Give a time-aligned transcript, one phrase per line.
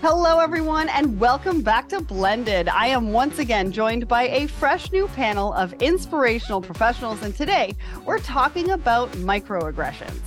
[0.00, 2.68] Hello, everyone, and welcome back to Blended.
[2.68, 7.76] I am once again joined by a fresh new panel of inspirational professionals, and today
[8.04, 10.20] we're talking about microaggressions.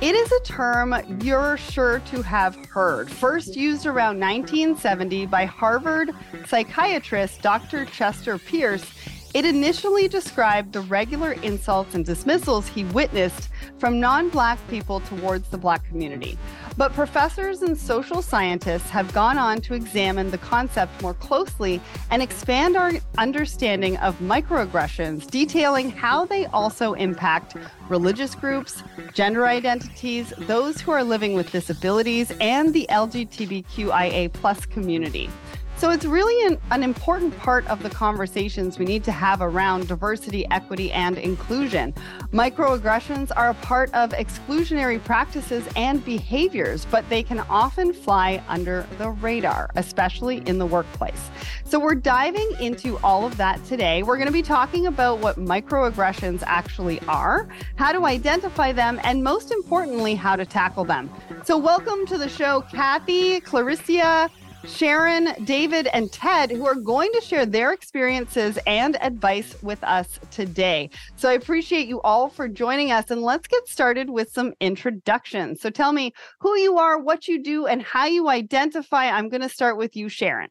[0.00, 6.10] It is a term you're sure to have heard, first used around 1970 by Harvard
[6.46, 7.86] psychiatrist Dr.
[7.86, 8.84] Chester Pierce.
[9.32, 13.48] It initially described the regular insults and dismissals he witnessed
[13.78, 16.38] from non Black people towards the Black community.
[16.76, 22.20] But professors and social scientists have gone on to examine the concept more closely and
[22.20, 27.56] expand our understanding of microaggressions, detailing how they also impact
[27.88, 28.82] religious groups,
[29.12, 35.30] gender identities, those who are living with disabilities, and the LGBTQIA plus community.
[35.76, 39.88] So it's really an, an, important part of the conversations we need to have around
[39.88, 41.92] diversity, equity, and inclusion.
[42.32, 48.86] Microaggressions are a part of exclusionary practices and behaviors, but they can often fly under
[48.98, 51.30] the radar, especially in the workplace.
[51.64, 54.04] So we're diving into all of that today.
[54.04, 59.24] We're going to be talking about what microaggressions actually are, how to identify them, and
[59.24, 61.10] most importantly, how to tackle them.
[61.42, 64.30] So welcome to the show, Kathy, Clarissa,
[64.66, 70.18] Sharon, David, and Ted, who are going to share their experiences and advice with us
[70.30, 70.90] today.
[71.16, 73.10] So I appreciate you all for joining us.
[73.10, 75.60] And let's get started with some introductions.
[75.60, 79.06] So tell me who you are, what you do, and how you identify.
[79.06, 80.50] I'm going to start with you, Sharon.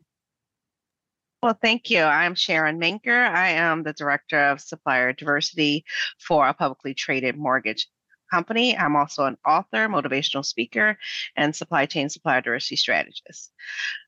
[1.41, 2.01] Well, thank you.
[2.01, 3.25] I'm Sharon Menker.
[3.25, 5.83] I am the Director of Supplier Diversity
[6.19, 7.87] for a publicly traded mortgage
[8.31, 8.75] company.
[8.75, 10.97] I'm also an author, motivational speaker,
[11.35, 13.51] and supply chain supplier diversity strategist.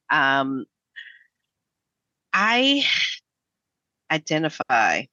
[0.09, 0.65] Um,
[2.33, 2.85] I
[4.11, 5.03] identify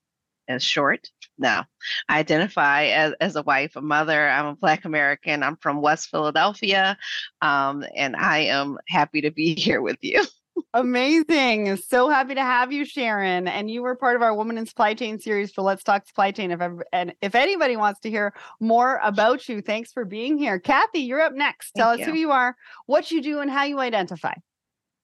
[0.49, 1.09] as short.
[1.39, 1.63] No,
[2.09, 4.29] I identify as, as a wife, a mother.
[4.29, 5.43] I'm a Black American.
[5.43, 6.97] I'm from West Philadelphia.
[7.41, 10.25] Um, and I am happy to be here with you.
[10.75, 11.77] Amazing.
[11.77, 13.49] So happy to have you, Sharon.
[13.49, 16.31] And you were part of our Woman in Supply Chain series for Let's Talk Supply
[16.31, 16.51] Chain.
[16.51, 20.59] If ever, and if anybody wants to hear more about you, thanks for being here.
[20.59, 21.73] Kathy, you're up next.
[21.73, 22.55] Tell Thank us who you are,
[22.87, 24.35] what you do, and how you identify.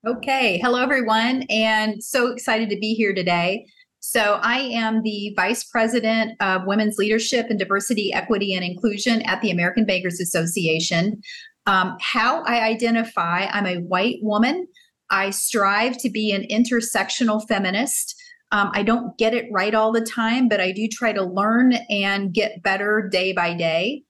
[0.07, 0.59] Okay.
[0.59, 1.43] Hello, everyone.
[1.51, 3.67] And so excited to be here today.
[3.99, 9.43] So, I am the Vice President of Women's Leadership and Diversity, Equity, and Inclusion at
[9.43, 11.21] the American Bankers Association.
[11.67, 14.69] Um, how I identify, I'm a white woman.
[15.11, 18.15] I strive to be an intersectional feminist.
[18.53, 21.73] Um, I don't get it right all the time, but I do try to learn
[21.91, 24.05] and get better day by day.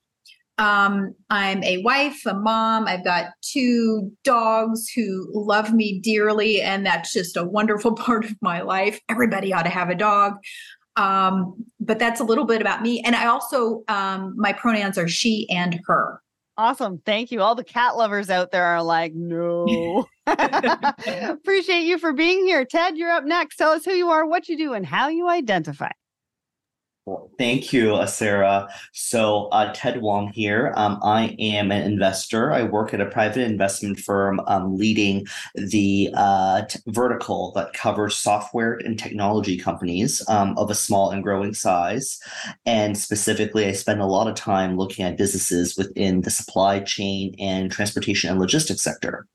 [0.59, 2.85] Um, I'm a wife, a mom.
[2.85, 8.35] I've got two dogs who love me dearly, and that's just a wonderful part of
[8.41, 8.99] my life.
[9.09, 10.33] Everybody ought to have a dog.
[10.97, 13.01] Um, but that's a little bit about me.
[13.05, 16.21] And I also, um, my pronouns are she and her.
[16.57, 17.01] Awesome.
[17.05, 17.41] Thank you.
[17.41, 20.05] All the cat lovers out there are like, no.
[20.27, 22.65] Appreciate you for being here.
[22.65, 23.55] Ted, you're up next.
[23.55, 25.91] Tell us who you are, what you do, and how you identify.
[27.37, 28.67] Thank you, uh, Sarah.
[28.93, 30.73] So, uh, Ted Wong here.
[30.75, 32.51] Um, I am an investor.
[32.51, 35.25] I work at a private investment firm um, leading
[35.55, 41.23] the uh, t- vertical that covers software and technology companies um, of a small and
[41.23, 42.19] growing size.
[42.65, 47.35] And specifically, I spend a lot of time looking at businesses within the supply chain
[47.39, 49.27] and transportation and logistics sector.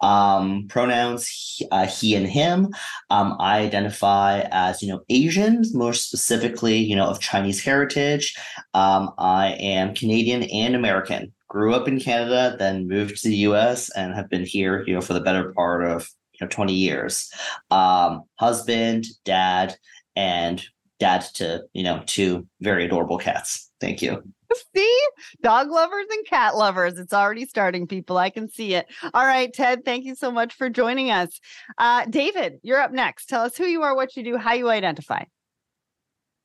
[0.00, 2.74] Um, pronouns he, uh, he and him.
[3.10, 8.36] Um, I identify as, you know, Asian, more specifically, you know, of Chinese heritage.
[8.74, 11.32] Um, I am Canadian and American.
[11.48, 13.90] Grew up in Canada, then moved to the U.S.
[13.90, 17.30] and have been here, you know, for the better part of you know 20 years.
[17.70, 19.76] Um, husband, dad,
[20.16, 20.62] and
[20.98, 23.70] dad to you know two very adorable cats.
[23.80, 24.22] Thank you.
[24.74, 25.00] See,
[25.42, 26.98] dog lovers and cat lovers.
[26.98, 28.18] It's already starting, people.
[28.18, 28.86] I can see it.
[29.14, 31.40] All right, Ted, thank you so much for joining us.
[31.78, 33.26] Uh, David, you're up next.
[33.26, 35.24] Tell us who you are, what you do, how you identify.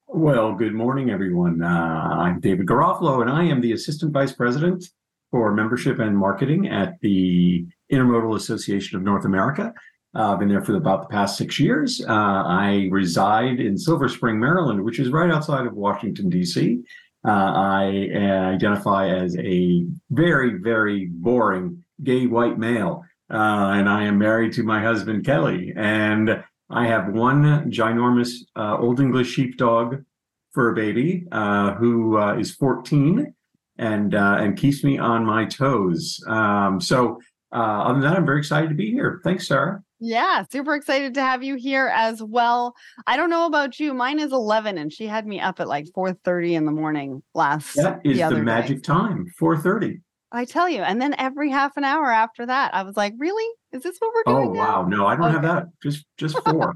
[0.09, 1.61] Well, good morning, everyone.
[1.61, 4.85] Uh, I'm David Garofalo, and I am the Assistant Vice President
[5.31, 9.73] for Membership and Marketing at the Intermodal Association of North America.
[10.15, 12.01] Uh, I've been there for about the past six years.
[12.07, 16.81] Uh, I reside in Silver Spring, Maryland, which is right outside of Washington, D.C.
[17.27, 18.09] Uh, I
[18.53, 24.63] identify as a very, very boring gay white male, uh, and I am married to
[24.63, 25.73] my husband, Kelly.
[25.75, 30.03] And I have one ginormous uh, Old English sheepdog
[30.51, 33.33] for a baby uh, who uh, is 14
[33.77, 36.19] and uh, and keeps me on my toes.
[36.27, 37.19] Um, so
[37.53, 39.21] uh, other than that, I'm very excited to be here.
[39.23, 39.81] Thanks, Sarah.
[39.99, 42.75] Yeah, super excited to have you here as well.
[43.07, 43.93] I don't know about you.
[43.93, 47.75] Mine is 11 and she had me up at like 4:30 in the morning last
[47.75, 48.93] That is the, the magic day.
[48.93, 50.01] time, 4:30.
[50.31, 50.81] I tell you.
[50.81, 53.47] And then every half an hour after that, I was like, really?
[53.73, 54.49] Is this what we're doing?
[54.49, 54.59] Oh now?
[54.59, 55.67] wow, no, I don't have that.
[55.83, 56.73] Just just four,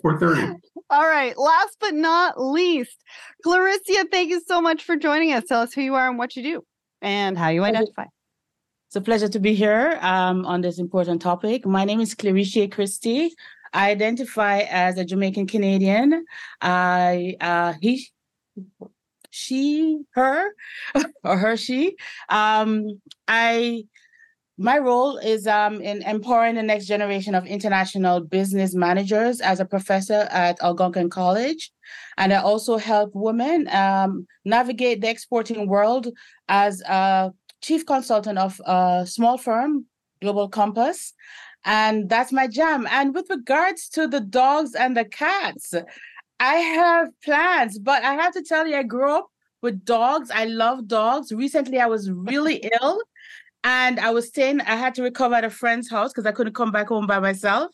[0.00, 0.54] four thirty.
[0.88, 1.36] All right.
[1.36, 2.96] Last but not least,
[3.42, 5.44] Clarissa, thank you so much for joining us.
[5.46, 6.64] Tell us who you are and what you do
[7.02, 8.04] and how you identify.
[8.88, 11.64] It's a pleasure to be here um, on this important topic.
[11.64, 13.32] My name is Clarissa Christie.
[13.72, 16.24] I identify as a Jamaican Canadian.
[16.60, 18.08] I uh, he
[19.30, 20.50] she her
[21.24, 21.94] or her she
[22.28, 23.84] um i
[24.60, 29.64] my role is um, in empowering the next generation of international business managers as a
[29.64, 31.72] professor at Algonquin College.
[32.18, 36.08] And I also help women um, navigate the exporting world
[36.50, 39.86] as a chief consultant of a small firm,
[40.20, 41.14] Global Compass.
[41.64, 42.86] And that's my jam.
[42.90, 45.72] And with regards to the dogs and the cats,
[46.38, 49.28] I have plans, but I have to tell you, I grew up
[49.62, 50.30] with dogs.
[50.30, 51.32] I love dogs.
[51.32, 53.00] Recently, I was really ill
[53.64, 56.54] and I was staying, I had to recover at a friend's house because I couldn't
[56.54, 57.70] come back home by myself.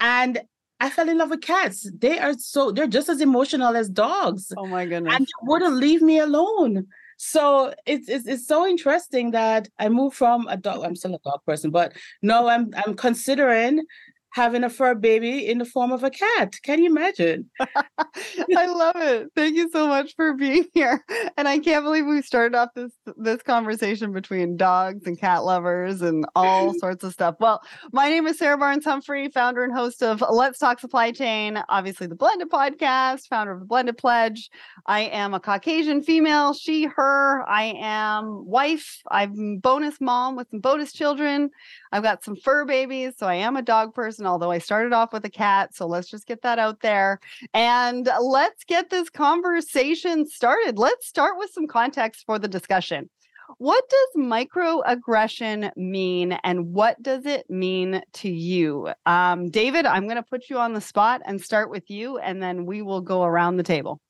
[0.00, 0.40] And
[0.80, 1.90] I fell in love with cats.
[1.96, 4.52] They are so, they're just as emotional as dogs.
[4.56, 5.14] Oh my goodness.
[5.14, 6.86] And they wouldn't leave me alone.
[7.24, 10.84] So it's, it's it's so interesting that I moved from a dog.
[10.84, 13.84] I'm still a dog person, but no, I'm I'm considering
[14.32, 16.54] having a fur baby in the form of a cat.
[16.62, 17.50] Can you imagine?
[17.60, 19.28] I love it.
[19.36, 21.04] Thank you so much for being here.
[21.36, 26.02] And I can't believe we started off this this conversation between dogs and cat lovers
[26.02, 27.36] and all sorts of stuff.
[27.40, 27.62] Well,
[27.92, 32.06] my name is Sarah Barnes Humphrey, founder and host of Let's Talk Supply Chain, obviously
[32.06, 34.50] the Blended podcast, founder of the Blended Pledge.
[34.86, 37.44] I am a Caucasian female, she, her.
[37.48, 39.02] I am wife.
[39.10, 41.50] I'm bonus mom with some bonus children.
[41.92, 45.12] I've got some fur babies, so I am a dog person, although I started off
[45.12, 45.74] with a cat.
[45.74, 47.20] So let's just get that out there.
[47.52, 50.78] And let's get this conversation started.
[50.78, 53.10] Let's start with some context for the discussion.
[53.58, 58.90] What does microaggression mean and what does it mean to you?
[59.04, 62.42] Um, David, I'm going to put you on the spot and start with you, and
[62.42, 64.00] then we will go around the table.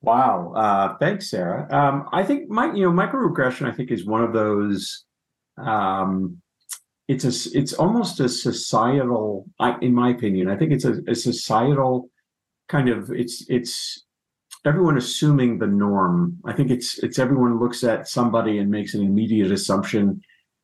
[0.00, 1.66] Wow, uh, thanks, Sarah.
[1.70, 3.68] Um, I think my, you know, microaggression.
[3.68, 5.04] I think is one of those
[5.58, 6.40] um,
[7.08, 9.46] it's a it's almost a societal
[9.80, 12.10] in my opinion i think it's a, a, societal
[12.68, 14.04] kind of it's it's
[14.64, 16.38] everyone assuming the norm.
[16.44, 20.20] I think it's it's everyone looks at somebody and makes an immediate assumption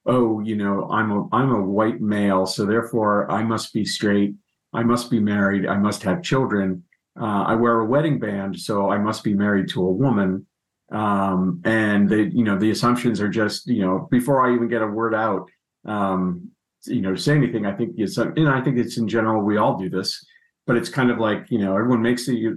[0.07, 4.35] oh you know i'm a i'm a white male so therefore i must be straight
[4.75, 6.83] i must be married i must have children
[7.19, 10.47] uh, i wear a wedding band so i must be married to a woman.
[10.93, 14.83] Um, and they you know the assumptions are just you know before i even get
[14.83, 15.49] a word out
[15.85, 16.51] um,
[16.87, 17.67] you know, say anything.
[17.67, 20.25] I think it's, and I think it's in general, we all do this,
[20.67, 22.55] but it's kind of like, you know, everyone makes the,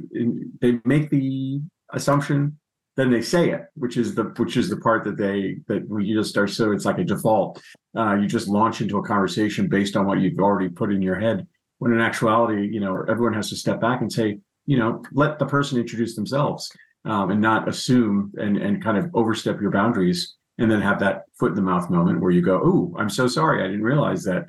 [0.61, 1.61] they make the
[1.93, 2.57] assumption,
[2.95, 6.13] then they say it, which is the, which is the part that they, that we
[6.13, 6.47] just are.
[6.47, 7.61] So it's like a default.
[7.95, 11.19] Uh, you just launch into a conversation based on what you've already put in your
[11.19, 11.47] head.
[11.79, 15.37] When in actuality, you know, everyone has to step back and say, you know, let
[15.37, 16.71] the person introduce themselves
[17.05, 21.23] um, and not assume and, and kind of overstep your boundaries and then have that
[21.39, 23.63] foot in the mouth moment where you go, "Oh, I'm so sorry.
[23.63, 24.47] I didn't realize that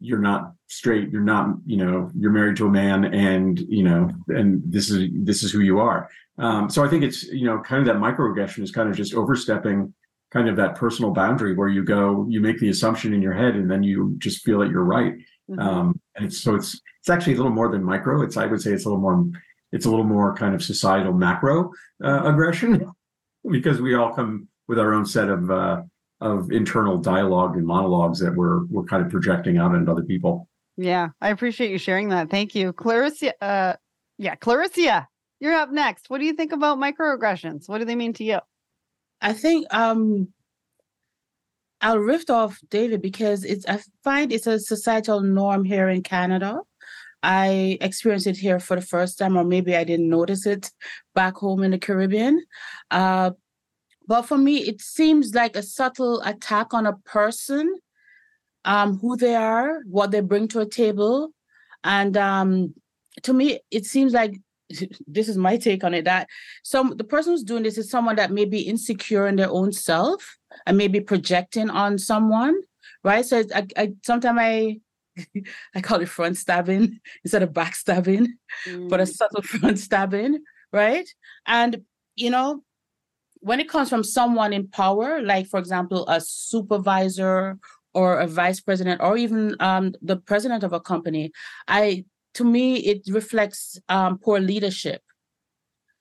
[0.00, 1.10] you're not straight.
[1.10, 5.08] You're not, you know, you're married to a man, and you know, and this is
[5.14, 6.08] this is who you are."
[6.38, 9.14] Um, so I think it's you know, kind of that microaggression is kind of just
[9.14, 9.94] overstepping
[10.32, 13.54] kind of that personal boundary where you go, you make the assumption in your head,
[13.54, 15.14] and then you just feel that you're right.
[15.50, 15.60] Mm-hmm.
[15.60, 18.22] Um, and it's so it's it's actually a little more than micro.
[18.22, 19.24] It's I would say it's a little more
[19.72, 21.70] it's a little more kind of societal macro
[22.04, 22.90] uh, aggression
[23.50, 25.82] because we all come with our own set of uh,
[26.20, 30.48] of internal dialogue and monologues that we're we're kind of projecting out into other people.
[30.76, 32.30] Yeah, I appreciate you sharing that.
[32.30, 33.32] Thank you, Clarissa.
[33.42, 33.74] Uh,
[34.18, 35.08] yeah, Clarissa,
[35.40, 36.10] you're up next.
[36.10, 37.68] What do you think about microaggressions?
[37.68, 38.40] What do they mean to you?
[39.20, 40.28] I think um,
[41.80, 46.60] I'll riff off David because it's I find it's a societal norm here in Canada.
[47.22, 50.70] I experienced it here for the first time, or maybe I didn't notice it
[51.14, 52.44] back home in the Caribbean.
[52.90, 53.32] Uh,
[54.06, 57.76] but for me, it seems like a subtle attack on a person,
[58.64, 61.30] um, who they are, what they bring to a table.
[61.84, 62.74] And um,
[63.22, 64.40] to me, it seems like
[65.06, 66.28] this is my take on it that
[66.64, 69.72] some the person who's doing this is someone that may be insecure in their own
[69.72, 70.36] self
[70.66, 72.60] and maybe projecting on someone,
[73.04, 73.24] right?
[73.24, 74.80] So I, I sometimes I
[75.74, 78.36] I call it front stabbing instead of back stabbing,
[78.66, 78.88] mm.
[78.88, 81.08] but a subtle front stabbing, right?
[81.46, 81.82] And
[82.16, 82.62] you know,
[83.46, 87.56] when it comes from someone in power, like for example, a supervisor
[87.94, 91.30] or a vice president or even um, the president of a company,
[91.68, 95.00] I to me it reflects um, poor leadership.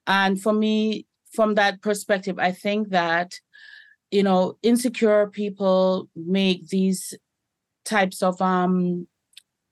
[0.08, 3.36] And for me, from that perspective, I think that
[4.10, 7.14] you know, insecure people make these
[7.84, 9.08] types of um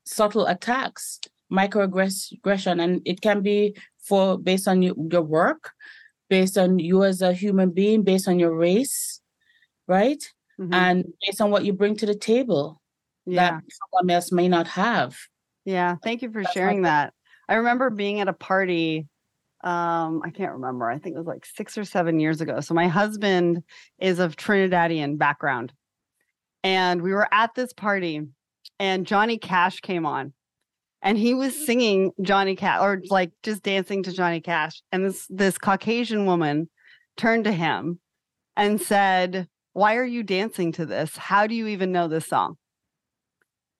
[0.06, 1.20] subtle attacks,
[1.52, 5.72] microaggression, and it can be for based on your, work,
[6.34, 9.22] based on you as a human being, based on your race,
[9.88, 10.18] right?
[10.60, 10.74] Mm-hmm.
[10.74, 12.82] And based on what you bring to the table
[13.28, 13.52] yeah.
[13.52, 15.16] that someone else may not have.
[15.64, 17.14] Yeah, thank you for That's sharing that.
[17.48, 19.08] I remember being at a party
[19.64, 22.74] um i can't remember i think it was like six or seven years ago so
[22.74, 23.64] my husband
[23.98, 25.72] is of trinidadian background
[26.66, 28.24] and we were at this party
[28.78, 30.34] and johnny cash came on
[31.04, 31.66] and he was mm.
[31.66, 36.70] singing johnny cash or like just dancing to johnny cash and this this caucasian woman
[37.18, 38.00] turned to him
[38.58, 41.18] and said why are you dancing to this?
[41.18, 42.58] How do you even know this song?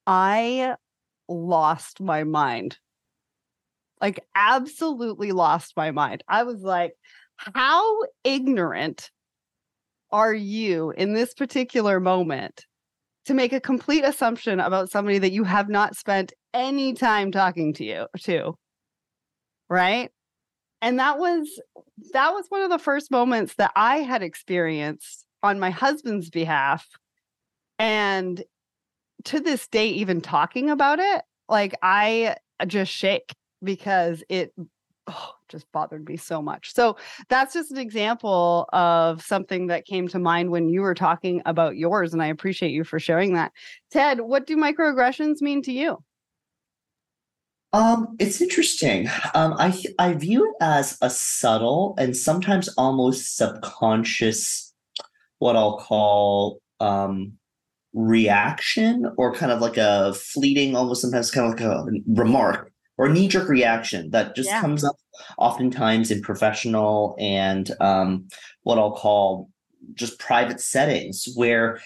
[0.06, 0.76] I
[1.30, 2.78] lost my mind.
[4.02, 6.24] Like absolutely lost my mind.
[6.28, 6.94] I was like,
[7.38, 9.12] how ignorant
[10.12, 12.66] are you in this particular moment
[13.26, 17.74] to make a complete assumption about somebody that you have not spent any time talking
[17.74, 18.56] to you to?
[19.70, 20.12] Right?
[20.82, 21.62] And that was
[22.12, 26.86] that was one of the first moments that I had experienced on my husband's behalf.
[27.80, 28.44] And
[29.26, 32.36] to this day, even talking about it, like I
[32.68, 34.54] just shake because it
[35.08, 36.74] oh, just bothered me so much.
[36.74, 36.98] So
[37.30, 41.78] that's just an example of something that came to mind when you were talking about
[41.78, 42.12] yours.
[42.12, 43.54] And I appreciate you for sharing that.
[43.92, 46.04] Ted, what do microaggressions mean to you?
[47.72, 49.08] Um, it's interesting.
[49.34, 54.74] Um, I I view it as a subtle and sometimes almost subconscious,
[55.40, 57.34] what I'll call um,
[57.94, 63.10] reaction, or kind of like a fleeting, almost sometimes kind of like a remark or
[63.10, 64.62] knee jerk reaction that just yeah.
[64.62, 64.96] comes up
[65.38, 68.28] oftentimes in professional and um,
[68.64, 69.50] what I'll call
[69.94, 71.82] just private settings where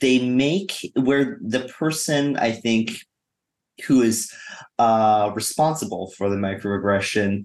[0.00, 2.92] they make where the person I think
[3.86, 4.32] who is
[4.78, 7.44] uh, responsible for the microaggression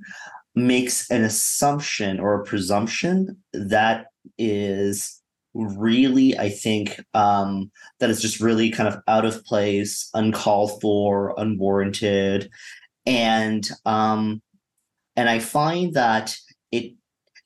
[0.56, 5.22] makes an assumption or a presumption that is
[5.58, 11.34] really, I think um, that is just really kind of out of place, uncalled for,
[11.38, 12.50] unwarranted,
[13.06, 14.42] and um,
[15.16, 16.38] and I find that
[16.72, 16.94] it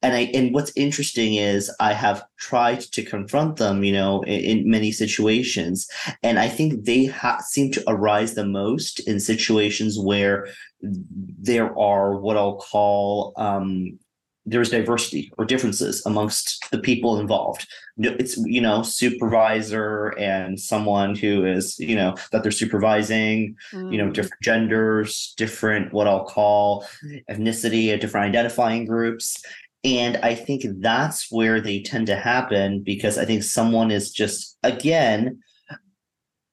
[0.01, 4.60] and I and what's interesting is I have tried to confront them, you know, in,
[4.60, 5.88] in many situations,
[6.24, 10.48] and I think they ha- seem to arise the most in situations where
[10.82, 14.00] there are what I'll call um,
[14.46, 17.68] there's diversity or differences amongst the people involved
[17.98, 23.92] it's you know supervisor and someone who is you know that they're supervising mm.
[23.92, 24.14] you know mm.
[24.14, 26.86] different genders different what i'll call
[27.30, 29.44] ethnicity different identifying groups
[29.84, 34.58] and i think that's where they tend to happen because i think someone is just
[34.64, 35.40] again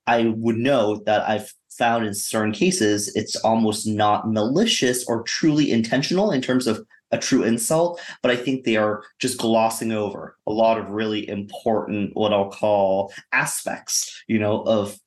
[0.06, 5.70] i would know that i've found in certain cases it's almost not malicious or truly
[5.70, 10.36] intentional in terms of a true insult, but I think they are just glossing over
[10.46, 14.98] a lot of really important, what I'll call aspects, you know, of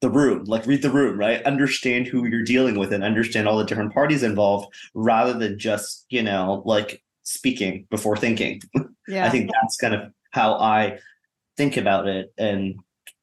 [0.00, 0.44] the room.
[0.44, 1.42] Like read the room, right?
[1.44, 6.04] Understand who you're dealing with and understand all the different parties involved rather than just,
[6.10, 8.60] you know, like speaking before thinking.
[9.06, 9.26] Yeah.
[9.26, 10.98] I think that's kind of how I
[11.58, 12.76] think about it and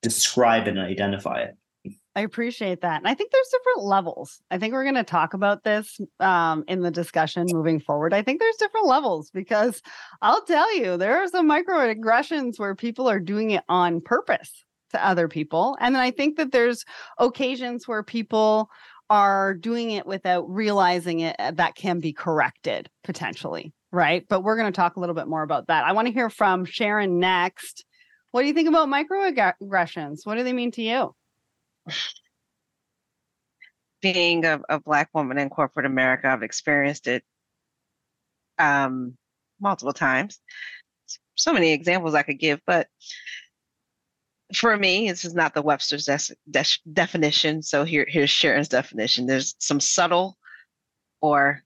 [0.04, 1.56] describe it and identify it.
[2.16, 2.98] I appreciate that.
[2.98, 4.42] And I think there's different levels.
[4.52, 8.14] I think we're going to talk about this um, in the discussion moving forward.
[8.14, 9.82] I think there's different levels because
[10.22, 14.52] I'll tell you, there are some microaggressions where people are doing it on purpose
[14.92, 15.78] to other people.
[15.80, 16.84] And then I think that there's
[17.18, 18.70] occasions where people
[19.10, 23.74] are doing it without realizing it uh, that can be corrected potentially.
[23.92, 24.26] Right.
[24.28, 25.86] But we're going to talk a little bit more about that.
[25.86, 27.86] I want to hear from Sharon next.
[28.32, 30.20] What do you think about microaggressions?
[30.26, 31.14] What do they mean to you?
[34.02, 37.24] Being a, a black woman in corporate America, I've experienced it
[38.58, 39.18] um,
[39.60, 40.40] multiple times.
[41.36, 42.88] So many examples I could give, but
[44.56, 47.62] for me, this is not the Webster's de- de- definition.
[47.62, 49.26] So here, here's Sharon's definition.
[49.26, 50.38] There's some subtle
[51.22, 51.64] or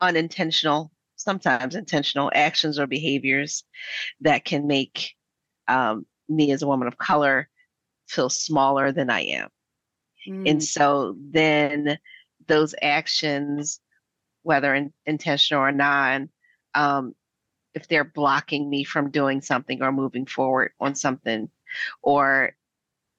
[0.00, 3.64] unintentional, sometimes intentional actions or behaviors
[4.20, 5.14] that can make
[5.68, 7.48] um, me as a woman of color
[8.12, 9.48] feel smaller than I am.
[10.28, 10.50] Mm.
[10.50, 11.98] And so then
[12.46, 13.80] those actions,
[14.42, 16.22] whether in, intentional or not,
[16.74, 17.14] um,
[17.74, 21.48] if they're blocking me from doing something or moving forward on something
[22.02, 22.54] or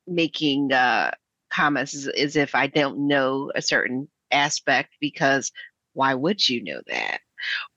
[0.05, 1.11] making uh,
[1.49, 5.51] comments as, as if I don't know a certain aspect because
[5.93, 7.19] why would you know that?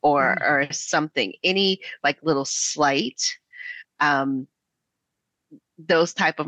[0.03, 0.49] Or, mm.
[0.49, 3.21] or something, any like little slight
[3.99, 4.47] um,
[5.79, 6.47] those type of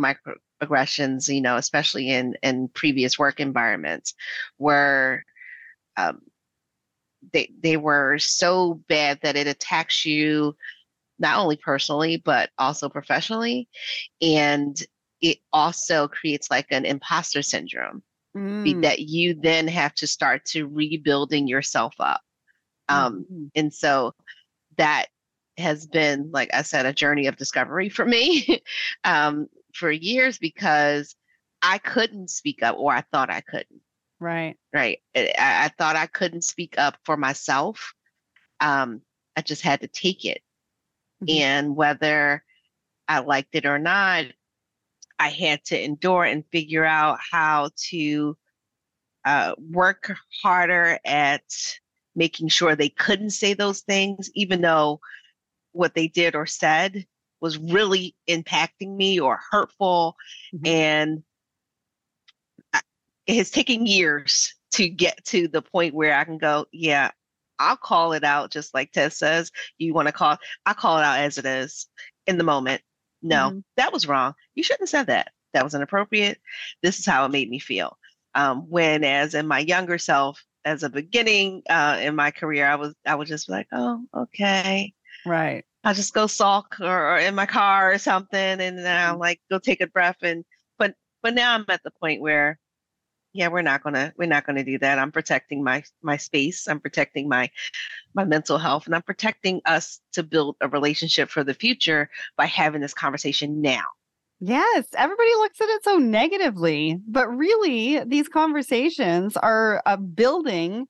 [0.61, 4.15] microaggressions, you know, especially in in previous work environments,
[4.59, 5.25] were
[5.97, 6.21] um,
[7.33, 10.57] they they were so bad that it attacks you
[11.19, 13.69] not only personally but also professionally,
[14.23, 14.83] and
[15.21, 18.03] it also creates like an imposter syndrome
[18.35, 18.81] Mm.
[18.83, 22.23] that you then have to start to rebuilding yourself up.
[22.89, 23.51] Um, Mhm.
[23.55, 24.15] and so
[24.77, 25.07] that
[25.59, 28.63] has been, like I said, a journey of discovery for me
[29.05, 29.49] um,
[29.79, 31.15] for years because
[31.63, 33.81] I couldn't speak up or I thought I couldn't.
[34.21, 34.57] Right.
[34.75, 34.99] Right.
[35.17, 37.95] I, I thought I couldn't speak up for myself.
[38.61, 39.01] Um,
[39.37, 40.43] I just had to take it.
[41.23, 41.41] Mhm.
[41.41, 42.45] And whether
[43.07, 44.27] I liked it or not,
[45.19, 48.37] I had to endure and figure out how to
[49.25, 51.43] uh, work harder at
[52.15, 55.01] making sure they couldn't say those things, even though
[55.73, 57.07] what they did or said
[57.41, 60.17] was really impacting me or hurtful.
[60.55, 60.67] Mhm.
[60.67, 61.23] And
[62.73, 62.83] I-
[63.27, 67.11] it has taken years to get to the point where I can go, yeah,
[67.59, 69.51] I'll call it out, just like Ted says.
[69.79, 71.87] You want to call, I call it out as it is
[72.27, 72.83] in the moment.
[73.23, 73.65] No, Mhm.
[73.77, 74.35] that was wrong.
[74.55, 75.33] You shouldn't have said that.
[75.55, 76.41] That was inappropriate.
[76.83, 77.99] This is how it made me feel.
[78.35, 82.77] Um, when, as in my younger self, as a beginning uh, in my career, I
[82.77, 84.93] was I would just like, oh, okay.
[85.25, 85.65] Right.
[85.89, 89.11] I'll just go sulk or, or in my car or something, and then Mm-hmm.
[89.11, 90.19] I'll like go take a breath.
[90.23, 90.45] And
[90.79, 92.59] but but now I'm at the point where,
[93.33, 94.99] yeah, we're not gonna we're not gonna do that.
[94.99, 96.69] I'm protecting my my space.
[96.69, 97.51] I'm protecting my
[98.15, 102.47] my mental health, and I'm protecting us to build a relationship for the future by
[102.47, 103.85] having this conversation now.
[104.41, 110.87] Yes, everybody looks at it so negatively, but really, these conversations are uh, building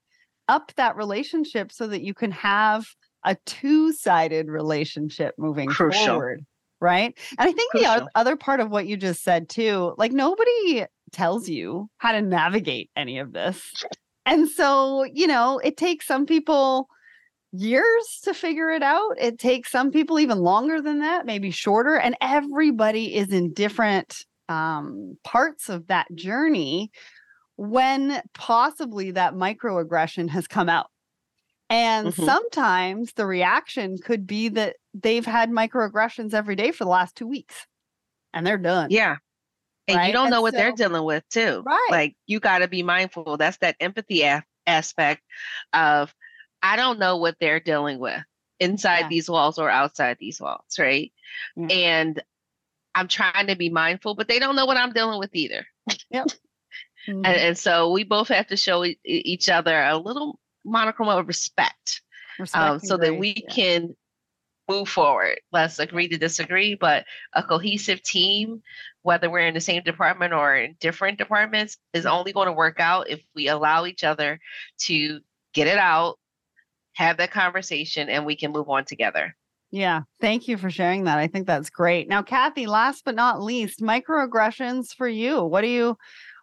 [0.48, 2.86] up that relationship so that you can have
[3.28, 6.06] a two sided relationship moving Crucial.
[6.06, 6.44] forward.
[6.80, 7.16] Right.
[7.38, 11.48] And I think the other part of what you just said, too, like nobody tells
[11.48, 13.60] you how to navigate any of this.
[14.24, 16.88] And so, you know, it takes some people
[17.52, 19.20] years to figure it out.
[19.20, 21.98] It takes some people even longer than that, maybe shorter.
[21.98, 26.90] And everybody is in different um, parts of that journey
[27.56, 30.86] when possibly that microaggression has come out.
[31.70, 32.24] And Mhm.
[32.24, 37.26] sometimes the reaction could be that they've had microaggressions every day for the last two
[37.26, 37.66] weeks
[38.32, 38.90] and they're done.
[38.90, 39.16] Yeah.
[39.86, 40.06] And Right?
[40.08, 41.62] you don't And know what they're dealing with too.
[41.64, 41.88] Right.
[41.90, 43.36] Like you got to be mindful.
[43.36, 44.24] That's that empathy
[44.66, 45.22] aspect
[45.72, 46.14] of
[46.62, 48.22] I don't know what they're dealing with
[48.60, 49.08] inside Yeah.
[49.08, 51.12] these walls or outside these walls, right?
[51.56, 51.66] Yeah.
[51.70, 52.22] And
[52.94, 55.66] I'm trying to be mindful, but they don't know what I'm dealing with either.
[56.12, 56.26] Mhm.
[57.06, 61.26] And, and so we both have to show e- each other a little monochrome of
[61.26, 62.02] respect
[62.38, 63.54] Respect um, so that we yeah.
[63.54, 63.96] can
[64.68, 65.40] move forward.
[65.52, 68.62] Let's agree to disagree, but a cohesive team,
[69.02, 72.78] whether we're in the same department or in different departments, is only going to work
[72.78, 74.38] out if we allow each other
[74.80, 75.20] to
[75.54, 76.18] get it out,
[76.92, 79.34] have that conversation, and we can move on together.
[79.70, 81.18] Yeah, thank you for sharing that.
[81.18, 82.08] I think that's great.
[82.08, 85.44] Now, Kathy, last but not least, microaggressions for you.
[85.44, 85.96] What do you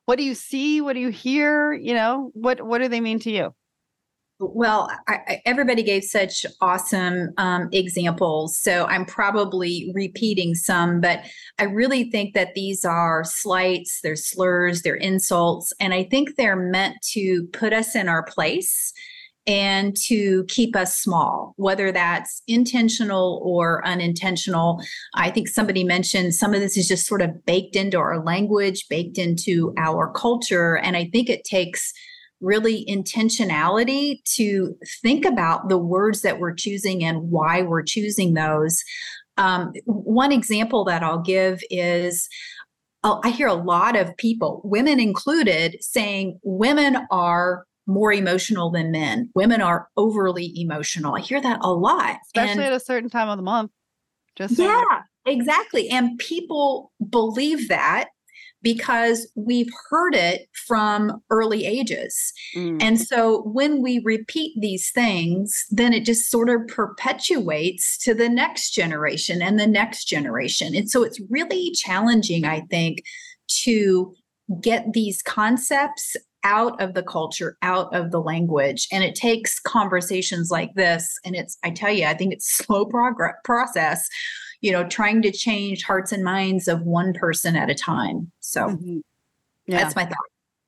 [0.06, 0.82] what do you see?
[0.82, 1.74] What do you hear?
[1.74, 3.56] You know, what what do they mean to you?
[4.40, 8.58] Well, I, I, everybody gave such awesome um, examples.
[8.58, 11.24] So I'm probably repeating some, but
[11.58, 15.72] I really think that these are slights, they're slurs, they're insults.
[15.80, 18.92] And I think they're meant to put us in our place
[19.48, 24.82] and to keep us small, whether that's intentional or unintentional.
[25.14, 28.88] I think somebody mentioned some of this is just sort of baked into our language,
[28.90, 30.78] baked into our culture.
[30.78, 31.94] And I think it takes
[32.42, 38.84] really intentionality to think about the words that we're choosing and why we're choosing those.
[39.38, 42.28] Um, one example that I'll give is
[43.04, 48.92] uh, I hear a lot of people, women included, saying women are more emotional than
[48.92, 49.30] men.
[49.36, 51.16] Women are overly emotional.
[51.16, 52.18] I hear that a lot.
[52.26, 53.72] Especially And- at a certain time of the month.
[54.36, 54.70] Just saying.
[54.70, 55.88] yeah, exactly.
[55.90, 58.10] And people believe that
[58.66, 62.34] because we've heard it from early ages.
[62.56, 62.82] Mm.
[62.82, 68.28] And so when we repeat these things, then it just sort of perpetuates to the
[68.28, 70.76] next generation and the next generation.
[70.76, 73.04] And so it's really challenging, I think,
[73.66, 74.12] to
[74.60, 78.88] get these concepts out of the culture, out of the language.
[78.92, 81.20] And it takes conversations like this.
[81.24, 84.08] And it's, I tell you, I think it's slow progress process,
[84.66, 88.32] you know, trying to change hearts and minds of one person at a time.
[88.40, 89.02] So Mhm.
[89.68, 89.78] Yeah.
[89.78, 90.18] that's my thought.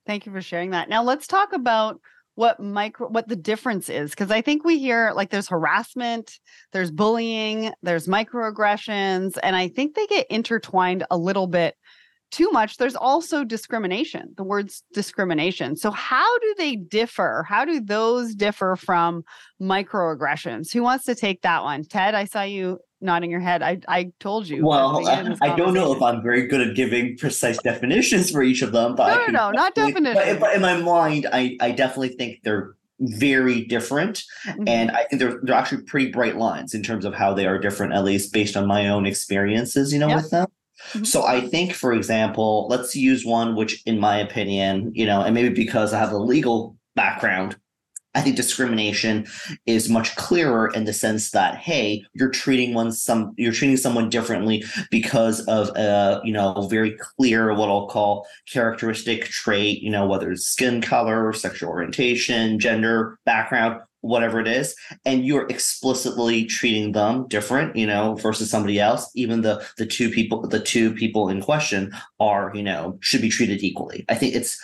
[0.05, 0.87] Thank you for sharing that.
[0.87, 1.99] Now let's talk about
[2.35, 6.39] what micro what the difference is because I think we hear like there's harassment,
[6.73, 11.73] there's bullying, there's microaggressions, and I think they get intertwined a little bit
[12.29, 12.77] too much.
[12.77, 15.75] There's also discrimination, the words discrimination.
[15.75, 17.43] So, how do they differ?
[17.49, 19.23] How do those differ from
[19.59, 20.71] microaggressions?
[20.71, 21.83] Who wants to take that one?
[21.83, 23.61] Ted, I saw you nodding your head.
[23.61, 24.65] I, I told you.
[24.65, 28.71] Well, I don't know if I'm very good at giving precise definitions for each of
[28.71, 30.39] them, but no, no, no, not definitions.
[30.39, 34.67] But, in my mind, I, I definitely think they're very different mm-hmm.
[34.67, 37.59] and i think they're, they're actually pretty bright lines in terms of how they are
[37.59, 40.17] different at least based on my own experiences you know yep.
[40.17, 40.47] with them
[40.91, 41.05] Mm-hmm.
[41.05, 45.33] So I think, for example, let's use one which, in my opinion, you know, and
[45.33, 47.57] maybe because I have a legal background,
[48.17, 49.27] I think discrimination
[49.67, 54.09] is much clearer in the sense that hey, you're treating one some you're treating someone
[54.09, 60.07] differently because of a you know very clear what I'll call characteristic trait, you know
[60.07, 64.75] whether it's skin color, sexual orientation, gender, background, whatever it is
[65.05, 70.09] and you're explicitly treating them different you know versus somebody else even the the two
[70.09, 74.05] people the two people in question are you know should be treated equally.
[74.07, 74.57] I think it's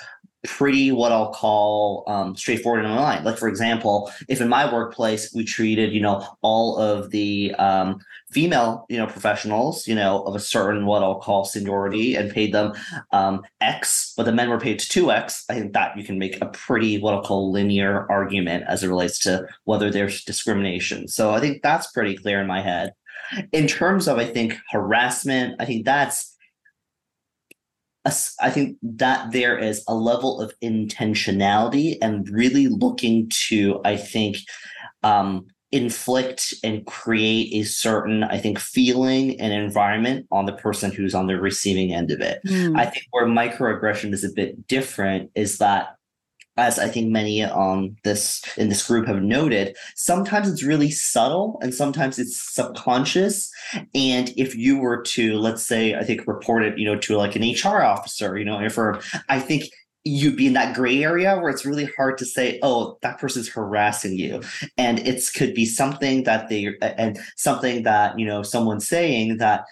[0.45, 3.25] pretty what I'll call um, straightforward my mind.
[3.25, 7.99] Like for example, if in my workplace we treated you know all of the um,
[8.31, 12.53] female you know professionals you know of a certain what I'll call seniority and paid
[12.53, 12.73] them
[13.11, 16.41] um, X, but the men were paid two X, I think that you can make
[16.41, 21.07] a pretty what I'll call linear argument as it relates to whether there's discrimination.
[21.07, 22.93] So I think that's pretty clear in my head.
[23.51, 26.32] In terms of I think harassment, I think that's
[28.05, 34.37] I think that there is a level of intentionality and really looking to, I think,
[35.03, 41.15] um, inflict and create a certain, I think, feeling and environment on the person who's
[41.15, 42.41] on the receiving end of it.
[42.45, 42.77] Mm.
[42.77, 45.95] I think where microaggression is a bit different is that
[46.57, 51.57] as I think many on this in this group have noted, sometimes it's really subtle
[51.61, 53.51] and sometimes it's subconscious.
[53.95, 57.35] And if you were to, let's say, I think report it, you know, to like
[57.35, 58.77] an HR officer, you know, if
[59.29, 59.65] I think
[60.05, 63.47] you'd be in that gray area where it's really hard to say, oh, that person's
[63.47, 64.41] harassing you.
[64.77, 69.65] And it's could be something that they and something that, you know, someone's saying that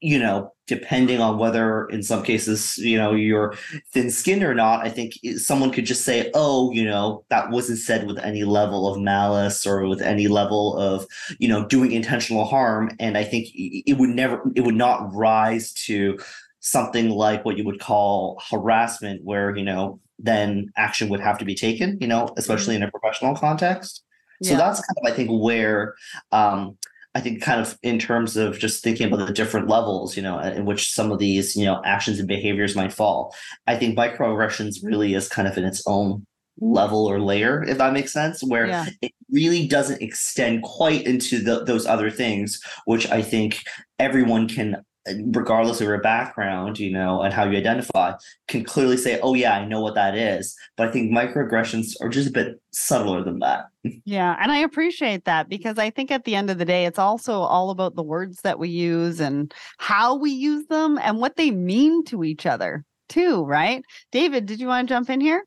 [0.00, 3.54] you know, depending on whether in some cases, you know, you're
[3.92, 7.78] thin skinned or not, I think someone could just say, oh, you know, that wasn't
[7.78, 11.06] said with any level of malice or with any level of,
[11.38, 12.90] you know, doing intentional harm.
[12.98, 16.18] And I think it would never, it would not rise to
[16.60, 21.44] something like what you would call harassment, where, you know, then action would have to
[21.44, 22.84] be taken, you know, especially mm-hmm.
[22.84, 24.02] in a professional context.
[24.42, 24.58] So yeah.
[24.58, 25.94] that's kind of, I think, where
[26.32, 26.76] um,
[27.16, 30.38] I think kind of in terms of just thinking about the different levels, you know,
[30.38, 33.34] uh, in which some of these, you know, actions and behaviors might fall.
[33.66, 36.26] I think microaggressions really is kind of in its own
[36.60, 38.86] level or layer, if that makes sense, where yeah.
[39.00, 43.62] it really doesn't extend quite into the, those other things, which I think
[43.98, 44.84] everyone can
[45.26, 48.12] regardless of your background, you know, and how you identify,
[48.48, 50.56] can clearly say, oh, yeah, I know what that is.
[50.76, 53.66] But I think microaggressions are just a bit subtler than that.
[54.04, 54.36] Yeah.
[54.40, 57.40] And I appreciate that because I think at the end of the day, it's also
[57.42, 61.52] all about the words that we use and how we use them and what they
[61.52, 63.84] mean to each other, too, right?
[64.10, 65.44] David, did you want to jump in here?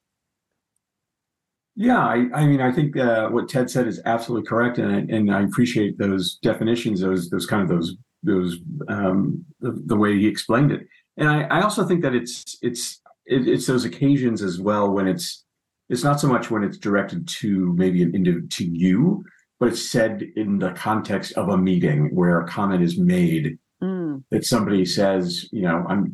[1.76, 5.16] Yeah, I, I mean, I think uh, what Ted said is absolutely correct, and I,
[5.16, 10.18] and I appreciate those definitions, those those kind of those those um, the, the, way
[10.18, 10.88] he explained it.
[11.18, 15.08] And I, I also think that it's it's it, it's those occasions as well when
[15.08, 15.46] it's
[15.90, 19.24] it's not so much when it's directed to maybe an individual to you,
[19.60, 24.24] but it's said in the context of a meeting where a comment is made mm.
[24.30, 26.14] that somebody says, you know, I'm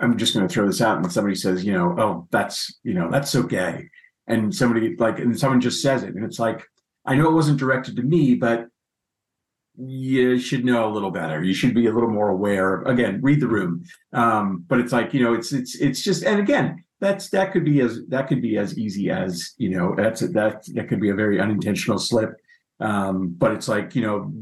[0.00, 2.94] I'm just going to throw this out, and somebody says, you know, oh, that's you
[2.94, 3.88] know, that's so gay,
[4.26, 6.64] and somebody like, and someone just says it, and it's like,
[7.04, 8.68] I know it wasn't directed to me, but
[9.78, 11.42] you should know a little better.
[11.42, 12.82] You should be a little more aware.
[12.82, 13.84] Again, read the room.
[14.12, 17.64] Um, but it's like you know, it's it's it's just, and again, that's that could
[17.64, 21.10] be as that could be as easy as you know, that's that that could be
[21.10, 22.34] a very unintentional slip.
[22.80, 24.32] Um, but it's like you know,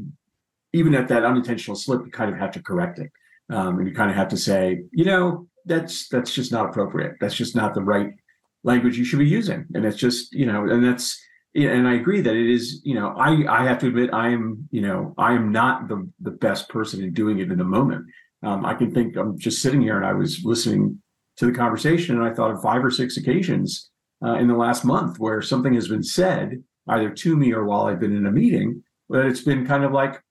[0.73, 3.11] even at that unintentional slip, you kind of have to correct it,
[3.51, 7.15] um, and you kind of have to say, you know, that's that's just not appropriate.
[7.21, 8.11] That's just not the right
[8.63, 11.21] language you should be using, and it's just you know, and that's
[11.55, 14.67] and I agree that it is, you know, I I have to admit I am,
[14.71, 18.05] you know, I am not the the best person in doing it in the moment.
[18.43, 21.01] Um, I can think I'm just sitting here and I was listening
[21.37, 23.89] to the conversation and I thought of five or six occasions
[24.23, 27.87] uh, in the last month where something has been said either to me or while
[27.87, 30.21] I've been in a meeting that it's been kind of like,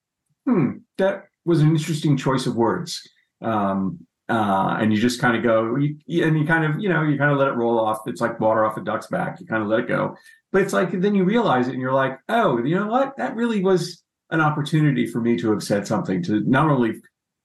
[0.46, 3.00] hmm, that was an interesting choice of words.
[3.40, 7.02] Um, uh, and you just kind of go, you, and you kind of, you know,
[7.02, 8.00] you kind of let it roll off.
[8.06, 9.38] It's like water off a duck's back.
[9.38, 10.16] You kind of let it go.
[10.56, 13.14] But it's like then you realize it, and you're like, oh, you know what?
[13.18, 16.94] That really was an opportunity for me to have said something to not only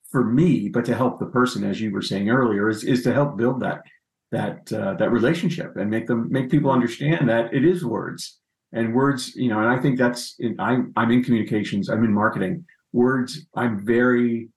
[0.09, 3.13] for me, but to help the person, as you were saying earlier, is is to
[3.13, 3.81] help build that
[4.31, 8.39] that uh, that relationship and make them make people understand that it is words
[8.71, 9.35] and words.
[9.35, 11.89] You know, and I think that's in, I'm I'm in communications.
[11.89, 12.63] I'm in marketing.
[12.93, 13.45] Words.
[13.57, 14.47] I'm very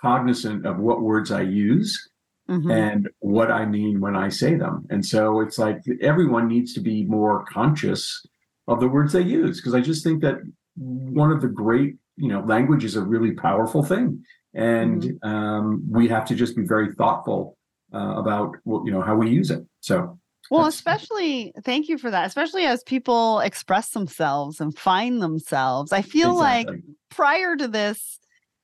[0.00, 2.10] cognizant of what words I use
[2.48, 2.70] mm-hmm.
[2.70, 4.86] and what I mean when I say them.
[4.90, 8.24] And so it's like everyone needs to be more conscious
[8.68, 10.36] of the words they use because I just think that
[10.76, 14.22] one of the great, you know, language is a really powerful thing.
[14.54, 15.28] And mm-hmm.
[15.28, 17.56] um, we have to just be very thoughtful
[17.94, 19.64] uh, about, you know, how we use it.
[19.80, 20.18] So
[20.50, 22.26] well, especially thank you for that.
[22.26, 25.92] Especially as people express themselves and find themselves.
[25.92, 26.74] I feel exactly.
[26.74, 28.18] like prior to this,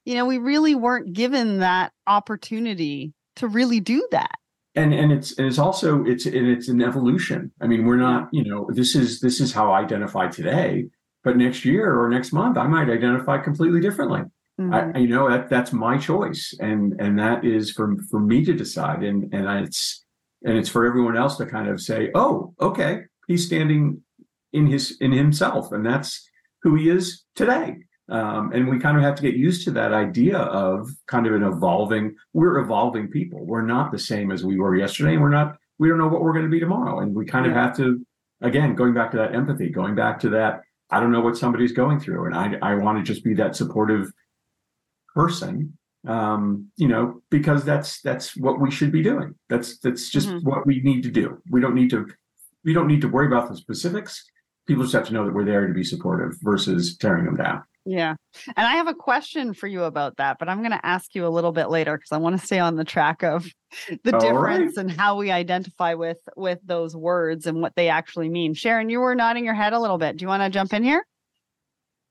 [0.05, 4.37] you know, we really weren't given that opportunity to really do that.
[4.75, 7.51] And and it's and it's also it's and it's an evolution.
[7.61, 10.87] I mean, we're not, you know, this is this is how I identify today,
[11.25, 14.23] but next year or next month I might identify completely differently.
[14.61, 14.97] Mm-hmm.
[14.97, 18.53] I, you know that that's my choice, and and that is for for me to
[18.53, 20.05] decide, and and it's
[20.45, 24.03] and it's for everyone else to kind of say, oh, okay, he's standing
[24.53, 26.29] in his in himself, and that's
[26.63, 27.77] who he is today.
[28.09, 31.35] Um, and we kind of have to get used to that idea of kind of
[31.35, 33.45] an evolving, we're evolving people.
[33.45, 35.13] We're not the same as we were yesterday.
[35.13, 37.01] And we're not, we don't know what we're going to be tomorrow.
[37.01, 38.05] And we kind of have to,
[38.41, 41.73] again, going back to that empathy, going back to that, I don't know what somebody's
[41.73, 42.27] going through.
[42.27, 44.11] And I, I want to just be that supportive
[45.15, 50.29] person um you know because that's that's what we should be doing that's that's just
[50.29, 50.49] mm-hmm.
[50.49, 52.07] what we need to do we don't need to
[52.65, 54.25] we don't need to worry about the specifics
[54.69, 57.63] people just have to know that we're there to be supportive versus tearing them down
[57.89, 58.17] yeah.
[58.55, 61.27] And I have a question for you about that, but I'm going to ask you
[61.27, 63.47] a little bit later because I want to stay on the track of
[64.05, 64.85] the All difference right.
[64.85, 68.53] and how we identify with with those words and what they actually mean.
[68.53, 70.19] Sharon, you were nodding your head a little bit.
[70.19, 71.07] Do you want to jump in here?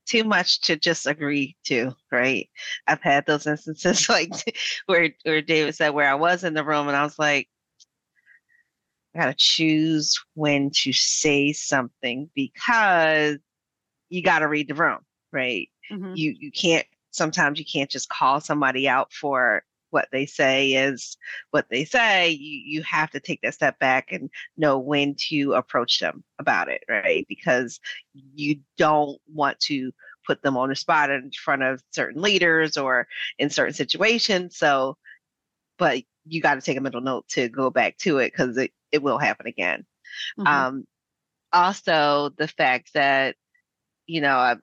[0.08, 2.50] Too much to just agree to, right?
[2.88, 4.32] I've had those instances like
[4.88, 7.48] where where David said where I was in the room and I was like,
[9.16, 13.38] I gotta choose when to say something because
[14.10, 15.70] you gotta read the room right?
[15.92, 16.14] Mm-hmm.
[16.16, 21.18] You you can't sometimes you can't just call somebody out for what they say is
[21.52, 22.30] what they say.
[22.30, 26.70] You you have to take that step back and know when to approach them about
[26.70, 27.26] it, right?
[27.30, 27.80] Because
[28.14, 29.92] you don't want to
[30.26, 33.08] put them on the spot in front of certain leaders or
[33.40, 34.58] in certain situations.
[34.58, 34.98] So,
[35.78, 38.72] but you got to take a mental note to go back to it because it,
[38.92, 39.86] it will happen again.
[40.38, 40.48] Mm-hmm.
[40.48, 40.88] Um,
[41.54, 43.36] also, the fact that,
[44.06, 44.60] you know, I've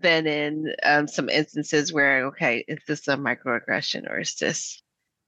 [0.00, 4.82] been in um, some instances where, okay, is this a microaggression or is this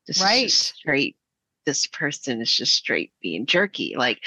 [0.06, 0.50] just right.
[0.50, 1.16] straight?
[1.66, 3.94] This person is just straight being jerky.
[3.96, 4.22] Like,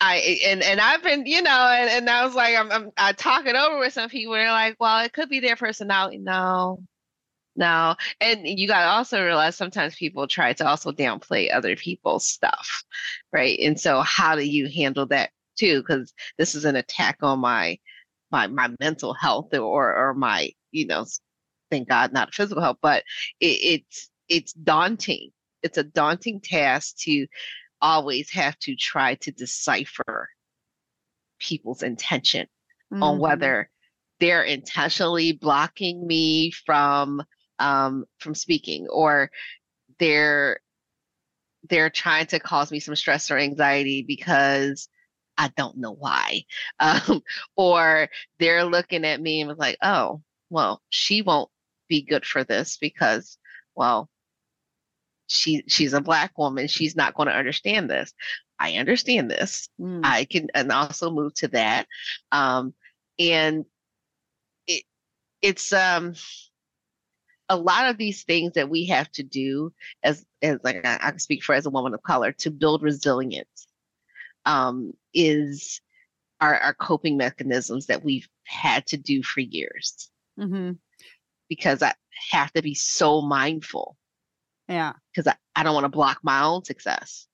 [0.00, 3.12] I and and I've been, you know, and, and I was like, I'm, I'm I
[3.12, 4.34] talk it over with some people.
[4.34, 6.18] They're like, well, it could be their personality.
[6.18, 6.80] No,
[7.56, 12.26] no, and you got to also realize sometimes people try to also downplay other people's
[12.26, 12.84] stuff,
[13.32, 13.58] right?
[13.60, 15.80] And so, how do you handle that too?
[15.80, 17.78] Because this is an attack on my
[18.34, 21.06] my my mental health or or my you know
[21.70, 23.04] thank god not physical health but
[23.40, 25.30] it, it's it's daunting
[25.62, 27.26] it's a daunting task to
[27.80, 30.28] always have to try to decipher
[31.38, 32.46] people's intention
[32.92, 33.02] mm-hmm.
[33.04, 33.70] on whether
[34.18, 37.22] they're intentionally blocking me from
[37.60, 39.30] um, from speaking or
[40.00, 40.58] they're
[41.70, 44.88] they're trying to cause me some stress or anxiety because
[45.36, 46.44] I don't know why.
[46.80, 47.22] Um,
[47.56, 51.50] or they're looking at me and was like, oh, well, she won't
[51.88, 53.38] be good for this because,
[53.74, 54.08] well,
[55.26, 56.68] she she's a black woman.
[56.68, 58.12] She's not going to understand this.
[58.58, 59.68] I understand this.
[59.80, 60.00] Mm.
[60.04, 61.86] I can and also move to that.
[62.32, 62.74] Um,
[63.18, 63.64] and
[64.66, 64.84] it
[65.42, 66.14] it's um
[67.48, 71.10] a lot of these things that we have to do as as like I, I
[71.10, 73.66] can speak for as a woman of color to build resilience
[74.46, 75.80] um, is
[76.40, 80.10] our, our coping mechanisms that we've had to do for years.
[80.38, 80.72] Mm-hmm.
[81.48, 81.94] Because I
[82.30, 83.96] have to be so mindful.
[84.68, 84.94] Yeah.
[85.12, 87.26] Because I, I don't want to block my own success.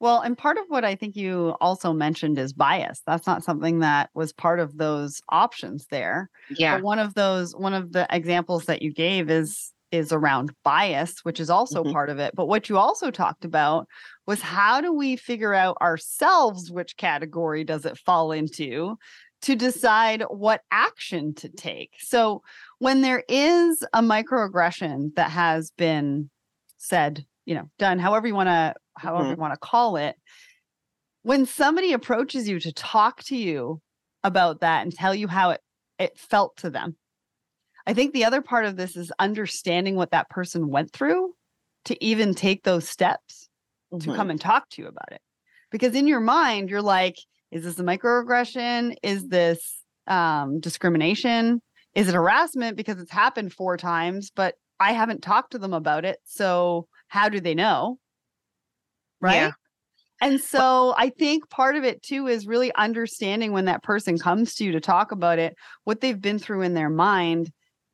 [0.00, 3.02] Well, and part of what I think you also mentioned is bias.
[3.06, 6.30] That's not something that was part of those options there.
[6.48, 6.76] Yeah.
[6.76, 11.20] But one of those, one of the examples that you gave is is around bias,
[11.24, 11.92] which is also mm-hmm.
[11.92, 12.34] part of it.
[12.34, 13.86] But what you also talked about
[14.26, 18.96] was how do we figure out ourselves which category does it fall into
[19.42, 21.92] to decide what action to take.
[21.98, 22.42] So
[22.78, 26.30] when there is a microaggression that has been
[26.76, 29.30] said, you know, done, however you want to, however Mhm.
[29.30, 30.16] you want to call it.
[31.22, 33.80] When somebody approaches you to talk to you
[34.22, 35.60] about that and tell you how it,
[35.98, 36.96] it felt to them,
[37.90, 41.34] I think the other part of this is understanding what that person went through
[41.86, 43.48] to even take those steps
[43.90, 44.14] to Mhm.
[44.14, 45.20] come and talk to you about it.
[45.72, 47.16] Because in your mind, you're like,
[47.50, 48.94] is this a microaggression?
[49.02, 51.60] Is this um, discrimination?
[51.96, 56.04] Is it harassment because it's happened four times, but I haven't talked to them about
[56.04, 56.20] it?
[56.24, 57.98] So how do they know?
[59.20, 59.34] Right.
[59.34, 59.52] Yeah.
[60.20, 64.54] And so I think part of it too is really understanding when that person comes
[64.56, 67.50] to you to talk about it, what they've been through in their mind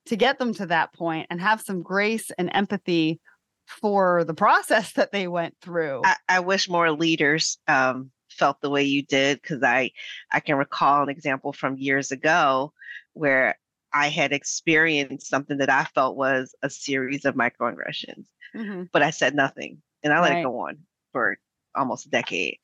[0.07, 3.21] to get them to that point and have some grace and empathy
[3.67, 6.03] for the process that they went through.
[6.05, 9.91] I, I wish more leaders um, felt the way you did because I
[10.33, 12.73] I can recall an example from years ago
[13.15, 13.59] where
[13.93, 18.89] I had experienced something that I felt was a series of microaggressions, Mhm.
[18.93, 20.41] but I said nothing and I let Right.
[20.41, 20.79] it go on
[21.13, 21.39] for
[21.75, 22.59] almost a decade.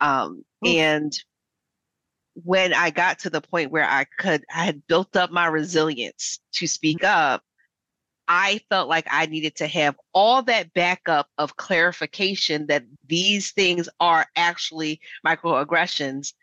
[0.00, 1.12] Um, and
[2.34, 6.38] when I got to the point where I could, I had built up my resilience
[6.54, 7.34] to speak mm-hmm.
[7.34, 7.42] up.
[8.28, 13.88] I felt like I needed to have all that backup of clarification that these things
[14.00, 16.34] are actually microaggressions.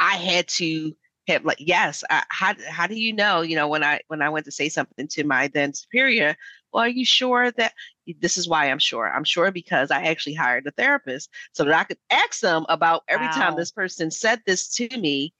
[0.00, 0.92] I had to
[1.28, 3.42] have like, yes, I, how how do you know?
[3.42, 6.36] You know, when I when I went to say something to my then superior,
[6.74, 7.72] well, are you sure that
[8.20, 9.08] this is why I'm sure?
[9.08, 13.04] I'm sure because I actually hired a therapist so that I could ask them about
[13.08, 15.32] every time this person said this to me,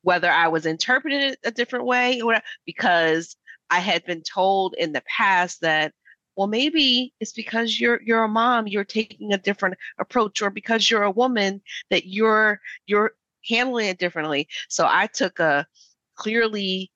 [0.00, 3.36] whether I was interpreting it a different way or because
[3.68, 5.92] I had been told in the past that
[6.36, 10.90] well maybe it's because you're you're a mom you're taking a different approach or because
[10.90, 13.12] you're a woman that you're you're
[13.46, 15.66] handling it differently so I took a
[16.14, 16.90] clearly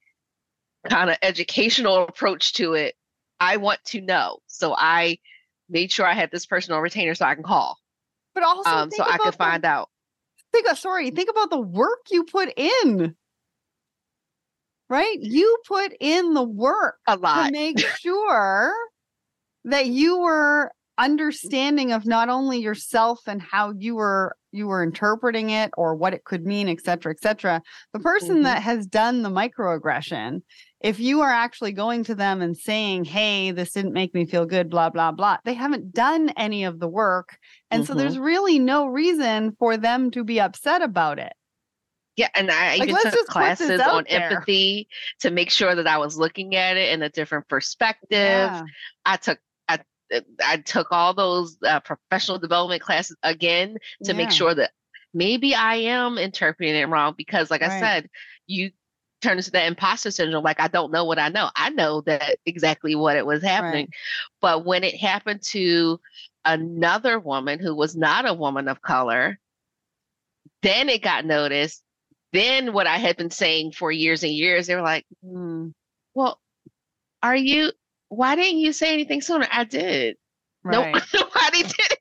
[0.88, 2.94] kind of educational approach to it
[3.42, 5.18] I want to know so I
[5.68, 7.78] made sure I had this personal retainer so I can call
[8.34, 9.88] But also, um so I could the- find out
[10.52, 13.16] Think of, sorry, think about the work you put in.
[14.90, 15.16] Right?
[15.18, 18.74] You put in the work a lot to make sure
[19.64, 25.48] that you were understanding of not only yourself and how you were you were interpreting
[25.48, 27.62] it or what it could mean et cetera et cetera
[27.94, 28.42] the person Mhm.
[28.42, 30.42] that has done the microaggression
[30.82, 34.46] if you are actually going to them and saying hey this didn't make me feel
[34.46, 37.36] good blah blah blah they haven't done any of the work
[37.70, 37.98] and so Mhm.
[37.98, 41.32] there's really no reason for them to be upset about it
[42.16, 44.30] Yeah, and I Like, even took just put this classes on there.
[44.30, 44.86] empathy
[45.20, 48.10] to make sure that I was looking at it in a different perspective.
[48.12, 48.62] yeah
[49.06, 49.78] I took I
[50.14, 54.72] uh, I took all those uh, professional development classes again to make sure that
[55.14, 58.08] maybe I am interpreting it wrong because, like I said,
[58.46, 58.72] you
[59.22, 60.44] turn into that imposter syndrome.
[60.44, 61.50] Like I don't know what I know.
[61.56, 63.88] I know that exactly what it was happening,
[64.40, 66.00] but when it happened to
[66.44, 69.38] another woman who was not a woman of color,
[70.62, 71.82] then it got noticed.
[72.32, 75.72] Then what I had been saying for years and years, they were like, Mm,
[76.14, 76.40] "Well,
[77.22, 77.72] are you?
[78.08, 80.16] Why didn't you say anything sooner?" I did.
[80.64, 80.94] right.
[81.12, 81.98] Nope, nobody did.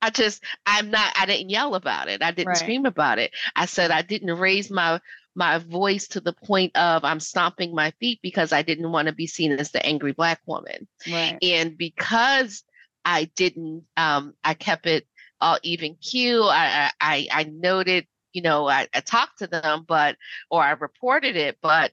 [0.00, 1.12] I just, I'm not.
[1.18, 2.22] I didn't yell about it.
[2.22, 2.56] I didn't Right.
[2.56, 3.32] scream about it.
[3.54, 5.00] I said I didn't raise my
[5.38, 9.14] my voice to the point of I'm stomping my feet because I didn't want to
[9.14, 10.88] be seen as the angry black woman.
[11.10, 12.64] right And because
[13.04, 15.06] I didn't, um, I kept it
[15.40, 15.96] all even.
[16.12, 20.16] I, I, I I noted, you know, I, I talked to them, but
[20.50, 21.92] or I reported it, but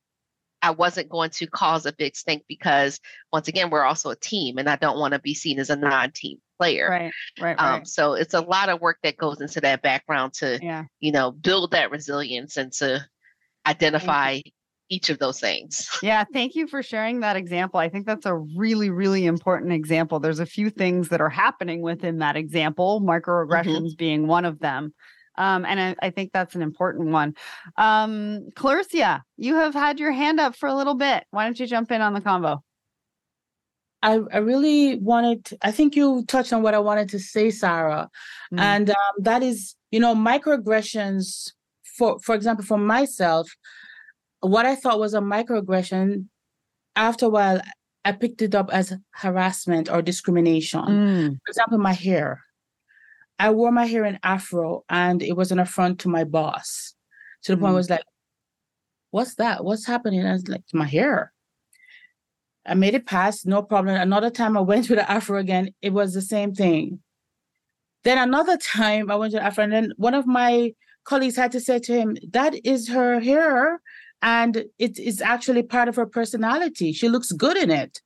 [0.64, 3.00] I wasn't going to cause a big stink because
[3.32, 5.76] once again, we're also a team, and I don't want to be seen as a
[5.76, 6.90] non-team player.
[6.90, 10.34] right right Um, right so it's a lot of work that goes into that background
[10.36, 13.06] to, yeah you know, build that resilience and to
[13.66, 14.40] identify
[14.90, 15.90] each of those things.
[16.04, 17.80] Yeah, thank you for sharing that example.
[17.80, 20.20] I think that's a really, really important example.
[20.20, 24.94] There's a few things that are happening within that example, microaggressions being one of them.
[25.38, 27.34] Um, and I, I think that's an important one.
[27.78, 31.26] Um, Clarissa, you have had your hand up for a little bit.
[31.32, 32.60] Why don't you jump in on the convo?
[34.02, 38.10] I, I really wanted, I think you touched on what I wanted to say, Sarah.
[38.54, 38.60] Mm.
[38.60, 41.52] And um, that is, you know, microaggressions,
[41.98, 43.50] for, for example, for myself,
[44.42, 46.26] what I thought was a microaggression,
[46.96, 47.62] after a while,
[48.04, 50.82] I picked it up as harassment or discrimination.
[50.82, 52.42] Mm, For example, my hair.
[53.40, 56.94] I wore my hair in afro and it was an affront to my boss.
[57.44, 57.74] To the point Mm.
[57.74, 58.04] where I was like,
[59.12, 59.64] what's that?
[59.66, 60.26] What's happening?
[60.26, 61.32] I was like, my hair.
[62.66, 63.96] I made it pass, no problem.
[63.96, 67.00] Another time I went with the afro again, it was the same thing.
[68.04, 70.74] Then another time I went to the afro, and then one of my
[71.06, 73.82] colleagues had to say to him, That is her hair,
[74.22, 76.92] and it is actually part of her personality.
[76.92, 78.02] She looks good in it.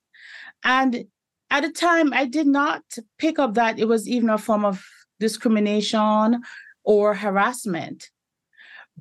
[0.63, 1.05] And
[1.49, 2.83] at the time, I did not
[3.17, 4.85] pick up that it was even a form of
[5.19, 6.41] discrimination
[6.83, 8.09] or harassment,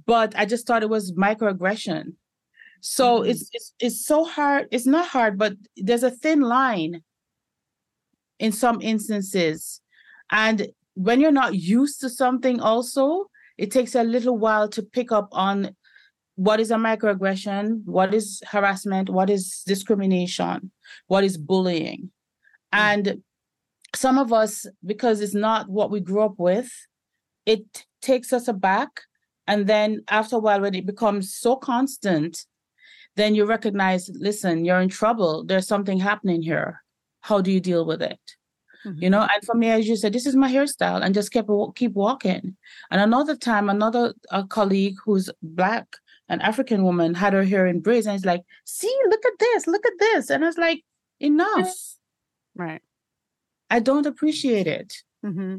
[0.06, 2.14] but I just thought it was microaggression.
[2.80, 3.30] So mm-hmm.
[3.30, 4.68] it's, it's it's so hard.
[4.70, 7.02] It's not hard, but there's a thin line
[8.38, 9.80] in some instances,
[10.30, 13.26] and when you're not used to something, also
[13.58, 15.74] it takes a little while to pick up on
[16.36, 20.70] what is a microaggression, what is harassment, what is discrimination,
[21.08, 22.10] what is bullying.
[22.72, 22.78] Mm-hmm.
[22.78, 23.22] And
[23.96, 26.70] some of us, because it's not what we grew up with,
[27.44, 28.88] it takes us aback.
[29.48, 32.44] And then after a while, when it becomes so constant,
[33.16, 35.44] then you recognize, listen, you're in trouble.
[35.44, 36.84] There's something happening here.
[37.22, 38.20] How do you deal with it?
[38.86, 39.02] Mm-hmm.
[39.02, 41.50] You know, and for me, as you said, this is my hairstyle, and just kept
[41.74, 42.56] keep walking.
[42.90, 45.86] And another time, another a colleague who's black,
[46.28, 49.66] an African woman, had her hair in braids, and it's like, see, look at this,
[49.66, 50.84] look at this, and I was like,
[51.20, 51.74] enough.
[52.54, 52.82] Right.
[53.70, 54.94] I don't appreciate it.
[55.24, 55.58] Mm-hmm.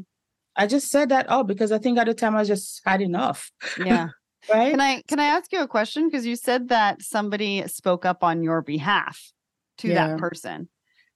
[0.56, 3.50] I just said that oh because I think at the time I just had enough.
[3.78, 4.08] Yeah.
[4.52, 4.70] right.
[4.70, 6.08] Can I can I ask you a question?
[6.08, 9.32] Because you said that somebody spoke up on your behalf
[9.78, 10.08] to yeah.
[10.08, 10.68] that person.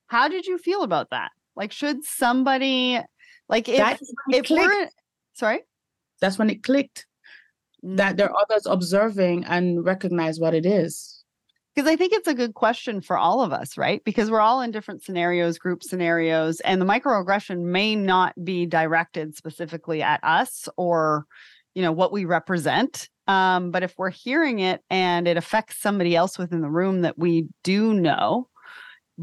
[0.07, 1.31] How did you feel about that?
[1.57, 3.01] Like, should somebody
[3.49, 4.01] like if
[4.31, 4.89] if we're
[5.35, 5.61] sorry?
[6.21, 7.07] That's when it clicked.
[7.85, 7.97] Mm-hmm.
[7.97, 11.23] That there are others observing and recognize what it is.
[11.75, 14.03] Because I think it's a good question for all of us, right?
[14.05, 19.37] Because we're all in different scenarios, group scenarios, and the microaggression may not be directed
[19.37, 21.27] specifically at us or,
[21.75, 23.09] you know, what we represent.
[23.27, 27.19] Um, but if we're hearing it and it affects somebody else within the room that
[27.19, 28.49] we do know,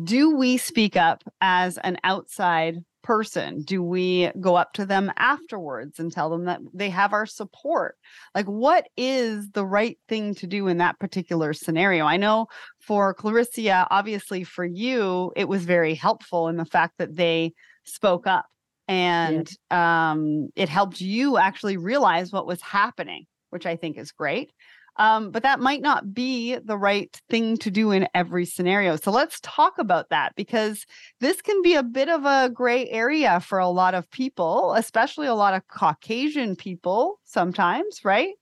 [0.01, 3.63] do we speak up as an outside person?
[3.63, 7.97] Do we go up to them afterwards and tell them that they have our support?
[8.35, 12.05] Like, what is the right thing to do in that particular scenario?
[12.05, 12.47] I know
[12.79, 18.27] for Clarissa, obviously for you, it was very helpful in the fact that they spoke
[18.27, 18.45] up
[18.87, 24.51] and um, it helped you actually realize what was happening, which I think is great.
[24.97, 28.97] Um, but that might not be the right thing to do in every scenario.
[28.97, 30.85] So let's talk about that because
[31.21, 35.27] this can be a bit of a gray area for a lot of people, especially
[35.27, 38.33] a lot of Caucasian people sometimes, right?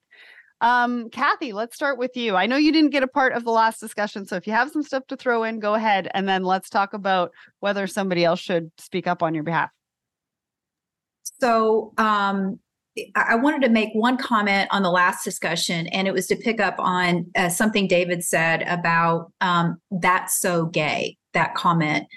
[0.61, 2.35] Um, Kathy, let's start with you.
[2.35, 4.25] I know you didn't get a part of the last discussion.
[4.25, 6.09] So if you have some stuff to throw in, go ahead.
[6.13, 7.31] And then let's talk about
[7.61, 9.69] whether somebody else should speak up on your behalf.
[11.39, 12.59] So, um,
[13.15, 16.59] I wanted to make one comment on the last discussion, and it was to pick
[16.59, 22.07] up on uh, something David said about um, that's so gay, that comment.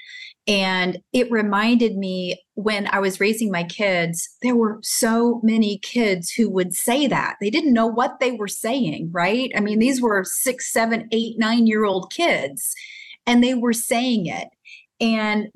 [0.48, 6.32] And it reminded me when I was raising my kids, there were so many kids
[6.32, 7.36] who would say that.
[7.40, 9.52] They didn't know what they were saying, right?
[9.54, 12.74] I mean, these were six, seven, eight, nine year old kids,
[13.26, 14.48] and they were saying it.
[15.00, 15.48] And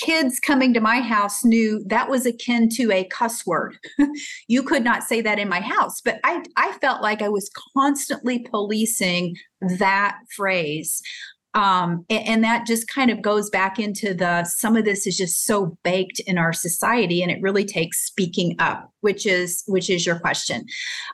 [0.00, 3.78] kids coming to my house knew that was akin to a cuss word.
[4.48, 7.50] you could not say that in my house, but I, I felt like I was
[7.74, 9.36] constantly policing
[9.78, 11.02] that phrase.
[11.54, 15.16] Um, and, and, that just kind of goes back into the some of this is
[15.16, 19.88] just so baked in our society and it really takes speaking up which is which
[19.88, 20.66] is your question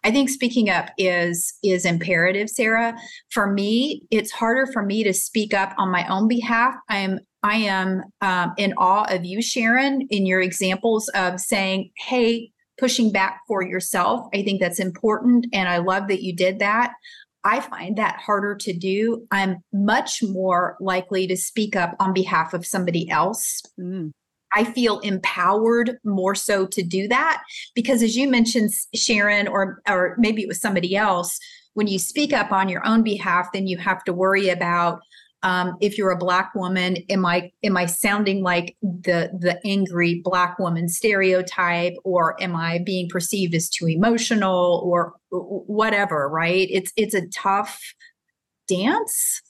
[0.03, 2.99] i think speaking up is is imperative sarah
[3.31, 7.57] for me it's harder for me to speak up on my own behalf i'm I
[7.57, 13.41] am um, in awe of you, Sharon, in your examples of saying, hey, pushing back
[13.47, 14.29] for yourself.
[14.35, 15.47] I think that's important.
[15.53, 16.93] And I love that you did that.
[17.45, 19.27] I find that harder to do.
[19.31, 23.63] I'm much more likely to speak up on behalf of somebody else.
[23.79, 24.13] Mm.
[24.55, 27.43] I feel empowered more so to do that
[27.75, 31.39] because, as you mentioned, Sharon, or or maybe it was somebody else,
[31.75, 35.01] when you speak up on your own behalf, then you have to worry about
[35.45, 40.21] um, if you're a black woman am i am i sounding like the the angry
[40.23, 46.69] black woman stereotype or am i being perceived as too emotional or whatever right?
[46.71, 47.81] It's it's a tough
[48.69, 49.43] dance.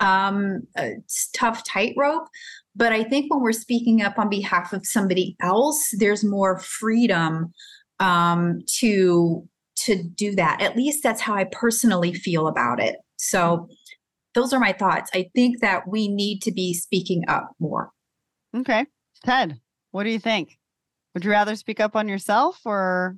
[0.00, 2.28] Um it's tough tightrope.
[2.76, 7.52] But i think when we're speaking up on behalf of somebody else there's more freedom
[7.98, 9.46] um to
[9.76, 10.60] to do that.
[10.60, 12.96] At least that's how i personally feel about it.
[13.16, 13.68] So
[14.34, 15.10] those are my thoughts.
[15.14, 17.90] I think that we need to be speaking up more.
[18.56, 18.86] Okay.
[19.24, 19.60] Ted,
[19.90, 20.58] what do you think?
[21.14, 23.16] Would you rather speak up on yourself or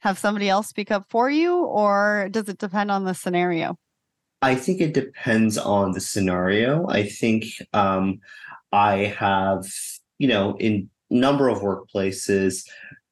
[0.00, 3.76] have somebody else speak up for you, or does it depend on the scenario?
[4.42, 6.86] I think it depends on the scenario.
[6.88, 8.20] I think um,
[8.70, 9.66] I have,
[10.18, 12.64] you know, in number of workplaces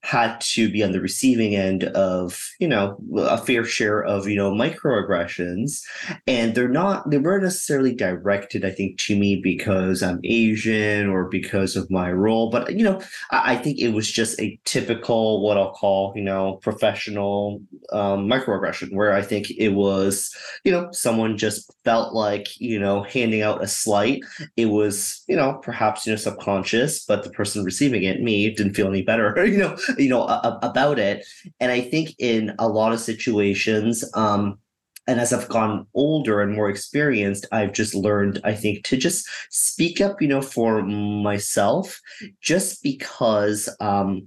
[0.06, 4.36] had to be on the receiving end of you know a fair share of you
[4.36, 5.82] know microaggressions.
[6.28, 11.24] And they're not they weren't necessarily directed i think to me because i'm asian or
[11.24, 12.50] because of my role.
[12.50, 13.02] But you know
[13.32, 18.28] i, I think it was just a typical what i'll call you know professional um,
[18.28, 20.32] microaggression where i think it was
[20.62, 24.22] you know someone just felt like you know handing out a slight.
[24.56, 28.74] It was you know perhaps you know subconscious but the person receiving it me didn't
[28.74, 31.26] feel any better you know you know a, about it.
[31.60, 34.58] And i think in a lot of situations um
[35.06, 39.28] and as i've gotten older and more experienced i've just learned i think to just
[39.50, 42.00] speak up you know for myself
[42.40, 44.26] just because um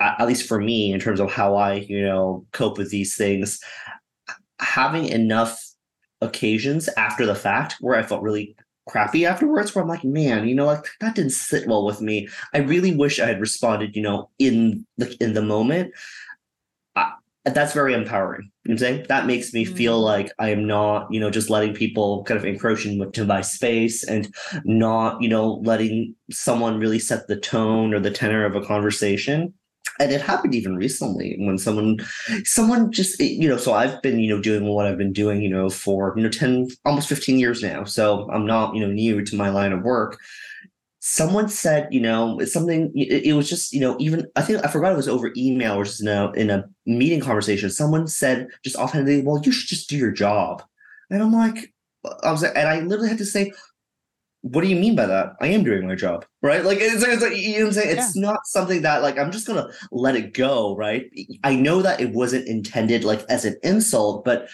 [0.00, 3.60] at least for me in terms of how i you know cope with these things
[4.60, 5.58] having enough
[6.20, 8.56] occasions after the fact where i felt really
[8.86, 12.28] crappy afterwards where I'm like, man, you know, like that didn't sit well with me.
[12.52, 15.92] I really wish I had responded, you know, in the in the moment.
[16.96, 17.12] I,
[17.44, 18.50] that's very empowering.
[18.64, 19.06] You know I'm saying?
[19.08, 19.74] That makes me mm-hmm.
[19.74, 23.42] feel like I am not, you know, just letting people kind of encroach into my
[23.42, 28.56] space and not, you know, letting someone really set the tone or the tenor of
[28.56, 29.52] a conversation
[30.00, 31.98] and it happened even recently when someone
[32.44, 35.48] someone just you know so i've been you know doing what i've been doing you
[35.48, 37.84] know for you know 10 almost 15 years now.
[37.84, 40.18] So i'm not you know new to my line of work.
[41.00, 44.68] Someone said you know something it, it was just you know even i think i
[44.68, 47.70] forgot it was over email or just in a, in a meeting conversation.
[47.70, 50.62] Someone said just offhandedly well you should just do your job.
[51.10, 51.72] And i'm like
[52.22, 53.52] i was like and i literally had to say
[54.44, 55.36] what do you mean by that?
[55.40, 56.62] I am doing my job, right?
[56.62, 57.96] Like it's, it's like you know what I'm saying.
[57.96, 58.26] It's yeah.
[58.26, 61.10] not something that like I'm just gonna let it go, right?
[61.42, 64.50] I know that it wasn't intended like as an insult, but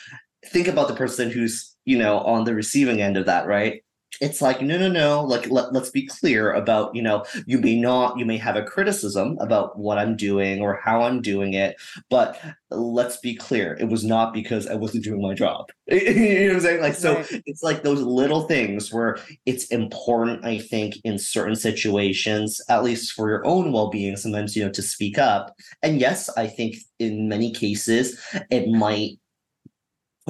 [0.46, 3.82] think about the person who's you know on the receiving end of that, right?
[4.20, 7.78] It's like no no no like let, let's be clear about you know you may
[7.78, 11.76] not you may have a criticism about what i'm doing or how i'm doing it
[12.10, 12.40] but
[12.70, 15.66] let's be clear it was not because i wasn't doing my job.
[15.90, 16.80] You know what i'm saying?
[16.82, 17.42] Like so right.
[17.46, 23.12] it's like those little things where it's important i think in certain situations at least
[23.12, 25.54] for your own well-being sometimes you know to speak up.
[25.82, 29.18] And yes i think in many cases it might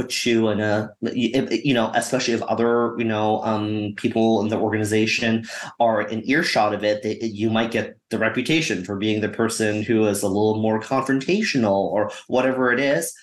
[0.01, 4.57] put you in a you know especially if other you know um, people in the
[4.57, 5.45] organization
[5.79, 9.83] are in earshot of it they, you might get the reputation for being the person
[9.83, 13.15] who is a little more confrontational or whatever it is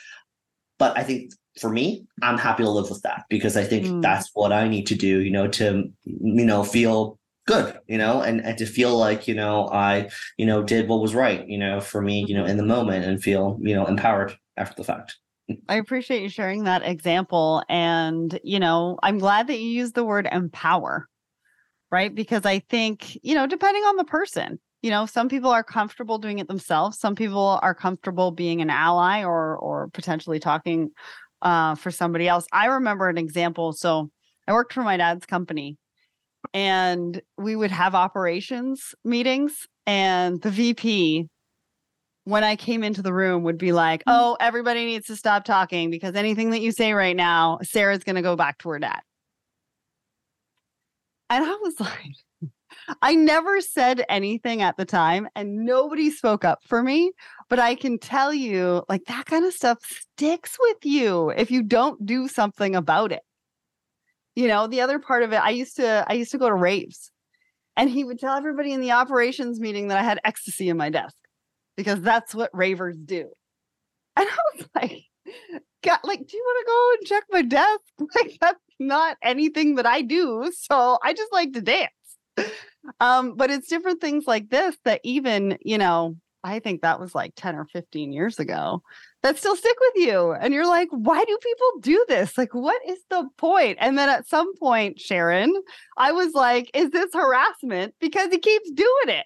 [0.78, 4.02] but i think for me i'm happy to live with that because i think mm.
[4.02, 7.18] that's what i need to do you know to you know feel
[7.48, 10.08] good you know and and to feel like you know i
[10.38, 13.04] you know did what was right you know for me you know in the moment
[13.04, 15.18] and feel you know empowered after the fact
[15.70, 17.64] I appreciate you sharing that example.
[17.70, 21.08] And, you know, I'm glad that you use the word empower,
[21.92, 22.14] right?
[22.14, 26.18] Because I think, you know, depending on the person, you know, some people are comfortable
[26.18, 27.00] doing it themselves.
[27.00, 30.92] Some people are comfortable being an ally or or potentially talking
[31.42, 32.46] uh, for somebody else.
[32.52, 33.74] I remember an example.
[33.74, 34.10] So
[34.48, 35.78] I worked for my dad's company
[36.54, 41.28] and we would have operations meetings and the VP
[42.28, 44.04] when I came into the room would be like, mm.
[44.08, 48.18] oh, everybody needs to stop talking because anything that you say right now, Sarah's going
[48.18, 49.00] to go back to her dad.
[51.30, 52.16] And I was like,
[53.02, 57.14] I never said anything at the time and nobody spoke up for me.
[57.50, 61.64] But I can tell you, like, that kind of stuff sticks with you if you
[61.64, 63.24] don't do something about it.
[64.36, 66.56] You know, the other part of it, I used to, I used to go to
[66.56, 67.10] raves
[67.78, 70.90] and he would tell everybody in the operations meeting that I had ecstasy in my
[70.90, 71.16] desk
[71.78, 73.30] because that's what ravers do.
[74.20, 75.04] And I was like,
[75.84, 77.82] God, like, do you want to go and check my desk?
[78.16, 80.52] Like, that's not anything that I do.
[80.58, 81.92] So I just like to dance.
[83.02, 87.14] Um, but it's different things like this that even, you know, I think that was
[87.14, 88.82] like 10 or 15 years ago
[89.24, 90.32] that still stick with you.
[90.32, 92.38] And you're like, why do people do this?
[92.38, 93.78] Like, what is the point?
[93.82, 95.54] And then at some point, Sharon,
[95.98, 97.94] I was like, is this harassment?
[98.00, 99.26] Because he keeps doing it.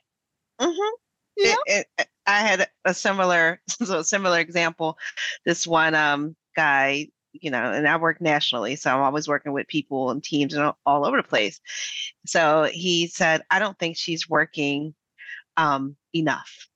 [0.59, 0.95] Mm-hmm.
[1.37, 1.57] You know?
[1.67, 4.97] it, it, I had a similar so a similar example.
[5.45, 9.67] This one um, guy, you know, and I work nationally, so I'm always working with
[9.67, 11.59] people and teams and all, all over the place.
[12.25, 14.93] So he said, "I don't think she's working
[15.57, 16.67] um, enough."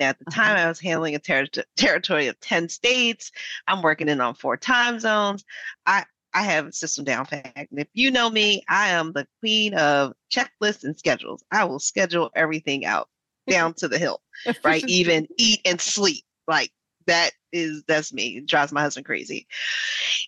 [0.00, 0.64] At the time, uh-huh.
[0.64, 1.46] I was handling a ter-
[1.76, 3.30] territory of 10 states.
[3.68, 5.44] I'm working in on four time zones.
[5.86, 7.52] I, I have a system down pat.
[7.54, 11.44] And if you know me, I am the queen of checklists and schedules.
[11.52, 13.08] I will schedule everything out
[13.48, 14.20] down to the hill,
[14.64, 14.84] right?
[14.88, 16.24] Even eat and sleep.
[16.46, 16.70] Like
[17.06, 18.38] that is that's me.
[18.38, 19.46] It drives my husband crazy.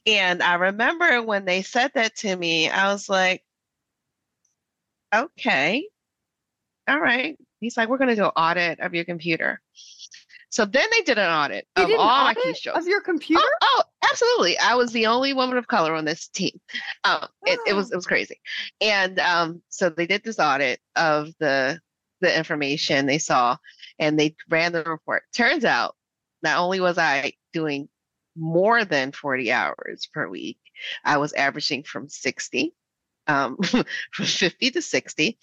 [0.06, 3.42] And I remember when they said that to me, I was like,
[5.14, 5.86] okay,
[6.88, 7.36] all right.
[7.60, 9.60] He's like, we're going to do an audit of your computer.
[10.50, 12.78] So then they did an audit You of all my keystrokes.
[12.78, 13.42] of your computer.
[13.42, 14.56] Oh, oh, absolutely.
[14.58, 16.60] I was the only woman of color on this team.
[17.02, 18.40] Um, it, it was it was crazy.
[18.80, 21.80] And um, so they did this audit of the
[22.24, 23.56] the information they saw
[23.98, 25.22] and they ran the report.
[25.34, 25.94] Turns out
[26.42, 27.88] not only was I doing
[28.36, 30.58] more than 40 hours per week,
[31.04, 32.74] I was averaging from 60,
[33.26, 33.56] um,
[34.12, 35.38] from 50 to 60.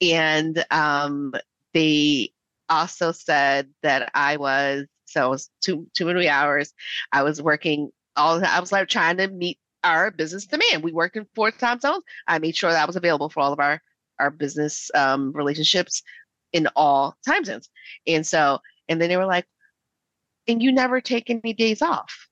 [0.00, 1.34] And um,
[1.72, 2.32] they
[2.68, 6.72] also said that I was so it was too too many hours.
[7.12, 10.82] I was working all I was like trying to meet our business demand.
[10.82, 12.02] We worked in four time zones.
[12.26, 13.80] I made sure that I was available for all of our
[14.18, 16.02] our business um, relationships
[16.54, 17.68] in all time zones.
[18.06, 19.44] And so, and then they were like,
[20.48, 22.28] and you never take any days off.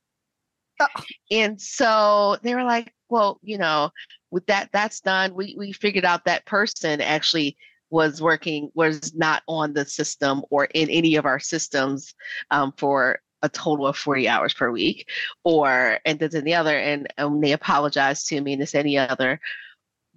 [0.80, 0.86] Oh.
[1.30, 3.90] And so they were like, well, you know,
[4.30, 5.34] with that, that's done.
[5.34, 7.56] We we figured out that person actually
[7.90, 12.14] was working was not on the system or in any of our systems
[12.50, 15.10] um, for a total of 40 hours per week
[15.44, 18.86] or and this and the other and um, they apologized to me and this and
[18.86, 19.38] the other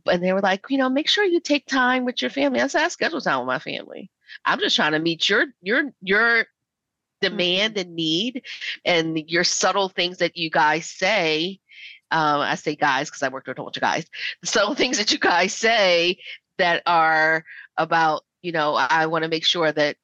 [0.08, 2.68] and they were like you know make sure you take time with your family i
[2.68, 4.10] said i schedule time with my family
[4.46, 6.46] i'm just trying to meet your your your
[7.22, 8.44] demand and need
[8.84, 11.60] and your subtle things that you guys say
[12.12, 14.06] um, I say guys because I worked with a whole bunch of guys.
[14.42, 16.18] The subtle things that you guys say
[16.58, 17.44] that are
[17.78, 19.98] about, you know, I want to make sure that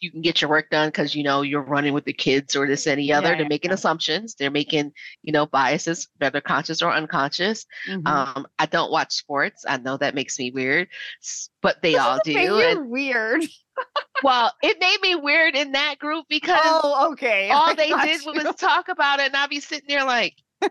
[0.00, 2.66] you can get your work done because you know you're running with the kids or
[2.66, 3.30] this any other.
[3.30, 3.74] Yeah, They're making yeah.
[3.74, 4.34] assumptions.
[4.34, 7.66] They're making, you know, biases, whether conscious or unconscious.
[7.88, 8.06] Mhm.
[8.06, 9.64] Um, I don't watch sports.
[9.68, 10.88] I know that makes me weird,
[11.62, 12.36] but they all do.
[12.60, 13.44] And, weird.
[14.22, 17.50] well, it made me weird in that group because Oh, okay.
[17.50, 18.32] I all they did you.
[18.32, 20.34] was talk about it, and I'd be sitting there like,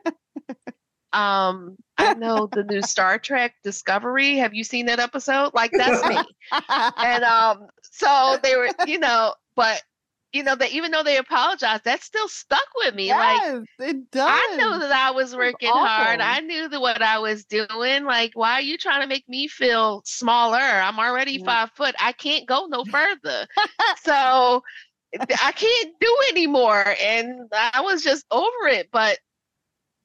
[1.13, 4.37] um, I know the new Star Trek Discovery.
[4.37, 5.51] Have you seen that episode?
[5.53, 6.17] Like that's me.
[6.97, 9.81] and um, so they were, you know, but
[10.33, 13.11] you know, that even though they apologized, that still stuck with me.
[13.11, 14.27] Like it does.
[14.27, 16.19] I know that I was working hard.
[16.21, 18.03] I knew that what I was doing.
[18.03, 20.57] Like, why are you trying to make me feel smaller?
[20.57, 21.45] I'm already Yeah.
[21.45, 21.93] five foot.
[21.99, 23.47] I can't go no further.
[24.03, 24.63] so
[25.43, 26.95] I can't do anymore.
[26.99, 28.89] And I was just over it.
[28.91, 29.19] But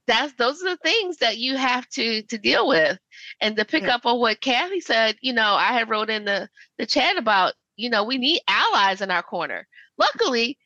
[0.09, 2.99] that's those are the things that you have to to deal with.
[3.41, 3.95] And to pick Yeah.
[3.95, 6.49] up on what Kathy said, you know, I had wrote in the
[6.79, 9.69] the chat about, you know, we need allies in our corner.
[9.99, 10.59] Luckily,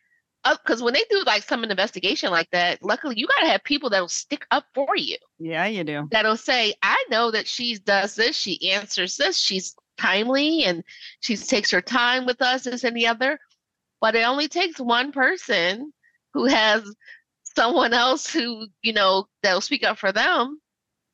[0.45, 3.90] uh, because when they do like some investigation like that, luckily you gotta have people
[3.90, 5.16] that'll stick up for you.
[5.38, 6.09] Yeah, you do.
[6.11, 10.82] That'll say, I know that she does this, she answers this, she's timely and
[11.20, 13.38] she takes her time with us, this and the other.
[14.01, 15.93] But it only takes one person
[16.34, 16.82] who has
[17.55, 20.61] someone else who, you know, that'll speak up for them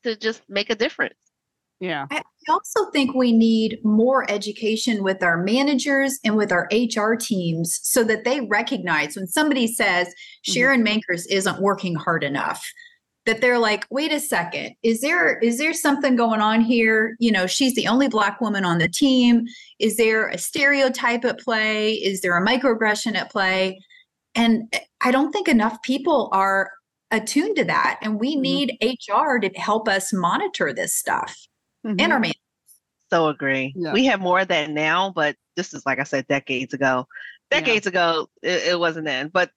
[0.03, 1.15] to just make a difference.
[1.79, 2.07] Yeah.
[2.11, 7.15] I I also think we need more education with our managers and with our HR
[7.15, 10.51] teams so that they recognize when somebody says mm-hmm.
[10.53, 12.65] Sharon Mankers isn't working hard enough
[13.25, 14.73] that they're like wait a second.
[14.81, 17.15] Is there is there something going on here?
[17.19, 19.45] You know she's the only black woman on the team.
[19.79, 21.93] Is there a stereotype at play?
[21.93, 23.79] Is there a microaggression at play?
[24.33, 26.71] And I don't think enough people are
[27.11, 28.41] attuned to that and we Mhm.
[28.41, 31.35] need HR to help us monitor this stuff
[31.83, 32.11] and Mhm.
[32.11, 32.33] our man
[33.11, 33.73] So agree.
[33.75, 33.91] Yeah.
[33.93, 37.07] We have more of that now, but this is like I said, decades ago.
[37.51, 37.59] Yeah.
[37.61, 39.29] Decades ago, it, it wasn't then.
[39.29, 39.49] But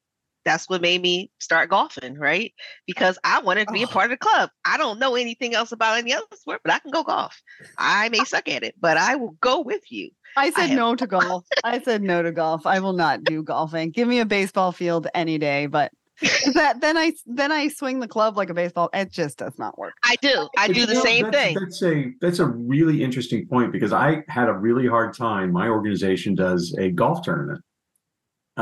[0.44, 2.52] that's what made me start golfing, right?
[2.86, 3.90] Because I wanted to be a Oh.
[3.90, 4.50] part of the club.
[4.64, 7.40] I don't know anything else about any other sport, but I can go golf.
[7.78, 10.10] I may suck at it, but I will go with you.
[10.36, 11.44] I said have- no to golf.
[11.64, 12.66] I said no to golf.
[12.66, 13.90] I will not do golfing.
[13.90, 15.92] Give me a baseball field any day, but
[16.54, 18.88] that then I then I swing the club like a baseball.
[18.92, 19.94] It just does not work.
[20.04, 20.48] I do.
[20.56, 21.54] I But do the know, same that's, thing.
[21.58, 25.50] That's a that's a really interesting point because I had a really hard time.
[25.52, 27.60] My organization does a golf tournament.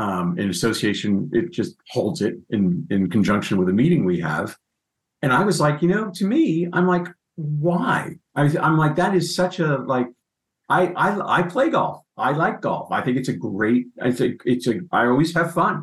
[0.03, 4.49] Um, in association, it just holds it in in conjunction with a meeting we have,
[5.21, 7.07] and I was like, you know, to me, I'm like,
[7.67, 7.99] why?
[8.39, 10.07] I, I'm like, that is such a like.
[10.69, 11.97] I, I I play golf.
[12.29, 12.87] I like golf.
[12.97, 13.85] I think it's a great.
[14.07, 14.75] I think it's a.
[14.99, 15.75] I always have fun,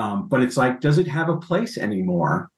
[0.00, 2.50] um, but it's like, does it have a place anymore?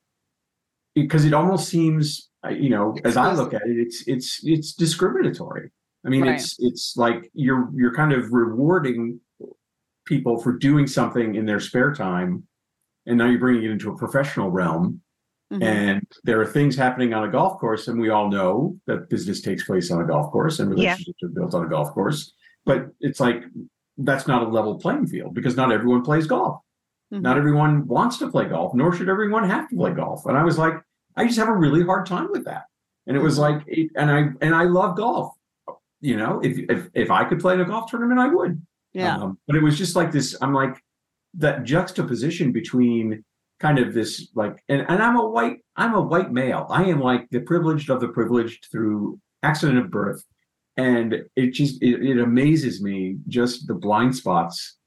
[0.94, 2.30] Because it almost seems,
[2.64, 5.66] you know, as I look at it, it's it's it's discriminatory.
[6.04, 6.36] I mean, Right.
[6.40, 9.20] it's it's like you're you're kind of rewarding
[10.06, 12.44] people for doing something in their spare time,
[13.06, 15.00] and now you're bringing it into a professional realm.
[15.52, 15.62] Mhm.
[15.62, 19.40] And there are things happening on a golf course, and we all know that business
[19.42, 20.90] takes place on a golf course and Yeah.
[20.90, 22.32] relationships are built on a golf course.
[22.64, 23.44] But it's like
[23.98, 26.60] that's not a level playing field because not everyone plays golf.
[27.12, 27.22] Mhm.
[27.22, 30.26] Not everyone wants to play golf, nor should everyone have to play golf.
[30.26, 30.74] And I was like,
[31.16, 32.64] I just have a really hard time with that.
[33.06, 35.32] And it was like, it, and I and I love golf.
[36.00, 38.60] You know, if if if I could play in a golf tournament, I would.
[38.96, 39.16] Yeah.
[39.16, 40.36] Um, but it was just like this.
[40.40, 40.82] I'm like
[41.34, 43.22] that juxtaposition between
[43.60, 46.66] kind of this like, and, and I'm a white, I'm a white male.
[46.70, 50.24] I am like the privileged of the privileged through accident of birth,
[50.78, 54.78] and it just it, it amazes me just the blind spots,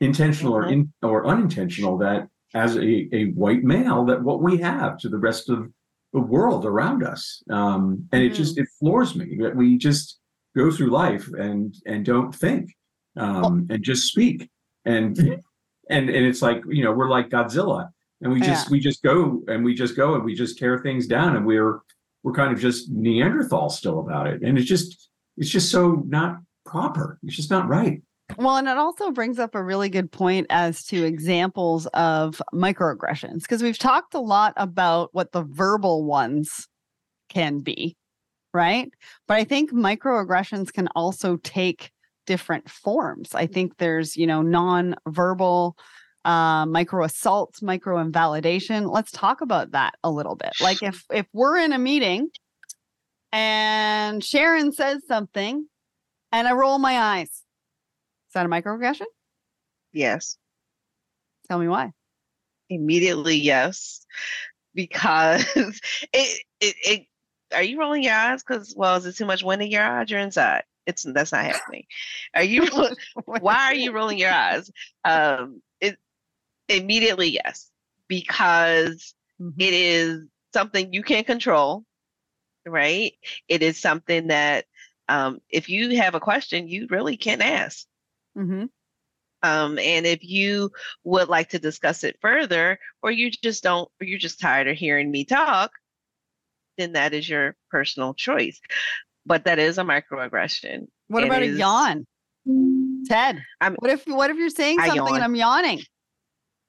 [0.00, 4.96] intentional or in or unintentional, that as a, a white male that what we have
[4.98, 5.68] to the rest of
[6.14, 7.42] the world around us.
[7.50, 10.18] Um, and it just it floors me that we just
[10.56, 12.70] go through life and and don't think
[13.16, 14.48] um, and just speak.
[14.84, 15.16] And
[15.90, 17.90] and and it's like you know we're like Godzilla.
[18.20, 18.70] And we just Yeah.
[18.70, 21.80] we just go and we just go and we just tear things down and we're
[22.22, 24.42] we're kind of just Neanderthal still about it.
[24.42, 27.18] And it's just it's just so not proper.
[27.24, 28.00] It's just not right.
[28.38, 33.42] Well, and it also brings up a really good point as to examples of microaggressions
[33.42, 36.66] because we've talked a lot about what the verbal ones
[37.28, 37.96] can be,
[38.54, 38.90] right?
[39.28, 41.90] But I think microaggressions can also take
[42.26, 43.34] different forms.
[43.34, 45.76] I think there's, you know, non-verbal
[46.24, 48.86] uh, micro assaults, micro invalidation.
[48.86, 50.52] Let's talk about that a little bit.
[50.60, 52.28] Like if if we're in a meeting
[53.32, 55.66] and Sharon says something
[56.30, 59.06] and I roll my eyes, is that a microaggression?
[59.92, 60.36] Yes.
[61.48, 61.92] Tell me why.
[62.70, 64.06] Immediately, yes.
[64.74, 67.06] Because it, it, it,
[67.52, 68.42] are you rolling your eyes?
[68.42, 70.10] Because, well, is it too much wind in your eyes?
[70.10, 70.62] You're inside.
[70.86, 71.84] It's, that's not happening.
[72.34, 72.66] Are you,
[73.24, 74.70] why are you rolling your eyes?
[75.04, 75.96] Um, it,
[76.68, 77.70] immediately, yes.
[78.08, 79.54] Because Mhm.
[79.58, 80.20] it is
[80.52, 81.84] something you can't control,
[82.66, 83.12] right?
[83.48, 84.66] It is something that
[85.08, 87.86] um, if you have a question, you really can't ask.
[88.36, 88.66] Mm-hmm.
[89.42, 90.70] Um, and if you
[91.04, 94.76] would like to discuss it further, or you just don't, or you're just tired of
[94.76, 95.72] hearing me talk,
[96.78, 98.60] then that is your personal choice.
[99.24, 100.86] But that is a microaggression.
[101.08, 102.06] What It about a yawn?
[103.06, 105.24] Ted, I'm- what if what if you're saying I something and.
[105.24, 105.80] I'm yawning?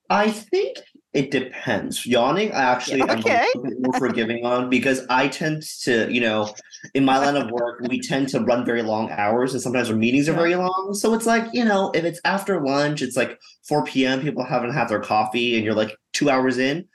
[0.10, 0.78] I think
[1.14, 2.06] it depends.
[2.06, 3.46] Yawning, I actually am Okay.
[3.56, 6.54] a little bit more forgiving on because I tend to, you know,
[6.94, 9.96] in my line of work, we tend to run very long hours and sometimes our
[9.96, 10.94] meetings are very long.
[10.94, 14.74] So it's like, you know, if it's after lunch, it's like 4 p.m., people haven't
[14.74, 16.86] had their coffee and you're like two hours in,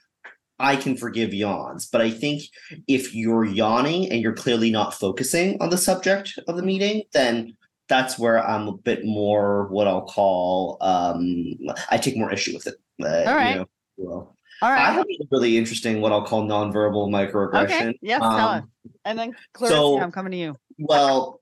[0.58, 1.86] I can forgive yawns.
[1.86, 2.42] But I think
[2.86, 7.56] if you're yawning and you're clearly not focusing on the subject of the meeting, then
[7.88, 11.54] that's where I'm a bit more what I'll call um
[11.90, 12.74] I take more issue with it.
[13.02, 13.50] Uh, All right.
[13.50, 17.88] You know, well, All I have a really interesting what I'll call nonverbal microaggression.
[17.88, 17.98] Okay.
[18.02, 18.20] Yes.
[18.22, 18.70] Um,
[19.04, 20.56] And then Clarissa, so- I'm coming to you.
[20.78, 21.37] well,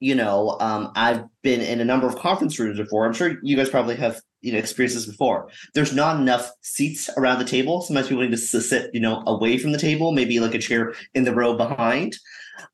[0.00, 3.06] you know, um, I've been in a number of conference rooms before.
[3.06, 5.50] I'm sure you guys probably have, you know, experienced this before.
[5.74, 7.82] There's not enough seats around the table.
[7.82, 10.94] Sometimes people need to sit, you know, away from the table, maybe like a chair
[11.14, 12.16] in the row behind.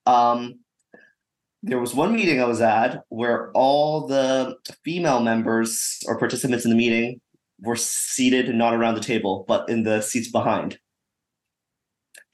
[0.06, 0.60] Um,
[1.64, 6.70] there was one meeting I was at where all the female members or participants in
[6.70, 7.20] the meeting
[7.60, 10.78] were seated not around the table, but in the seats behind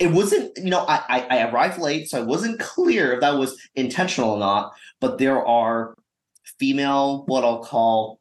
[0.03, 3.38] it wasn't you know I, I i arrived late so i wasn't clear if that
[3.38, 5.94] was intentional or not but there are
[6.59, 8.20] female what i'll call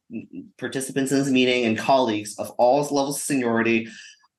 [0.60, 3.88] participants in this meeting and colleagues of all levels of seniority.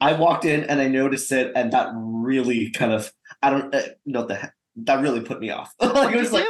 [0.00, 3.12] I walked in and i noticed it and that really kind of
[3.42, 5.70] i don't uh, know the that really put me off.
[5.80, 6.46] like it was like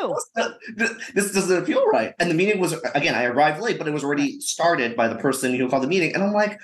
[0.76, 2.14] this, this doesn't feel right.
[2.20, 5.16] And the meeting was again, I arrived late, but it was already started by the
[5.16, 6.14] person who called the meeting.
[6.14, 6.60] And I'm like,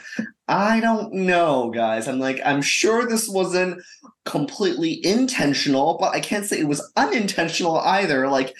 [0.46, 2.06] I don't know, guys.
[2.06, 3.82] I'm like, I'm sure this wasn't
[4.24, 8.28] completely intentional, but I can't say it was unintentional either.
[8.28, 8.54] Like,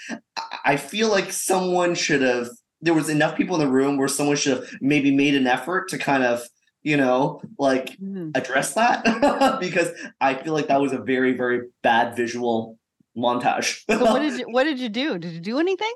[0.64, 2.48] I- feel like someone should have.
[2.80, 5.88] There was enough people in the room where someone should have maybe made an effort
[5.90, 6.42] to kind of,
[6.82, 8.30] you know, like Mhm.
[8.36, 9.88] address that because
[10.20, 12.77] I feel like that was a very, very bad visual
[13.18, 13.82] montage.
[13.90, 15.18] So what did you what did you do?
[15.18, 15.92] Did you do anything?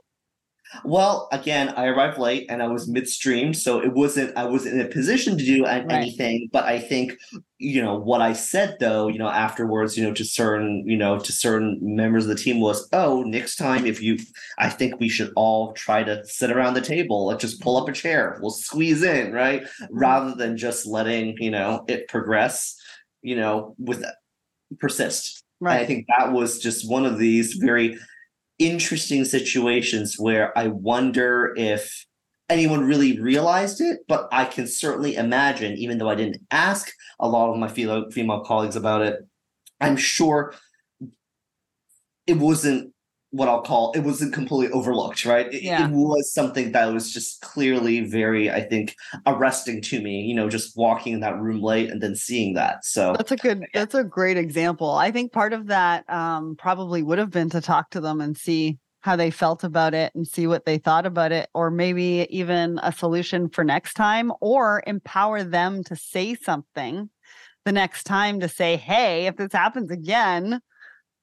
[0.84, 4.86] well, again, I arrived late and I was midstream, so it wasn't I wasn't in
[4.86, 5.84] a position to do Right.
[5.90, 6.48] anything.
[6.52, 7.16] But I think,
[7.58, 11.18] you know, what I said though, you know, afterwards, you know, to certain, you know,
[11.18, 14.18] to certain members of the team was, oh, next time if you,
[14.58, 17.88] I think we should all try to sit around the table, like just pull up
[17.88, 19.98] a chair, we'll squeeze in, right, mm-hmm.
[19.98, 22.76] rather than just letting you know it progress,
[23.20, 24.04] you know, with
[24.78, 25.41] persist.
[25.70, 27.66] And I think that was just one of these mm-hmm.
[27.66, 27.98] very
[28.58, 32.06] interesting situations where I wonder if
[32.48, 37.28] anyone really realized it, but I can certainly imagine, even though I didn't ask a
[37.28, 39.20] lot of my female female colleagues about it,
[39.80, 40.54] I'm sure
[42.26, 42.91] it wasn't
[43.32, 45.52] what I'll call it wasn't completely overlooked, right?
[45.52, 45.88] It, Yeah.
[45.88, 48.94] it was something that was just clearly very, I think,
[49.26, 52.84] arresting to me, you know, just walking in that room late and then seeing that.
[52.84, 54.90] So That's a good that's a great example.
[54.90, 58.36] I think part of that um probably would have been to talk to them and
[58.36, 62.26] see how they felt about it and see what they thought about it, or maybe
[62.30, 67.10] even a solution for next time, or empower them to say something
[67.64, 70.60] the next time to say, hey, if this happens again,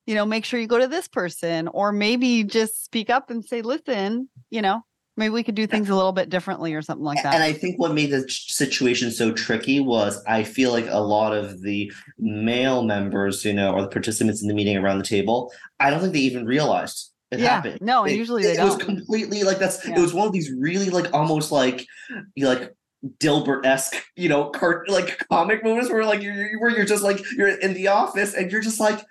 [0.09, 3.45] you know, make sure you go to this person, or maybe just speak up and
[3.45, 4.81] say, listen, you know,
[5.15, 7.35] maybe we could do things a little bit differently or something like that.
[7.35, 11.35] And I think what made the situation so tricky was I feel like a lot
[11.35, 15.53] of the male members, you know, or the participants in the meeting around the table,
[15.79, 17.77] I don't think they even realized it yeah, happened.
[17.81, 19.95] no, it, usually it, they it was completely like that's Yeah.
[19.95, 21.85] it was one of these really like almost like
[22.33, 22.73] you like
[23.19, 27.21] Dilbert esque, you know, cart like comic moments where like you're where you're just like
[27.31, 29.05] you're in the office and you're just like,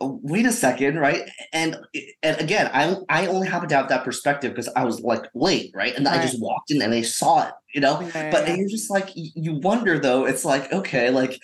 [0.00, 1.28] "Oh, wait a second, right?
[1.52, 1.76] And
[2.22, 5.72] and again, I I only happen to have that perspective because I was like late,
[5.74, 5.94] right?
[5.94, 8.00] And I just walked in and I saw it, you know.
[8.00, 8.54] Yeah, yeah, But yeah.
[8.54, 10.24] you're just like you wonder though.
[10.24, 11.40] It's like okay, like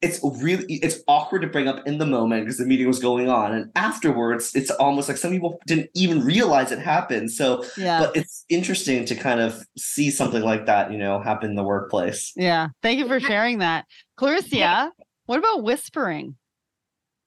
[0.00, 3.28] it's really it's awkward to bring up in the moment because the meeting was going
[3.28, 7.30] on, and afterwards it's almost like some people didn't even realize it happened.
[7.30, 8.00] So, yeah.
[8.00, 11.62] but it's interesting to kind of see something like that, you know, happen in the
[11.62, 12.32] workplace.
[12.36, 12.68] Yeah.
[12.82, 13.84] Thank you for sharing that.
[14.16, 14.92] Clarissa,
[15.26, 16.36] what about whispering?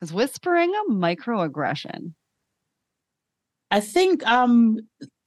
[0.01, 2.13] Is whispering a microaggression?
[3.71, 4.79] I think, um,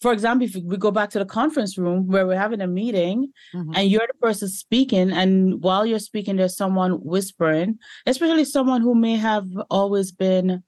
[0.02, 3.32] for example, if we go back to the conference room where we're having a meeting
[3.54, 3.72] Mhm.
[3.76, 8.94] and you're the person speaking, and while you're speaking, there's someone whispering, especially someone who
[8.94, 10.62] may have always been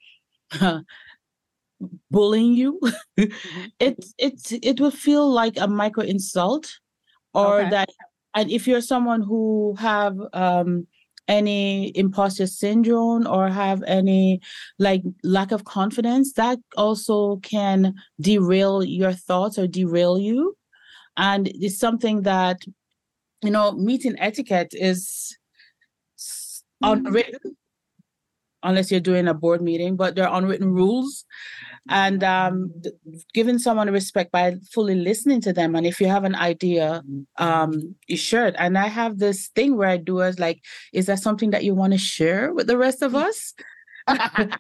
[2.11, 2.80] bullying you.
[3.80, 6.78] it it it will feel like a micro insult,
[7.35, 7.70] or Okay.
[7.70, 7.89] that,
[8.35, 10.87] and if you're someone who have um
[11.28, 14.40] any imposter syndrome or have any
[14.78, 20.56] like lack of confidence that also can derail your thoughts or derail you.
[21.16, 22.62] And it's something that
[23.42, 25.36] you know meeting etiquette is
[26.18, 27.56] s- unwritten
[28.62, 31.24] unless you're doing a board meeting but there are unwritten rules
[31.89, 32.70] and um
[33.35, 35.74] giving someone respect by fully listening to them.
[35.74, 37.03] And if you have an idea
[37.39, 38.55] um you should.
[38.57, 40.62] And i have this thing where i do is like
[40.93, 43.55] is that something that you want to share with the rest of us?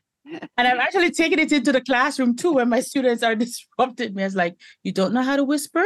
[0.56, 4.22] And i'm actually taking it into the classroom too when my students are disrupting me.
[4.22, 5.84] It's like you don't know how to whisper?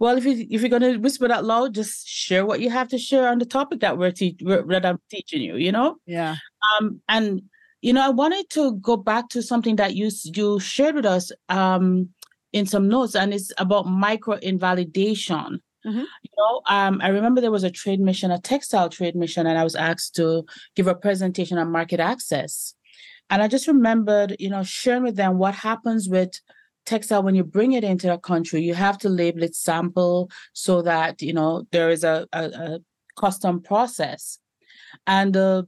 [0.00, 2.88] Well if you if you're going to whisper that loud just share what you have
[2.88, 5.96] to share on the topic that we're, te- we're that i'm teaching you you know?
[6.06, 6.36] Yeah.
[6.76, 7.42] um and
[7.82, 11.30] you know i wanted to go back to something that you you shared with us
[11.48, 12.08] um
[12.52, 16.04] in some notes and it's about micro invalidation Mhm.
[16.22, 19.58] you know um i remember there was a trade mission a textile trade mission and
[19.58, 20.44] i was asked to
[20.76, 22.74] give a presentation on market access.
[23.30, 26.32] And i just remembered you know sharing with them what happens with
[26.84, 28.60] textile when you bring it into a country.
[28.62, 32.78] You have to label it sample so that you know there is a, a, a
[33.22, 34.38] custom process.
[35.06, 35.66] And the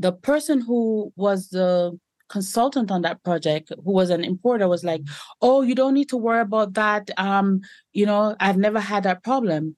[0.00, 1.98] the person who was the
[2.28, 5.02] consultant on that project who was an importer was like
[5.42, 7.10] oh you don't need to worry about that.
[7.16, 7.60] Um
[7.92, 9.76] you know i've never had that problem.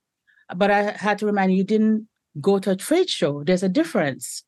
[0.55, 2.09] But i had to remind you you didn't
[2.41, 3.43] go to a trade show.
[3.45, 4.45] There's a difference.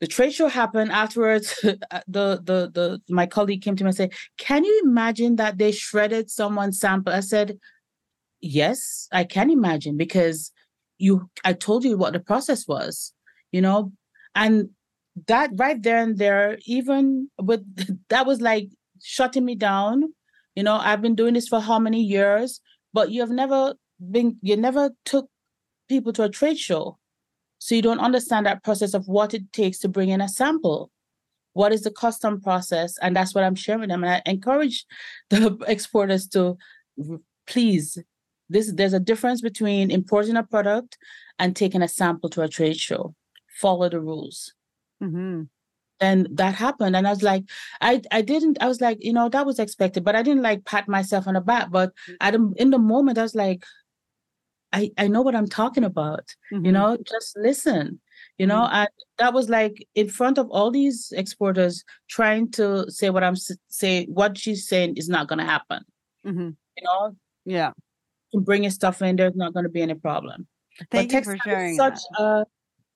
[0.00, 1.48] The trade show happened afterwards.
[2.06, 5.72] The, the the my colleague came to me and said can you imagine that they
[5.72, 7.12] shredded someone's sample?
[7.12, 7.58] I said
[8.44, 10.52] yes i can imagine because
[10.98, 13.14] you i told you what the process was
[13.52, 13.90] you know
[14.34, 14.70] and
[15.26, 17.62] that right there and there even with
[18.08, 18.68] that was like
[19.02, 20.12] shutting me down.
[20.54, 22.60] You know i've been doing this for how many years?
[22.92, 23.74] But you have never
[24.10, 25.28] been you never took
[25.88, 26.98] people to a trade show.
[27.58, 30.90] So you don't understand that process of what it takes to bring in a sample.
[31.54, 32.98] What is the custom process?
[33.00, 34.04] And that's what i'm sharing with them.
[34.04, 34.84] And i encourage
[35.30, 36.56] the exporters to
[37.46, 37.98] please
[38.48, 40.98] this there's a difference between importing a product
[41.38, 43.14] and taking a sample to a trade show
[43.60, 44.52] follow the rules.
[45.00, 45.42] Hmm
[46.00, 47.44] and that happened and i was like
[47.80, 50.64] i i didn't i was like you know that was expected but i didn't like
[50.64, 53.64] pat myself on the back but at the, in the moment i was like
[54.72, 56.66] i i know what i'm talking about Mm-hmm.
[56.66, 58.00] you know just listen
[58.38, 58.88] you know and
[59.18, 63.36] that was like in front of all these exporters trying to say what i'm
[63.68, 65.84] say what she's saying is not going to happen
[66.24, 67.14] hmm you know?
[67.44, 67.70] Yeah.
[68.32, 70.48] you can bring your stuff in there's not going to be any problem.
[70.90, 71.76] Thank you for sharing.
[71.76, 72.44] such a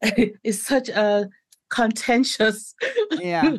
[0.44, 1.28] is such a
[1.70, 2.74] contentious.
[3.12, 3.56] Yeah.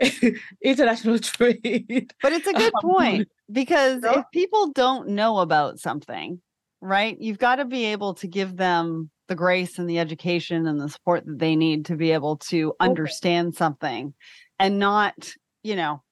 [0.62, 2.12] international trade.
[2.22, 4.12] But it's a good point because No?
[4.12, 6.40] if people don't know about something,
[6.80, 10.80] right, you've got to be able to give them the grace and the education and
[10.80, 14.12] the support that they need to be able to understand something
[14.58, 16.02] and not, you know,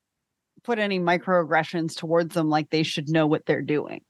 [0.65, 4.01] put any microaggressions towards them like they should know what they're doing.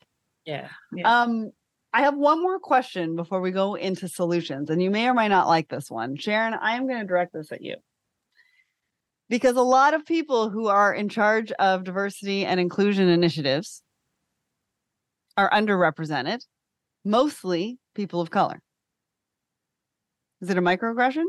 [0.45, 0.69] Yeah.
[1.05, 1.51] Um,
[1.95, 5.29] I have one more question before we go into solutions, and you may or may
[5.29, 6.17] not like this one.
[6.17, 7.77] Sharon, I am going to direct this at you
[9.29, 13.83] because a lot of people who are in charge of diversity and inclusion initiatives
[15.37, 16.45] are underrepresented,
[17.05, 18.61] mostly people of color.
[20.41, 21.25] Is it a microaggression?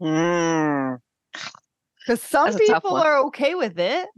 [0.00, 0.98] Mm.
[2.00, 4.08] Because some a tough people are okay with it,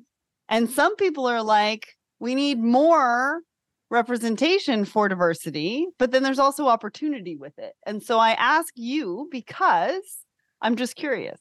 [0.49, 1.87] and some people are like,
[2.21, 3.41] we need more
[3.91, 7.74] representation for diversity, but then there's also opportunity with it.
[7.87, 10.03] And so I ask you because
[10.61, 11.41] I'm just curious.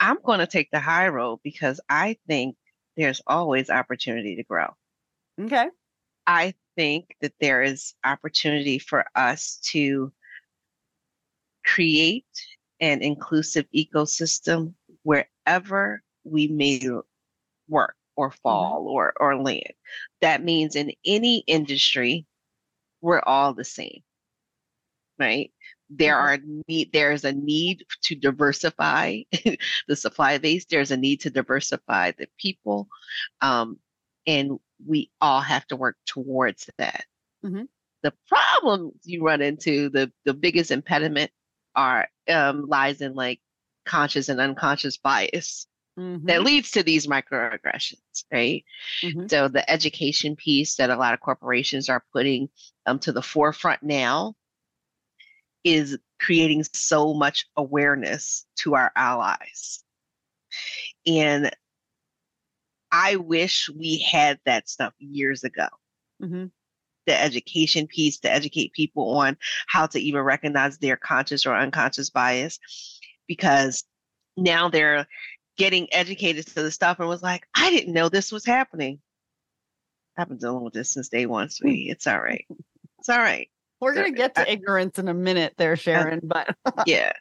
[0.00, 2.56] I'm going to take the high road because I think
[2.96, 4.68] there's always opportunity to grow.
[5.40, 5.68] Okay.
[6.26, 10.12] I think that there is opportunity for us to
[11.64, 12.26] create
[12.80, 16.80] an inclusive ecosystem wherever we may
[17.68, 19.72] work or fall or or land.
[20.20, 22.26] That means in any industry,
[23.00, 24.02] we're all the same.
[25.18, 25.52] Right?
[25.90, 26.20] There Mhm.
[26.22, 26.38] are
[26.68, 29.22] need there is a need to diversify
[29.88, 30.64] the supply base.
[30.64, 32.88] There's a need to diversify the people.
[33.40, 33.78] Um,
[34.26, 37.06] and we all have to work towards that.
[37.44, 37.68] Mhm.
[38.02, 41.30] The problem you run into, the the biggest impediment
[41.76, 43.40] are um, lies in like
[43.84, 45.66] conscious and unconscious bias
[45.98, 46.26] Mhm.
[46.26, 48.64] that leads to these microaggressions, right?
[49.02, 49.30] Mhm.
[49.30, 52.48] So the education piece that a lot of corporations are putting
[52.86, 54.34] um, to the forefront now
[55.62, 59.84] is creating so much awareness to our allies.
[61.06, 61.50] And
[62.92, 65.68] I wish we had that stuff years ago.
[66.22, 66.50] Mhm.
[67.06, 69.36] The education piece to educate people on
[69.66, 72.58] how to even recognize their conscious or unconscious bias,
[73.26, 73.84] because
[74.36, 75.06] now they're
[75.56, 79.00] getting educated to the stuff and was like, I didn't know this was happening.
[80.16, 81.90] I've been dealing with this since day one, sweetie.
[81.90, 82.46] It's all right.
[83.00, 83.48] It's all right.
[83.80, 87.12] We're going to get to I- ignorance in a minute there, Sharon, but yeah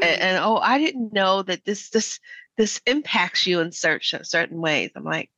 [0.00, 2.20] and, and oh i didn't know that this this
[2.56, 5.30] this impacts you in certain certain ways i'm like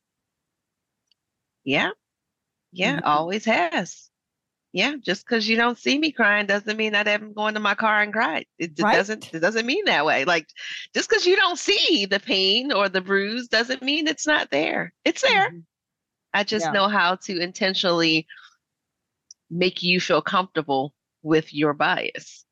[1.63, 1.89] yeah
[2.71, 3.05] yeah Mhm.
[3.05, 4.09] always has
[4.75, 7.73] yeah just because you don't see me crying doesn't mean i haven't gone to my
[7.73, 8.93] car and cried it, Right.
[8.93, 10.45] doesn't it doesn't mean that way like
[10.93, 14.93] just because you don't see the pain or the bruise doesn't mean it's not there
[15.05, 15.63] it's there Mhm.
[16.33, 16.71] i just Yeah.
[16.73, 18.27] know how to intentionally
[19.49, 22.43] make you feel comfortable with your bias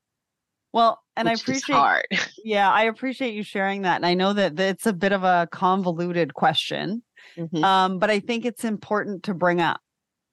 [0.71, 2.07] well, and I which is appreciate hard
[2.43, 3.97] Yeah, I appreciate you sharing that.
[3.97, 7.03] And I know that it's a bit of a convoluted question,
[7.37, 7.63] Mhm.
[7.63, 9.81] um, but I think it's important to bring up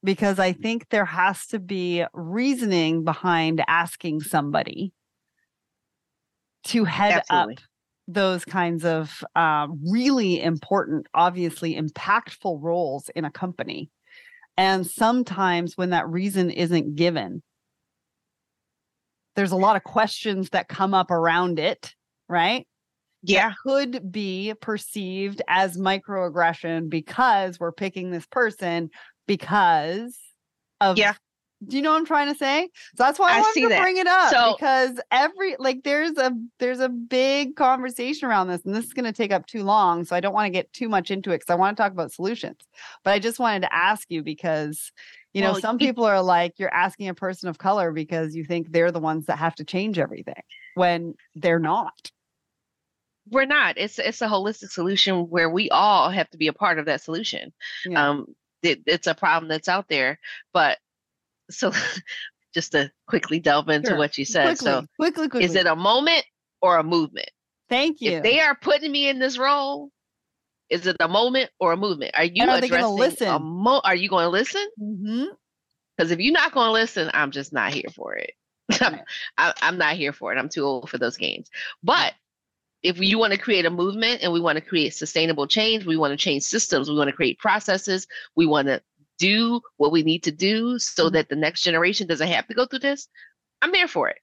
[0.03, 4.93] because I think there has to be reasoning behind asking somebody
[6.65, 7.55] to head Absolutely.
[7.55, 7.61] up
[8.09, 13.91] those kinds of uh, really important, obviously impactful roles in a company.
[14.57, 17.43] And sometimes when that reason isn't given,
[19.37, 21.95] there's a lot of questions that come up around it,
[22.29, 22.67] right?
[23.23, 28.91] yeah Could be perceived as microaggression because we're picking this person
[29.39, 30.19] because
[30.81, 31.15] of Yeah.
[31.67, 32.71] Do you know what I'm trying to say?
[32.97, 33.83] So that's why I, I wanted to that.
[33.83, 38.63] bring it up So- because every like there's a there's a big conversation around this,
[38.65, 40.05] and this is going to take up too long.
[40.05, 41.93] So I don't want to get too much into it because I want to talk
[41.93, 42.57] about solutions.
[43.05, 44.91] But I just wanted to ask you because
[45.35, 48.45] you know Well, some people are like you're asking a person of color because you
[48.45, 50.43] think they're the ones that have to change everything
[50.77, 52.11] when they're not.
[53.31, 56.79] we're not it's it's a holistic solution where we all have to be a part
[56.79, 57.53] of that solution
[57.85, 58.09] Yeah.
[58.09, 58.27] um
[58.63, 60.19] it, it's a problem that's out there
[60.53, 60.79] but
[61.51, 61.73] so
[62.55, 63.99] just to quickly delve into Sure.
[63.99, 65.45] what you said quickly, so quickly, quickly.
[65.45, 66.25] is it a moment
[66.61, 67.31] or a movement
[67.69, 68.13] Thank you.
[68.13, 69.91] if they are putting me in this role
[70.69, 73.43] is it a moment or a movement are you addressing gonna listen?
[73.43, 75.25] mo- are you going to listen mm-hmm.
[75.97, 78.33] because if you're not going to listen i'm just not here for it
[78.81, 79.01] Right.
[79.37, 81.49] I, I'm not here for it i'm too old for those games
[81.83, 82.15] but
[82.83, 85.97] if you want to create a movement and we want to create sustainable change we
[85.97, 88.07] want to change systems we want to create processes
[88.37, 88.81] we want to
[89.19, 91.13] do what we need to do so Mhm.
[91.13, 93.09] that the next generation doesn't have to go through this
[93.63, 94.19] i'm there for it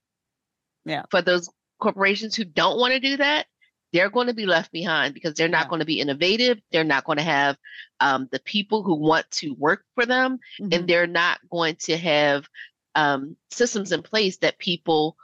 [0.86, 1.04] Yeah.
[1.12, 1.50] for those
[1.80, 3.46] corporations who don't want to do that
[3.94, 5.70] they're going to be left behind because they're not Yeah.
[5.70, 7.58] going to be innovative they're not going to have
[8.00, 10.74] um, the people who want to work for them Mhm.
[10.74, 12.48] and they're not going to have
[12.96, 15.16] um, systems in place that people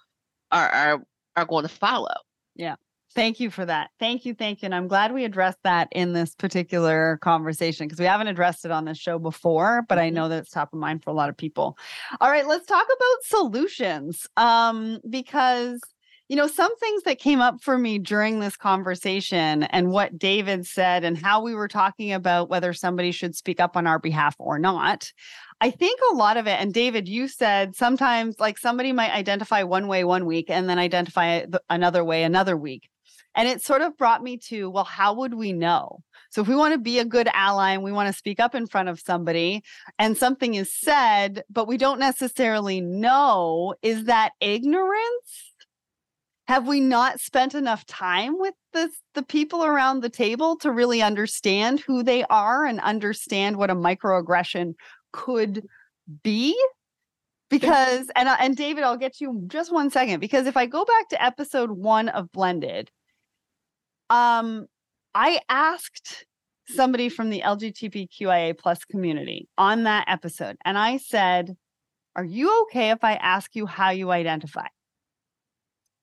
[0.51, 1.05] are are
[1.35, 2.13] are going to follow.
[3.15, 3.91] Thank you for that.
[3.99, 4.33] Thank you.
[4.33, 4.65] Thank you.
[4.65, 8.71] And I'm glad we addressed that in this particular conversation because we haven't addressed it
[8.71, 10.13] on this show before, but I Mhm.
[10.13, 11.77] know that it's top of mind for a lot of people.
[12.19, 14.27] All right, let's talk about solutions.
[14.37, 15.79] Um, because
[16.29, 20.65] you know, some things that came up for me during this conversation and what David
[20.65, 24.33] said and how we were talking about whether somebody should speak up on our behalf
[24.39, 25.11] or not.
[25.59, 29.63] I think a lot of it, and David, you said sometimes like somebody might identify
[29.63, 32.89] one way one week and then identify another way another week.
[33.35, 36.03] And it sort of brought me to, well, how would we know?
[36.29, 38.55] So if we want to be a good ally and we want to speak up
[38.55, 39.63] in front of somebody
[39.97, 45.53] and something is said, but we don't necessarily know, is that ignorance?
[46.47, 51.01] Have we not spent enough time with the, the people around the table to really
[51.01, 54.73] understand who they are and understand what a microaggression
[55.13, 55.65] could
[56.21, 56.59] be?
[57.49, 60.83] Because and uh, and David, I'll get you just one second because if I go
[60.83, 62.89] back to episode 1 of Blended,
[64.09, 64.67] um
[65.15, 66.25] I asked
[66.67, 71.55] somebody from the LGBTQIA plus community on that episode, and I said,
[72.15, 74.67] Are you okay if I ask you how you identify?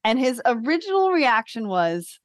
[0.05, 2.21] And his original reaction was,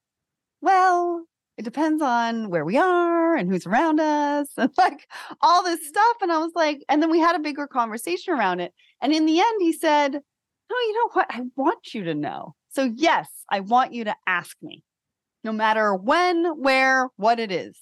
[0.62, 1.26] Well,
[1.58, 5.08] it depends on where we are and who's around us and like
[5.42, 6.18] all this stuff.
[6.22, 8.74] And I was like, and then we had a bigger conversation around it.
[9.02, 11.28] And in the end, he said, No, you know what?
[11.30, 12.56] I want you to know.
[12.70, 14.84] So, yes, I want you to ask me
[15.46, 17.78] no matter when, where, what it is.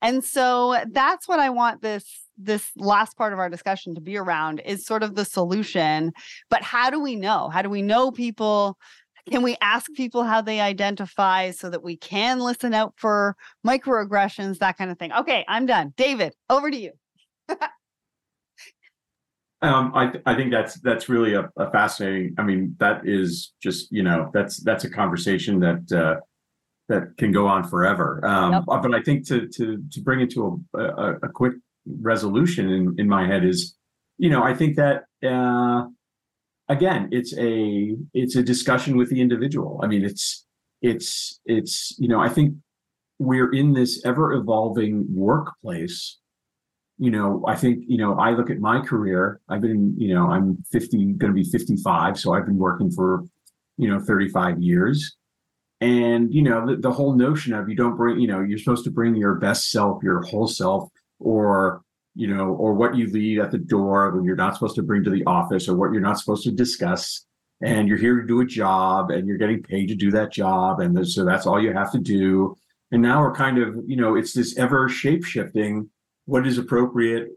[0.00, 2.04] And so that's what I want this
[2.40, 6.12] this last part of our discussion to be around is sort of the solution.
[6.50, 7.48] But how do we know?
[7.48, 8.78] How do we know people?
[9.28, 13.34] Can we ask people how they identify so that we can listen out for
[13.66, 15.12] microaggressions, that kind of thing?
[15.12, 15.94] Okay, I'm done.
[15.96, 16.92] David, over to you.
[19.60, 22.36] Um, I I think that's that's really a, a, fascinating.
[22.38, 26.20] I mean, that is just you know that's that's a conversation that uh,
[26.88, 28.24] that can go on forever.
[28.24, 28.64] Um, yep.
[28.66, 31.54] But I think to to to bring it to a, a, a, quick
[31.86, 33.76] resolution in, in my head is,
[34.16, 35.86] you know, I think that uh,
[36.68, 39.80] again, it's a it's a discussion with the individual.
[39.82, 40.46] I mean, it's
[40.80, 42.54] it's it's you know, I think
[43.18, 46.18] we're in this ever evolving workplace.
[47.00, 49.40] You know, I think you know, I look at my career.
[49.48, 53.24] I've been, you know, I'm 50, going to be 55, so I've been working for,
[53.76, 55.17] you know, 35 years
[55.80, 58.84] and you know the, the whole notion of you don't bring you know you're supposed
[58.84, 61.82] to bring your best self your whole self or
[62.18, 65.04] you know or what you leave at the door when you're not supposed to bring
[65.04, 67.24] to the office or what you're not supposed to discuss.
[67.60, 70.80] And you're here to do a job and you're getting paid to do that job
[70.80, 72.56] and so that's all you have to do.
[72.90, 75.90] And now we're kind of you know it's this ever shape shifting
[76.26, 77.28] what is appropriate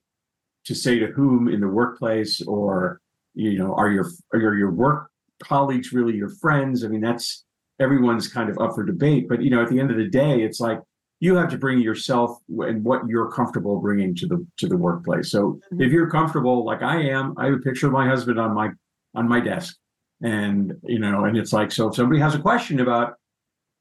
[0.65, 3.01] to say to whom in the workplace or
[3.35, 5.11] you know are your are your work
[5.43, 6.83] colleagues really your friends?
[6.83, 7.45] I mean that's
[7.81, 9.27] everyone's kind of up for debate.
[9.27, 10.79] But you know, at the end of the day, it's like
[11.19, 15.31] you have to bring yourself and what you're comfortable bringing to the to the workplace.
[15.31, 15.81] So mm-hmm.
[15.81, 18.69] if you're comfortable, like I am, I have a picture of my husband on my
[19.15, 19.75] on my desk,
[20.21, 23.15] and you know, and it's like so if somebody has a question about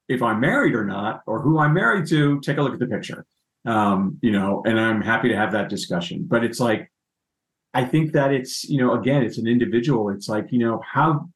[0.08, 2.86] if I'm married or not or who I'm married to, take a look at the
[2.86, 3.24] picture.
[3.66, 6.24] Um, you know, and I'm happy to have that discussion.
[6.26, 6.90] But it's like
[7.72, 10.10] I think that it's, you know, again, it's an individual.
[10.10, 11.28] It's like, you know, how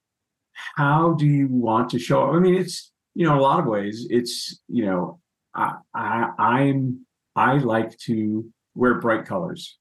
[0.76, 2.34] how do you want to show up?
[2.34, 5.20] I mean, it's you know, a lot of ways, it's you know,
[5.54, 9.78] I, I I'm I like to wear bright colors.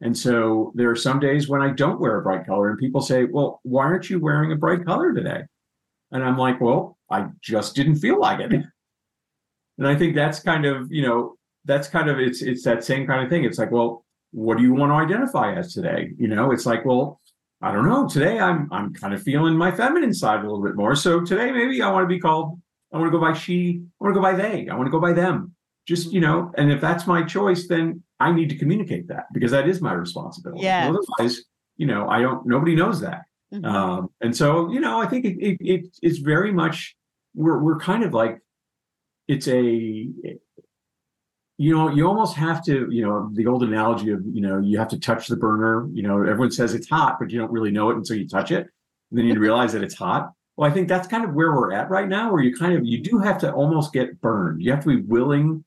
[0.00, 3.00] And so there are some days when I don't wear a bright color, and people
[3.00, 5.44] say, Well, why aren't you wearing a bright color today?
[6.10, 8.64] And I'm like, Well, I just didn't feel like it.
[9.78, 11.34] And I think that's kind of, you know,
[11.64, 13.44] that's kind of it's it's that same kind of thing.
[13.44, 16.10] It's like, well, what do you want to identify as today?
[16.18, 17.20] You know, it's like, well,
[17.64, 18.06] I don't know.
[18.06, 20.94] Today I'm I'm kind of feeling my feminine side a little bit more.
[20.94, 22.60] So today maybe I want to be called.
[22.92, 23.80] I want to go by she.
[24.00, 24.68] I want to go by they.
[24.68, 25.54] I want to go by them.
[25.86, 29.50] Just you know, and if that's my choice, then I need to communicate that because
[29.52, 30.62] that is my responsibility.
[30.62, 30.90] Yeah.
[30.90, 31.42] Otherwise,
[31.78, 32.46] you know, I don't.
[32.46, 33.22] Nobody knows that.
[33.52, 33.64] Mm-hmm.
[33.64, 36.94] Um, and so you know, I think it, it, it it's very much
[37.34, 38.40] we're we're kind of like
[39.26, 40.06] it's a
[41.56, 44.78] you know, you almost have to, you know, the old analogy of, you know, you
[44.78, 45.88] have to touch the burner.
[45.92, 48.50] You know, everyone says it's hot, but you don't really know it until you touch
[48.50, 48.68] it.
[49.10, 50.32] And then you realize that it's hot.
[50.56, 52.84] Well, I think that's kind of where we're at right now, where you kind of
[52.84, 54.62] you do have to almost get burned.
[54.62, 55.64] You have to be willing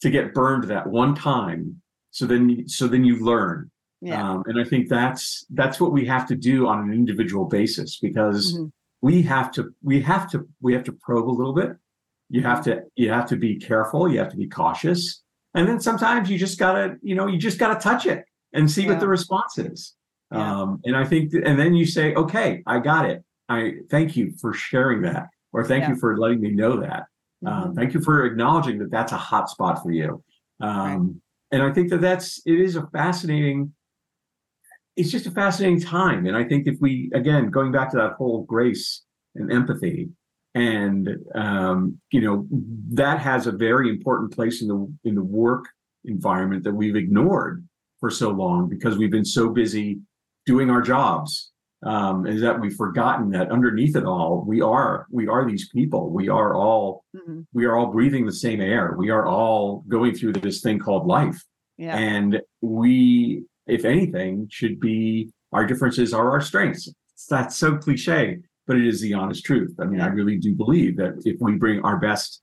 [0.00, 1.82] to get burned that one time.
[2.10, 3.70] So then so then you learn.
[4.00, 4.30] Yeah.
[4.30, 7.98] Um, and I think that's that's what we have to do on an individual basis
[7.98, 8.66] because mm-hmm.
[9.00, 11.76] we have to we have to we have to probe a little bit
[12.32, 15.22] you have to you have to be careful you have to be cautious
[15.54, 18.82] and then sometimes you just gotta you know you just gotta touch it and see
[18.82, 18.88] yeah.
[18.88, 19.94] what the response is
[20.32, 20.60] yeah.
[20.60, 24.16] um, and i think th- and then you say okay i got it i thank
[24.16, 25.90] you for sharing that or thank yeah.
[25.90, 27.04] you for letting me know that
[27.46, 27.74] um, mm-hmm.
[27.74, 30.22] thank you for acknowledging that that's a hot spot for you
[30.60, 31.00] um, right.
[31.52, 33.72] and i think that that's it is a fascinating
[34.96, 38.12] it's just a fascinating time and i think if we again going back to that
[38.12, 39.02] whole grace
[39.34, 40.08] and empathy
[40.54, 42.46] and um, you know
[42.92, 45.64] that has a very important place in the in the work
[46.04, 47.66] environment that we've ignored
[48.00, 50.00] for so long because we've been so busy
[50.44, 51.52] doing our jobs
[51.84, 56.10] um, is that we've forgotten that underneath it all, we are we are these people.
[56.10, 57.40] We are all mm-hmm.
[57.52, 58.94] we are all breathing the same air.
[58.96, 61.42] We are all going through this thing called life.
[61.78, 61.96] Yeah.
[61.96, 66.92] And we, if anything, should be our differences are our strengths.
[67.28, 69.74] That's so cliche, but it is the honest truth.
[69.80, 72.42] I mean, I really do believe that if we bring our best,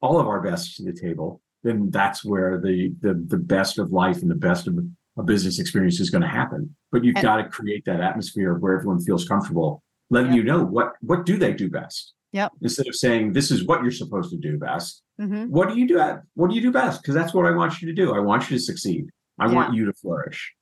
[0.00, 3.90] all of our best to the table, then that's where the the the best of
[3.90, 4.78] life and the best of
[5.16, 6.74] a business experience is going to happen.
[6.92, 10.64] But you've and, got to create that atmosphere where everyone feels comfortable, letting you know
[10.64, 12.12] what what do they do best.
[12.32, 12.52] Yep.
[12.62, 15.44] Instead of saying this is what you're supposed to do best, mm-hmm.
[15.44, 15.98] what do you do?
[16.00, 17.00] At, what do you do best?
[17.00, 18.12] Because that's what I want you to do.
[18.12, 19.06] I want you to succeed.
[19.38, 19.54] I yeah.
[19.54, 20.52] want you to flourish.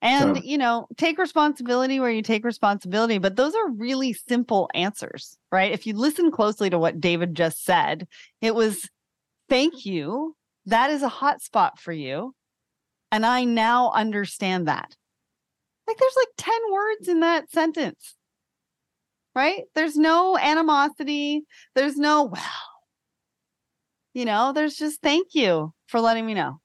[0.00, 4.70] And so, you know, take responsibility where you take responsibility, but those are really simple
[4.72, 5.72] answers, right?
[5.72, 8.06] If you listen closely to what David just said,
[8.40, 8.88] it was
[9.48, 10.36] thank you.
[10.66, 12.34] That is a hot spot for you.
[13.10, 14.94] And I now understand that.
[15.88, 18.14] Like there's like 10 words in that sentence,
[19.34, 19.62] right?
[19.74, 21.44] There's no animosity.
[21.74, 22.42] There's no, well,
[24.14, 26.60] you know, there's just thank you for letting me know.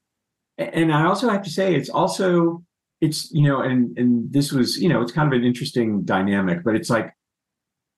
[0.57, 2.63] And I also have to say, it's also,
[3.03, 6.63] it's, you know, and, and this was, you know, it's kind of an interesting dynamic,
[6.63, 7.13] but it's like,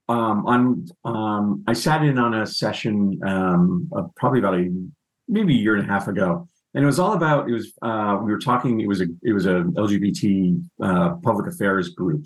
[0.08, 4.72] um, on, um, I sat in on a session, um, uh, probably about a,
[5.28, 8.20] maybe a year and a half ago and it was all about it was uh,
[8.22, 12.24] we were talking it was a it was a lgbt uh, public affairs group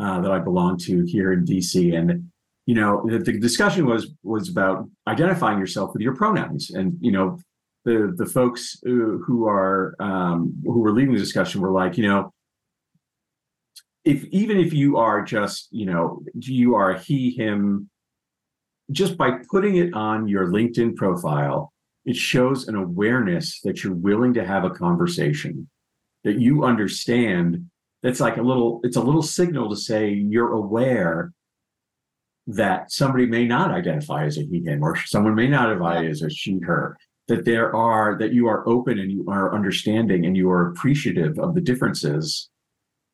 [0.00, 2.30] uh, that i belong to here in dc and
[2.66, 7.10] you know the, the, discussion was was about identifying yourself with your pronouns and you
[7.10, 7.38] know
[7.88, 12.06] the the folks who, who are um, who were leading the discussion were like you
[12.06, 12.32] know
[14.04, 17.88] if even if you are just you know you are he him
[18.90, 21.72] just by putting it on your linkedin profile
[22.04, 25.68] it shows an awareness that you're willing to have a conversation
[26.24, 27.70] that you understand
[28.02, 31.32] that's like a little it's a little signal to say you're aware
[32.46, 36.20] that somebody may not identify as a he him or someone may not identify as
[36.20, 36.96] a she her
[37.28, 41.38] that there are that you are open and you are understanding and you are appreciative
[41.38, 42.50] of the differences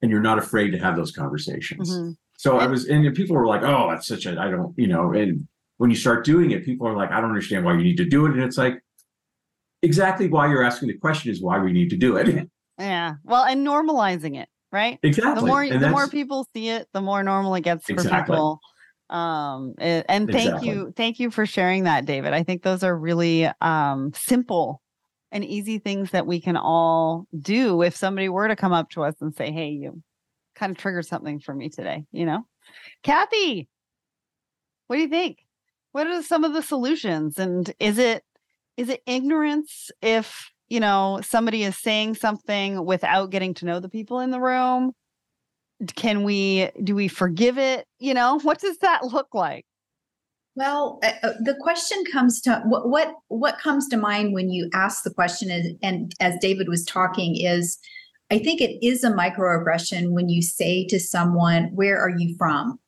[0.02, 2.10] and you're not afraid to have those conversations mm-hmm.
[2.36, 5.12] so i was and people were like oh that's such a i don't you know
[5.12, 5.46] and
[5.78, 8.04] when you start doing it people are like i don't understand why you need to
[8.04, 8.80] do it and it's like
[9.84, 12.48] exactly why you're asking the question is why we need to do it.
[12.76, 13.14] Yeah.
[13.22, 14.98] Well, and normalizing it, right?
[15.04, 15.42] Exactly.
[15.42, 18.10] The more and the more people see it, the more normal it gets exactly.
[18.10, 18.60] for people.
[19.14, 20.68] Um and thank exactly.
[20.68, 22.32] you thank you for sharing that David.
[22.32, 24.82] I think those are really um simple
[25.30, 29.04] and easy things that we can all do if somebody were to come up to
[29.04, 30.02] us and say, "Hey, you
[30.56, 32.44] kind of triggered something for me today," you know?
[33.04, 33.68] Kathy,
[34.88, 35.38] what do you think?
[35.92, 38.24] What are some of the solutions and is it
[38.76, 43.88] is it ignorance if you know somebody is saying something without getting to know the
[43.88, 44.92] people in the room
[45.96, 47.86] can we do we forgive it?
[47.98, 49.64] You know what does that look like?
[50.56, 54.70] Well uh, uh, the question comes to what, what what comes to mind when you
[54.72, 57.76] ask the question is, and as david was talking is
[58.30, 62.78] i think it is a microaggression when you say to someone where are you from?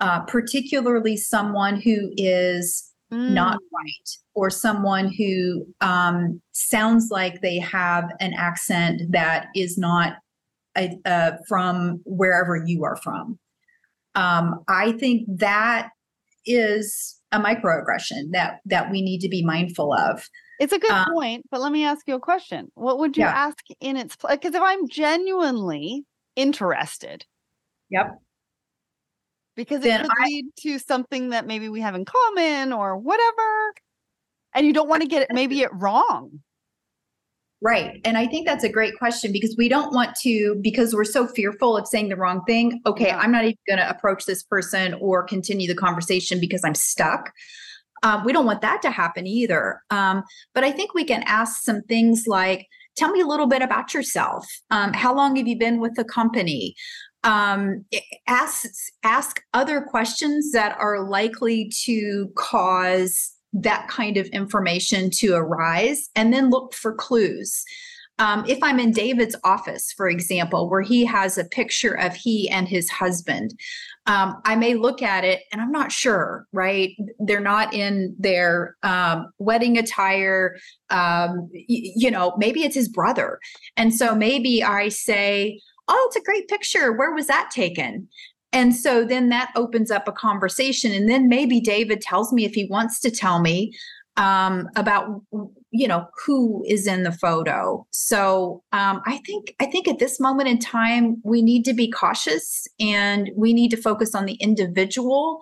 [0.00, 3.30] Uh, particularly someone who is mm.
[3.30, 10.14] not white or someone who um, sounds like they have an accent that is not
[11.04, 13.38] uh, from wherever you are from.
[14.14, 15.90] Um, I think that
[16.46, 20.28] is a microaggression that that we need to be mindful of.
[20.58, 22.68] It's a good um, point, but let me ask you a question.
[22.74, 23.46] What would you yeah.
[23.46, 24.36] ask in its place?
[24.36, 26.04] Because if I'm genuinely
[26.36, 27.24] interested,
[27.88, 28.10] yep,
[29.56, 33.74] because it could I, lead to something that maybe we have in common or whatever.
[34.54, 36.40] And you don't want to get it maybe it wrong.
[37.62, 38.00] Right.
[38.04, 41.26] And I think that's a great question because we don't want to, because we're so
[41.26, 42.80] fearful of saying the wrong thing.
[42.86, 43.18] Okay, yeah.
[43.18, 47.30] I'm not even going to approach this person or continue the conversation because I'm stuck.
[48.02, 49.82] Um, we don't want that to happen either.
[49.90, 50.22] Um,
[50.54, 52.66] but I think we can ask some things like,
[52.96, 54.46] tell me a little bit about yourself.
[54.70, 56.74] Um, how long have you been with the company?
[57.24, 57.84] um,
[58.26, 58.66] ask
[59.02, 66.32] ask other questions that are likely to cause that kind of information to arise and
[66.32, 67.64] then look for clues
[68.18, 72.48] um, if i'm in david's office for example where he has a picture of he
[72.50, 73.54] and his husband
[74.06, 78.76] um, i may look at it and i'm not sure right they're not in their
[78.82, 80.56] um, wedding attire
[80.90, 83.38] um, y- you know maybe it's his brother
[83.76, 85.58] and so maybe i say
[85.90, 86.92] oh, it's a great picture.
[86.92, 88.08] Where was that taken?
[88.52, 90.92] And so then that opens up a conversation.
[90.92, 93.72] And then maybe David tells me if he wants to tell me,
[94.16, 95.22] um, about
[95.70, 97.86] you know who is in the photo.
[97.90, 101.90] So um, I think I think at this moment in time we need to be
[101.90, 105.40] cautious and we need to focus on the individual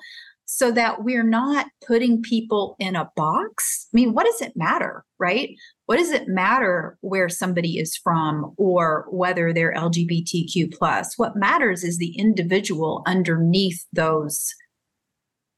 [0.51, 3.87] so that we're not putting people in a box.
[3.93, 5.51] I mean, what does it matter, right?
[5.85, 11.19] What does it matter where somebody is from or whether they're LGBTQ plus?
[11.19, 14.55] What matters is the individual underneath those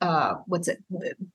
[0.01, 0.83] uh, what's it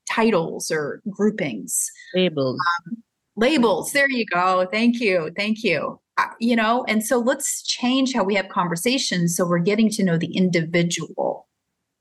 [0.09, 2.97] titles or groupings labels um,
[3.35, 8.11] labels there you go thank you thank you uh, you know and so let's change
[8.11, 11.47] how we have conversations so we're getting to know the individual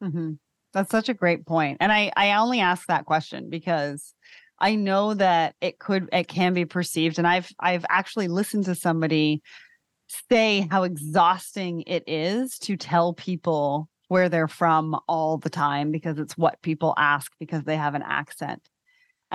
[0.02, 0.32] mm-hmm.
[0.74, 4.14] That's such a great point and i i only ask that question because
[4.59, 8.74] i know that it could it can be perceived and i've i've actually listened to
[8.74, 9.40] somebody
[10.30, 16.18] say how exhausting it is to tell people where they're from all the time because
[16.18, 18.62] it's what people ask because they have an accent.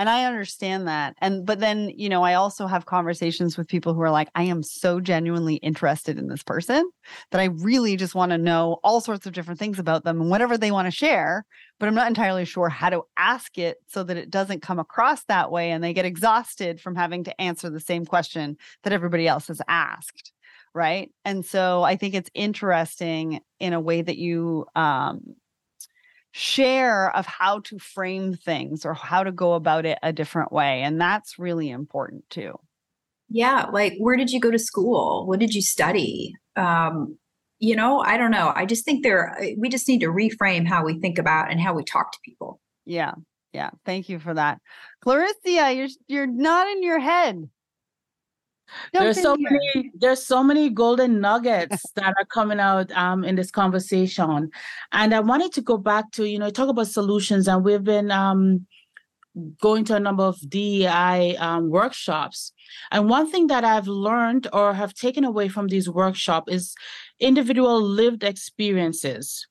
[0.00, 1.14] And I understand that.
[1.18, 4.44] And but then, you know, I also have conversations with people who are like, I
[4.44, 6.90] am so genuinely interested in this person
[7.32, 10.30] that I really just want to know all sorts of different things about them and
[10.30, 11.44] whatever they want to share,
[11.78, 15.22] but I'm not entirely sure how to ask it so that it doesn't come across
[15.24, 19.28] that way and they get exhausted from having to answer the same question that everybody
[19.28, 20.32] else has asked
[20.72, 25.20] right and so i think it's interesting in a way that you um,
[26.32, 30.82] share of how to frame things or how to go about it a different way
[30.82, 32.58] and that's really important too.
[33.28, 35.26] Yeah like where did you go to school?
[35.26, 36.34] What did you study?
[36.56, 37.16] Um,
[37.62, 38.52] you know i don't know.
[38.54, 41.60] I just think there uh, we just need to reframe how we think about and
[41.60, 42.60] how we talk to people.
[42.84, 43.14] Yeah
[43.52, 43.70] yeah.
[43.84, 44.60] Thank you for that.
[45.02, 47.48] Clarissa you're you're not in your head
[48.92, 49.50] there's so here.
[49.50, 54.50] many there's so many golden nuggets that are coming out um, in this conversation.
[54.92, 58.10] And i wanted to go back to you know talk about solutions and we've been
[58.10, 58.66] um,
[59.60, 62.52] going to a number of dei um, workshops.
[62.90, 66.74] And one thing that i've learned or have taken away from these workshops is
[67.18, 69.46] individual lived experiences.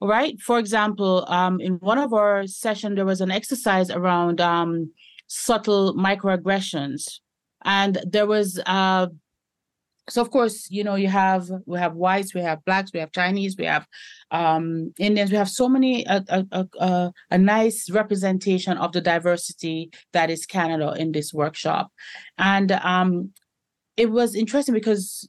[0.00, 0.38] Right?
[0.40, 4.92] For example um, in one of our sessions there was an exercise around um,
[5.26, 7.20] subtle microaggressions
[7.64, 9.06] and there was uh
[10.08, 13.10] so of course you know you have we have whites we have blacks we have
[13.12, 13.86] chinese we have
[14.30, 15.30] um indians.
[15.30, 20.46] We have so many a, a, a, a nice representation of the diversity that is
[20.46, 21.90] canada in this workshop.
[22.38, 23.30] And um
[23.96, 25.28] it was interesting because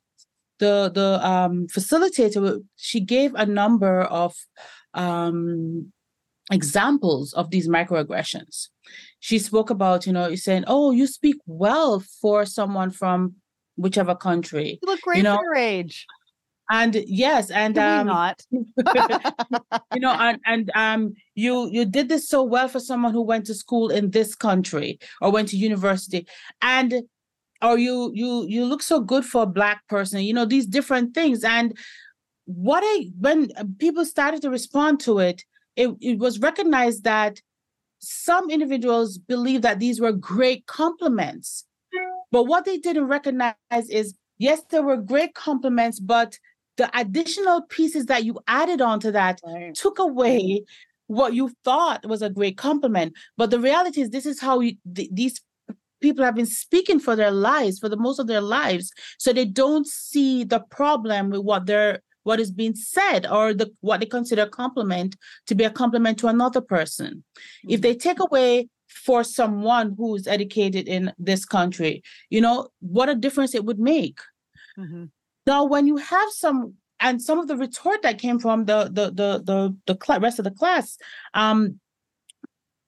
[0.60, 4.36] the the um facilitator she gave a number of
[4.94, 5.92] um
[6.52, 8.70] examples of these microaggressions
[9.26, 13.34] she spoke about, you know, saying, "Oh, you speak well for someone from
[13.76, 15.38] whichever country." You look great you know?
[15.38, 16.06] for your age.
[16.70, 18.44] And yes, and um, not.
[18.52, 23.48] you know, and and um, you you did this so well for someone who went
[23.48, 26.28] to school in this country or went to university,
[26.62, 26.94] and
[27.64, 30.22] or you you you look so good for a black person.
[30.22, 31.76] You know these different things, and
[32.46, 33.50] what I when
[33.80, 35.44] people started to respond to it,
[35.76, 37.42] it, it was recognized that
[38.06, 41.66] some individuals believe that these were great compliments.
[42.32, 46.38] But what they didn't recognize is yes, there were great compliments, but
[46.78, 49.74] the additional pieces that you added onto that right.
[49.74, 50.64] took away
[51.08, 53.14] what you thought was a great compliment.
[53.38, 55.42] But the reality is, this is how you, th- these
[56.02, 58.92] people have been speaking for their lives, for the most of their lives.
[59.18, 63.72] So they don't see the problem with what they're what is being said or the
[63.82, 65.16] what they consider a compliment
[65.48, 67.24] to be a compliment to another person.
[67.38, 67.70] Mm-hmm.
[67.70, 73.16] If they take away for someone who's educated in this country, you know, what a
[73.16, 74.20] difference it would make.
[74.78, 75.06] Mm-hmm.
[75.46, 79.06] Now, when you have some and some of the retort that came from the the
[79.12, 80.98] the the, the cl- rest of the class
[81.34, 81.80] um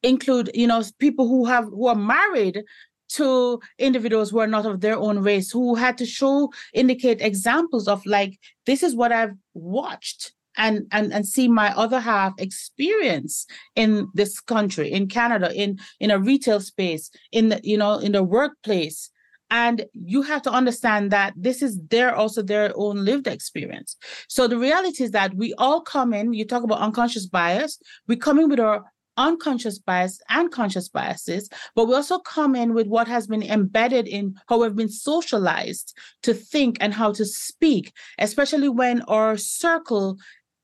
[0.03, 2.64] include you know people who have who are married
[3.09, 7.88] to individuals who are not of their own race who had to show indicate examples
[7.88, 13.45] of like this is what i've watched and and and see my other half experience
[13.75, 18.11] in this country in canada in in a retail space in the you know in
[18.11, 19.09] the workplace.
[19.49, 23.95] And you have to understand that this is their also their own lived experience.
[24.27, 28.17] So the reality is that we all come in you talk about unconscious bias we
[28.17, 28.84] come in with our
[29.18, 34.07] unconscious bias and conscious biases, but we also come in with what has been embedded
[34.07, 40.18] in how we've been socialized to think and how to speak, especially when our circle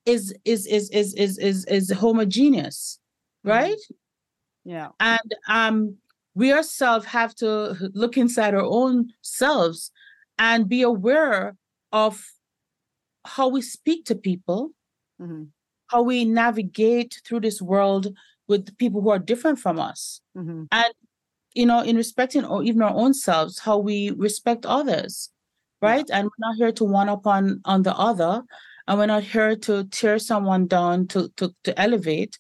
[0.06, 3.00] is is is is is is, is homogeneous,
[3.46, 3.58] mm-hmm.
[3.58, 3.80] right?
[4.66, 4.90] Yeah.
[5.00, 5.98] And um
[6.36, 9.92] we ourselves have to look inside our own selves
[10.40, 11.56] and be aware
[11.92, 12.26] of
[13.26, 14.72] how we speak to people,
[15.22, 15.44] mm-hmm.
[15.88, 18.14] how we navigate through this world
[18.48, 20.22] with people who are different from us.
[20.38, 20.64] Mm-hmm.
[20.72, 20.94] And
[21.54, 25.30] you know, in respecting or even our own selves, how we respect others,
[25.82, 26.06] right?
[26.10, 26.20] Yeah.
[26.20, 28.44] And we're not here to one up on on the other,
[28.88, 32.40] and we're not here to tear someone down to to to elevate,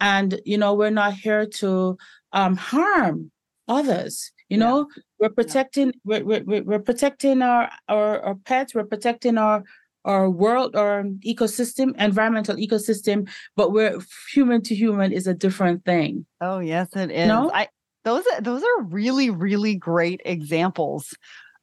[0.00, 1.98] and you know, we're not here to
[2.32, 3.30] um, harm
[3.68, 4.32] others.
[4.48, 4.64] You yeah.
[4.64, 6.20] know, we're protecting yeah.
[6.20, 8.74] we're, we're, we're protecting our, our our pets.
[8.74, 9.64] We're protecting our
[10.04, 13.98] our world or ecosystem, environmental ecosystem, but we're
[14.32, 16.26] human to human is a different thing.
[16.40, 17.28] Oh yes, it is.
[17.28, 17.50] No?
[17.52, 17.68] I
[18.04, 21.14] those those are really really great examples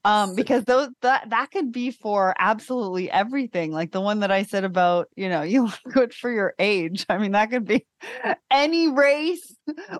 [0.04, 4.44] um because those that that could be for absolutely everything like the one that i
[4.44, 7.86] said about you know you look good for your age i mean that could be
[8.50, 9.56] any race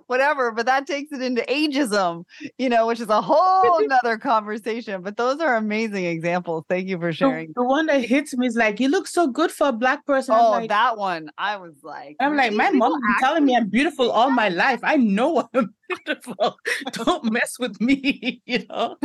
[0.06, 2.24] whatever but that takes it into ageism
[2.58, 6.64] you know which is a whole another conversation but those are amazing examples.
[6.68, 7.48] Thank you for sharing.
[7.48, 10.04] the, the one that hits me is like you look so good for a black
[10.06, 10.34] person.
[10.38, 13.68] Oh like, that one i was like i'm like my mom been telling me i'm
[13.68, 14.80] beautiful all my life.
[14.82, 16.58] I know i'm beautiful.
[16.92, 18.96] Don't mess with me you know?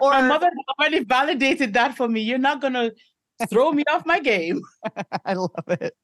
[0.00, 2.20] Or my mother already validated that for me.
[2.20, 2.90] You're not gonna
[3.48, 4.62] throw me off my game.
[5.24, 5.96] I love it.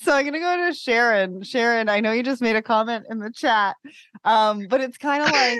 [0.00, 1.42] So I'm gonna go to Sharon.
[1.42, 3.76] Sharon, I know you just made a comment in the chat,
[4.24, 5.58] um, but it's kind of like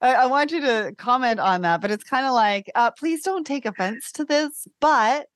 [0.00, 1.80] I, I, want you to comment on that.
[1.80, 5.26] But it's kind of like, uh, please don't take offense to this, but.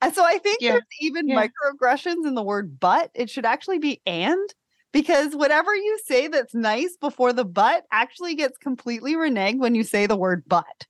[0.00, 0.72] And so I think yeah.
[0.72, 1.46] there's even yeah.
[1.46, 4.54] microaggressions in the word "but." It should actually be "and."
[4.92, 9.82] Because whatever you say that's nice before the but actually gets completely reneged when you
[9.82, 10.86] say the word but.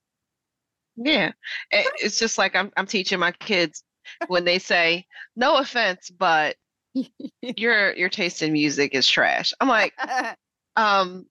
[0.97, 1.33] Yeah.
[1.71, 3.83] It's just like I'm I'm teaching my kids
[4.29, 5.07] when they say,
[5.37, 6.57] no offense, but
[7.43, 9.53] your your taste in music is trash.
[9.61, 9.93] I'm like,
[10.77, 11.27] um,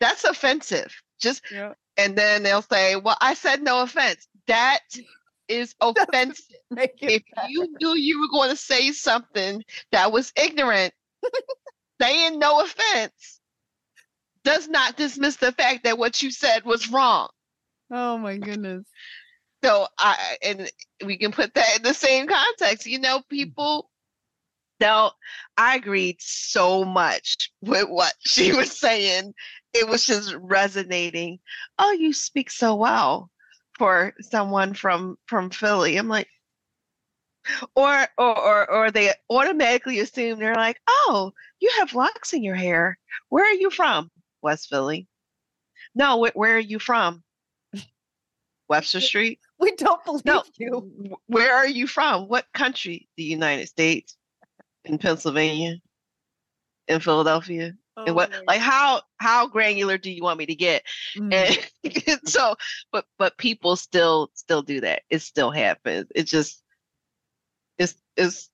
[0.00, 0.94] that's offensive.
[1.20, 1.72] Just yeah.
[1.96, 4.26] and then they'll say, Well, I said no offense.
[4.46, 4.80] That
[5.48, 6.44] is offensive.
[6.76, 7.48] If bad.
[7.48, 9.62] you knew you were going to say something
[9.92, 10.92] that was ignorant,
[12.00, 13.40] saying no offense
[14.44, 17.28] does not dismiss the fact that what you said was wrong.
[17.90, 18.84] Oh my goodness.
[19.64, 20.70] So I and
[21.04, 22.86] we can put that in the same context.
[22.86, 23.28] You know, mm.
[23.28, 23.90] people
[24.80, 25.12] now
[25.56, 29.34] I agreed so much with what she was saying.
[29.72, 31.38] It was just resonating.
[31.78, 33.30] Oh, you speak so well
[33.78, 35.96] for someone from from Philly.
[35.96, 36.28] I'm like,
[37.74, 42.54] or or or, or they automatically assume they're like, oh, you have locks in your
[42.54, 42.98] hair.
[43.30, 44.10] Where are you from?
[44.42, 45.08] West Philly.
[45.94, 47.23] No, wh- where are you from?
[48.68, 49.40] Webster Street?
[49.58, 50.42] We don't believe no.
[50.58, 51.16] you.
[51.26, 52.28] Where are you from?
[52.28, 53.08] What country?
[53.16, 54.16] The United States?
[54.84, 55.76] In Pennsylvania?
[56.88, 57.74] In Philadelphia?
[57.96, 60.82] Oh, and what like how how granular do you want me to get?
[61.16, 61.70] Mm.
[62.06, 62.56] And so
[62.92, 65.02] but but people still still do that.
[65.10, 66.08] It still happens.
[66.14, 66.62] It just
[67.78, 68.50] it's it's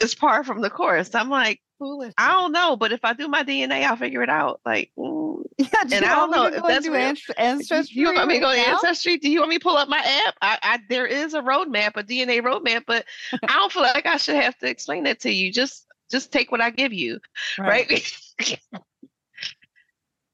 [0.00, 1.14] it's par from the course.
[1.14, 2.14] I'm like, foolish.
[2.18, 4.60] I don't know, but if I do my DNA, I'll figure it out.
[4.64, 5.17] Like, mm.
[5.58, 8.00] yeah, and I don't know if that's do ancestry.
[8.00, 9.16] You want me to go to ancestry?
[9.18, 10.34] Do you want me to pull up my app?
[10.40, 13.04] I, I there is a roadmap, a DNA roadmap, but
[13.42, 15.52] I don't feel like I should have to explain that to you.
[15.52, 17.20] Just just take what I give you,
[17.58, 17.90] right?
[17.90, 18.60] right?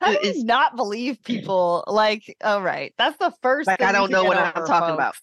[0.01, 1.85] How do you not believe people?
[1.87, 3.67] Like, oh right, that's the first.
[3.67, 4.95] Like I don't know what I'm talking folks.
[4.95, 5.15] about.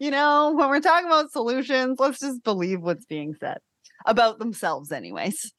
[0.00, 3.58] You know, when we're talking about solutions, let's just believe what's being said
[4.04, 5.52] about themselves, anyways.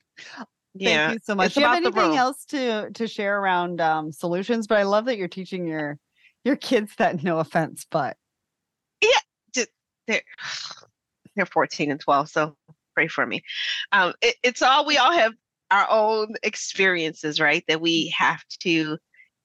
[0.75, 1.07] Yeah.
[1.07, 1.53] Thank you so much.
[1.53, 4.67] Do you have anything else to to share around um, solutions?
[4.67, 5.97] But I love that you're teaching your
[6.43, 7.23] your kids that.
[7.23, 8.17] No offense, but
[9.01, 9.63] yeah,
[10.07, 10.21] they're
[11.35, 12.55] they're 14 and 12, so
[12.93, 13.43] pray for me.
[13.91, 15.33] Um, it, it's all we all have
[15.71, 17.63] our own experiences, right?
[17.67, 18.97] That we have to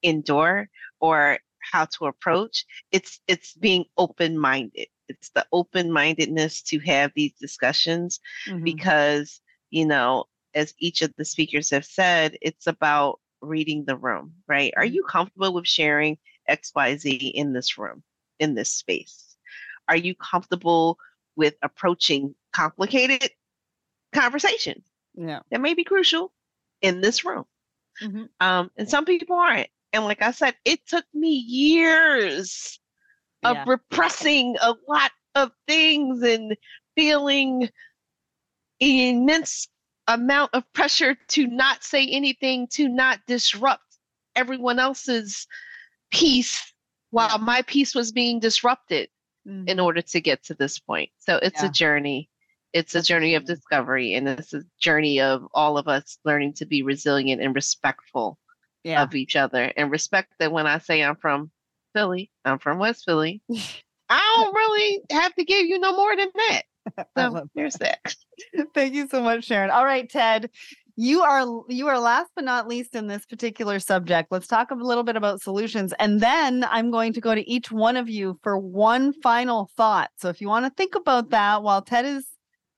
[0.02, 0.68] endure
[1.00, 1.38] or
[1.72, 2.64] how to approach.
[2.92, 4.86] It's it's being open minded.
[5.08, 8.64] It's the open mindedness to have these discussions mm-hmm.
[8.64, 9.40] because
[9.70, 10.24] you know
[10.54, 14.72] as each of the speakers have said, it's about reading the room, right?
[14.76, 14.94] Are mm-hmm.
[14.94, 16.18] you comfortable with sharing
[16.48, 18.02] XYZ in this room,
[18.38, 19.36] in this space?
[19.88, 20.98] Are you comfortable
[21.36, 23.30] with approaching complicated
[24.12, 24.84] conversations?
[25.14, 25.40] Yeah.
[25.50, 26.32] That may be crucial
[26.82, 27.44] in this room.
[28.02, 28.24] Mm-hmm.
[28.40, 29.68] Um, and some people aren't.
[29.92, 32.78] And like I said, it took me years
[33.42, 33.64] of yeah.
[33.66, 36.56] repressing a lot of things and
[36.96, 37.68] feeling
[38.78, 39.68] immense
[40.14, 43.84] amount of pressure to not say anything, to not disrupt
[44.34, 45.46] everyone else's
[46.10, 46.72] peace
[47.10, 49.08] while my peace was being disrupted
[49.46, 49.68] mm-hmm.
[49.68, 51.10] in order to get to this point.
[51.18, 51.68] So it's yeah.
[51.68, 52.28] a journey.
[52.72, 56.66] It's a journey of discovery and it's a journey of all of us learning to
[56.66, 58.38] be resilient and respectful
[58.84, 59.02] yeah.
[59.02, 61.50] of each other and respect that when I say I'm from
[61.94, 63.42] Philly, I'm from West Philly.
[64.08, 66.62] I don't really have to give you no more than that.
[67.16, 68.14] So there's that.
[68.74, 69.70] Thank you so much, Sharon.
[69.70, 70.50] All right, Ted,
[70.96, 74.30] you are you are last but not least in this particular subject.
[74.30, 77.70] Let's talk a little bit about solutions and then I'm going to go to each
[77.72, 80.10] one of you for one final thought.
[80.16, 82.26] So if you want to think about that while Ted is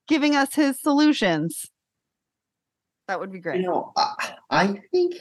[0.08, 1.70] giving us his solutions,
[3.08, 3.60] that would be great.
[3.60, 5.14] You know, I, I think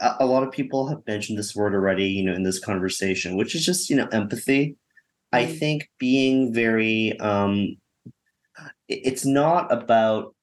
[0.00, 3.36] a, a lot of people have mentioned this word already, you know, in this conversation,
[3.36, 4.76] which is just, you know, empathy.
[5.32, 5.58] I Mm.
[5.58, 7.78] think being very um it-
[8.88, 10.34] it's not about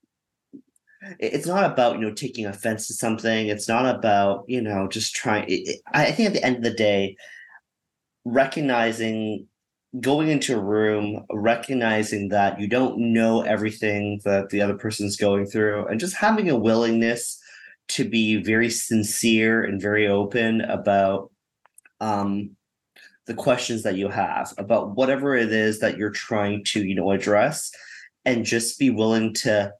[1.20, 3.48] it's not about you know taking offense to something.
[3.48, 7.16] It's not about you know just trying i think at the end of the day
[8.26, 9.48] recognizing
[10.02, 15.46] going into a room recognizing that you don't know everything that the other person's going
[15.46, 17.40] through and just having a willingness
[17.88, 21.32] to be very sincere and very open about
[22.02, 22.50] um
[23.28, 27.12] the questions that you have about whatever it is that you're trying to you know
[27.12, 27.72] address
[28.26, 29.72] and just be willing to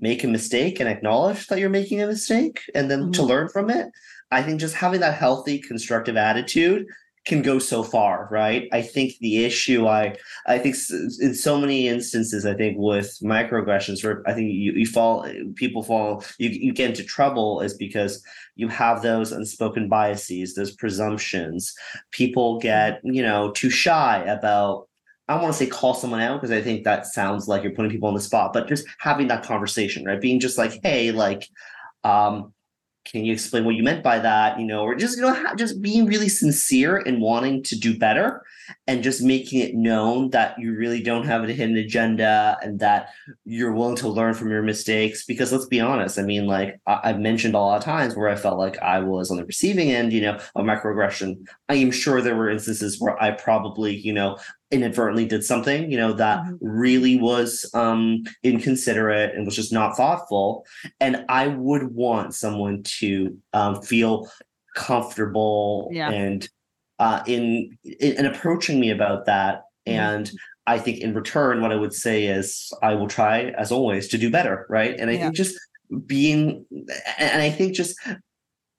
[0.00, 3.28] make a mistake and acknowledge that you're making a mistake and then to Mhm.
[3.28, 3.88] learn from it
[4.30, 6.86] i think just having that healthy constructive attitude
[7.26, 10.74] can go so far right i think the issue i i think
[11.20, 15.26] in so many instances i think with microaggressions where i think you, you fall
[15.56, 18.22] people fall you, you get into trouble is because
[18.54, 21.74] you have those unspoken biases those presumptions
[22.10, 24.88] people get you know too shy about
[25.30, 27.70] I don't want to say call someone out because I think that sounds like you're
[27.72, 30.20] putting people on the spot, but just having that conversation, right?
[30.20, 31.48] Being just like, hey, like,
[32.02, 32.52] um,
[33.04, 34.58] can you explain what you meant by that?
[34.58, 37.96] You know, or just you know, ha- just being really sincere and wanting to do
[37.96, 38.42] better,
[38.88, 43.10] and just making it known that you really don't have a hidden agenda and that
[43.44, 45.24] you're willing to learn from your mistakes.
[45.24, 48.28] Because let's be honest, I mean, like I- I've mentioned a lot of times where
[48.28, 51.46] I felt like I was on the receiving end, you know, of microaggression.
[51.68, 54.36] I am sure there were instances where I probably, you know,
[54.70, 56.58] inadvertently did something, you know, that Mhm.
[56.60, 60.64] really was um inconsiderate and was just not thoughtful.
[61.00, 64.30] And I would want someone to um feel
[64.76, 66.10] comfortable Yeah.
[66.10, 66.48] and
[66.98, 69.62] uh in, in in approaching me about that.
[69.88, 69.92] Mhm.
[69.92, 70.30] And
[70.66, 74.18] I think in return, what I would say is I will try, as always, to
[74.18, 74.94] do better, right?
[74.98, 75.22] And I Yeah.
[75.22, 75.58] think just
[76.06, 76.64] being,
[77.18, 77.98] and I think just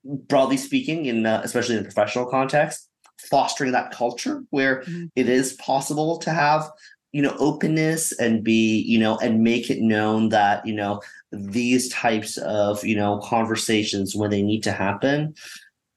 [0.04, 2.88] broadly speaking, in uh, especially in the professional context,
[3.30, 5.10] fostering that culture where Mhm.
[5.16, 6.68] it is possible to have
[7.12, 11.00] you know openness and be you know and make it known that you know
[11.30, 15.34] these types of you know conversations when they need to happen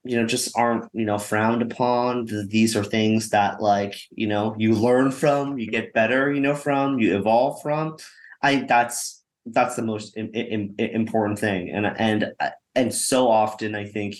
[0.03, 2.27] you know just aren't you know frowned upon.
[2.49, 6.55] These are things that like you know you learn from you get better you know
[6.55, 7.97] from you evolve from.
[8.43, 11.69] I think that's that's the most im- im- im- important thing.
[11.71, 14.15] And and uh, and so often i think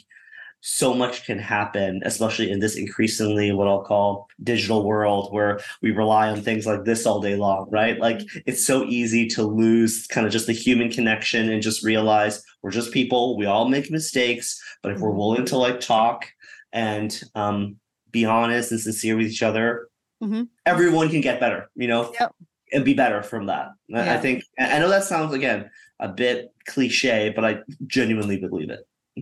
[0.68, 5.92] so much can happen especially in this increasingly what i'll call digital world where we
[5.92, 10.08] rely on things like this all day long right like it's so easy to lose
[10.08, 13.92] kind of just the human connection and just realize we're just people we all make
[13.92, 15.18] mistakes but if we're Mhm.
[15.18, 16.26] willing to like talk
[16.74, 17.76] and um
[18.10, 19.88] be honest and sincere with each other
[20.24, 20.48] Mhm.
[20.66, 22.32] everyone can get better you know Yep.
[22.74, 25.70] and be better from that I- i think I know that sounds again
[26.00, 28.80] a bit cliche but i genuinely believe it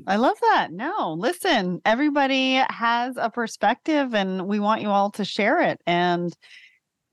[0.08, 0.70] I love that.
[0.72, 5.82] No, listen, everybody has a perspective and we want you all to share it.
[5.86, 6.36] And,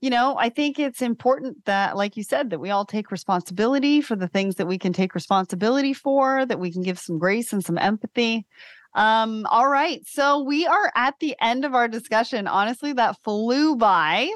[0.01, 4.01] you know, I think it's important that, like you said, that we all take responsibility
[4.01, 7.53] for the things that we can take responsibility for, that we can give some grace
[7.53, 8.47] and some empathy.
[8.95, 10.01] Um, all right.
[10.07, 12.47] So we are at the end of our discussion.
[12.47, 14.31] Honestly, that flew by.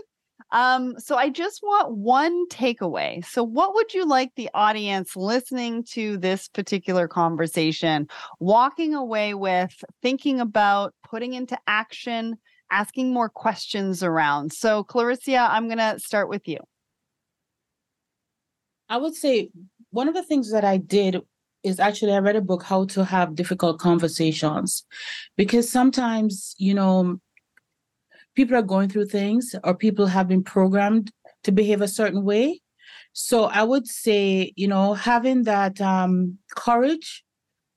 [0.51, 3.25] Um, so I just want one takeaway.
[3.25, 8.07] So, what would you like the audience listening to this particular conversation
[8.39, 12.37] walking away with, thinking about, putting into action,
[12.71, 14.53] asking more questions around?
[14.53, 16.59] So, Clarissa, I'm going to start with you.
[18.87, 19.49] I would say
[19.89, 21.21] one of the things that I did
[21.63, 24.85] is actually I read a book, How to Have Difficult Conversations,
[25.35, 27.19] because sometimes, you know,
[28.35, 31.11] people are going through things or people have been programmed
[31.43, 32.61] to behave a certain way.
[33.13, 37.23] So I would say, you know, having that um, courage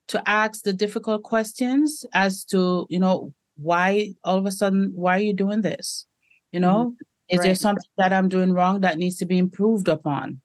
[0.09, 5.17] to ask the difficult questions as to, you know, why all of a sudden, why
[5.17, 6.07] are you doing this?
[6.53, 6.95] You know,
[7.29, 10.41] is there something that I'm doing wrong that needs to be improved upon?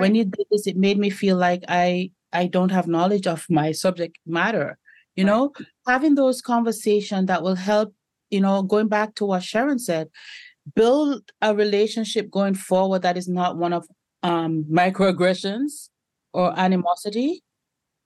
[0.00, 3.46] when you did this it made me feel like i i don't have knowledge of
[3.48, 4.76] my subject matter
[5.14, 5.30] you Right.
[5.30, 5.52] know
[5.86, 7.94] having those conversations that will help
[8.30, 10.08] you know going back to what sharon said
[10.74, 13.86] build a relationship going forward that is not one of
[14.22, 15.88] um microaggressions
[16.32, 17.42] or animosity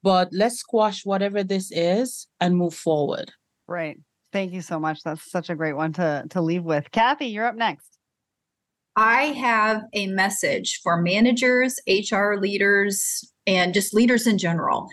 [0.03, 3.32] but let's squash whatever this is and move forward
[3.69, 4.01] Right.
[4.32, 5.03] Thank you so much.
[5.05, 6.90] That's such a great one to to leave with.
[6.90, 7.99] Kathy, you're up next.
[8.97, 14.89] I have a message for managers, HR leaders, and just leaders in general.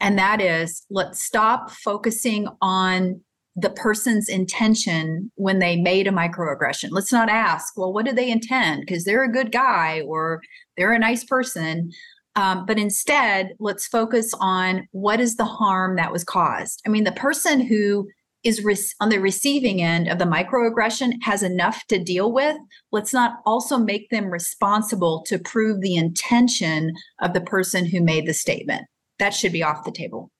[0.00, 3.20] And that is let's stop focusing on
[3.60, 6.88] the person's intention when they made a microaggression.
[6.90, 8.80] Let's not ask, well, what did they intend?
[8.80, 10.40] Because they're a good guy or
[10.76, 11.90] they're a nice person.
[12.36, 16.80] Um, but instead, let's focus on what is the harm that was caused.
[16.86, 18.08] I mean, the person who
[18.42, 22.56] is re- on the receiving end of the microaggression has enough to deal with.
[22.92, 28.26] Let's not also make them responsible to prove the intention of the person who made
[28.26, 28.86] the statement.
[29.18, 30.30] That should be off the table.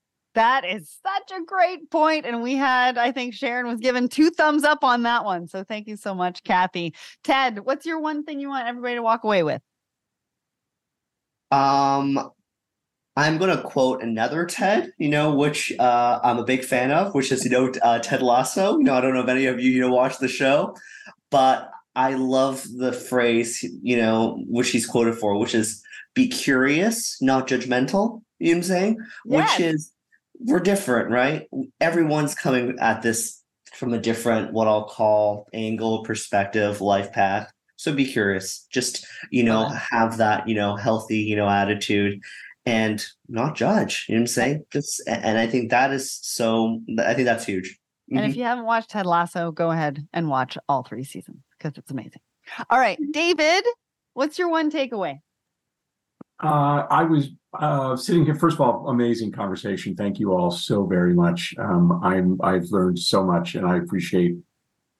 [0.40, 2.24] That is such a great point.
[2.24, 5.46] And we had, I think Sharon was given two thumbs up on that one.
[5.46, 6.94] So thank you so much, Kathy.
[7.22, 9.60] Ted, what's your one thing you want everybody to walk away with?
[11.50, 12.30] Um,
[13.18, 17.14] I'm going to quote another Ted, you know, which uh, I'm a big fan of,
[17.14, 18.78] which is, you know, uh, Ted Lasso.
[18.78, 20.74] You know, I don't know if any of you, you know, watch the show,
[21.30, 25.82] but I love the phrase, you know, which he's quoted for, which is
[26.14, 28.22] be curious, not judgmental.
[28.38, 28.96] You know what I'm saying?
[29.26, 29.58] Yes.
[29.58, 29.92] Which is,
[30.44, 31.46] we're different, right?
[31.80, 33.42] Everyone's coming at this
[33.74, 37.50] from a different, what I'll call angle, perspective, life path.
[37.76, 38.66] So be curious.
[38.70, 42.20] Just, you know, have that, you know, healthy, you know, attitude
[42.66, 44.06] and not judge.
[44.08, 44.64] You know what I'm saying?
[44.70, 47.78] Just and I think that is so I think that's huge.
[48.10, 48.36] And if Mhm.
[48.36, 52.20] you haven't watched Ted Lasso, go ahead and watch all three seasons because it's amazing.
[52.68, 53.64] All right, David,
[54.14, 55.20] what's your one takeaway?
[56.42, 58.34] Uh, I was uh, sitting here.
[58.34, 59.94] First of all, amazing conversation.
[59.94, 61.54] Thank you all so very much.
[61.58, 64.36] Um, I'm I've learned so much, and I appreciate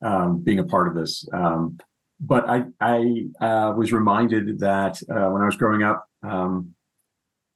[0.03, 1.27] um, being a part of this.
[1.33, 1.79] Um,
[2.21, 6.75] but I I uh, was reminded that uh, when I was growing up, um,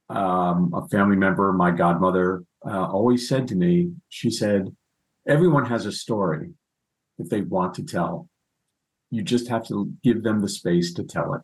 [0.09, 4.75] um, a family member, my godmother, uh, always said to me, she said,
[5.27, 6.53] "Everyone has a story
[7.19, 8.29] if they want to tell.
[9.11, 11.41] You just have to give them the space to tell it."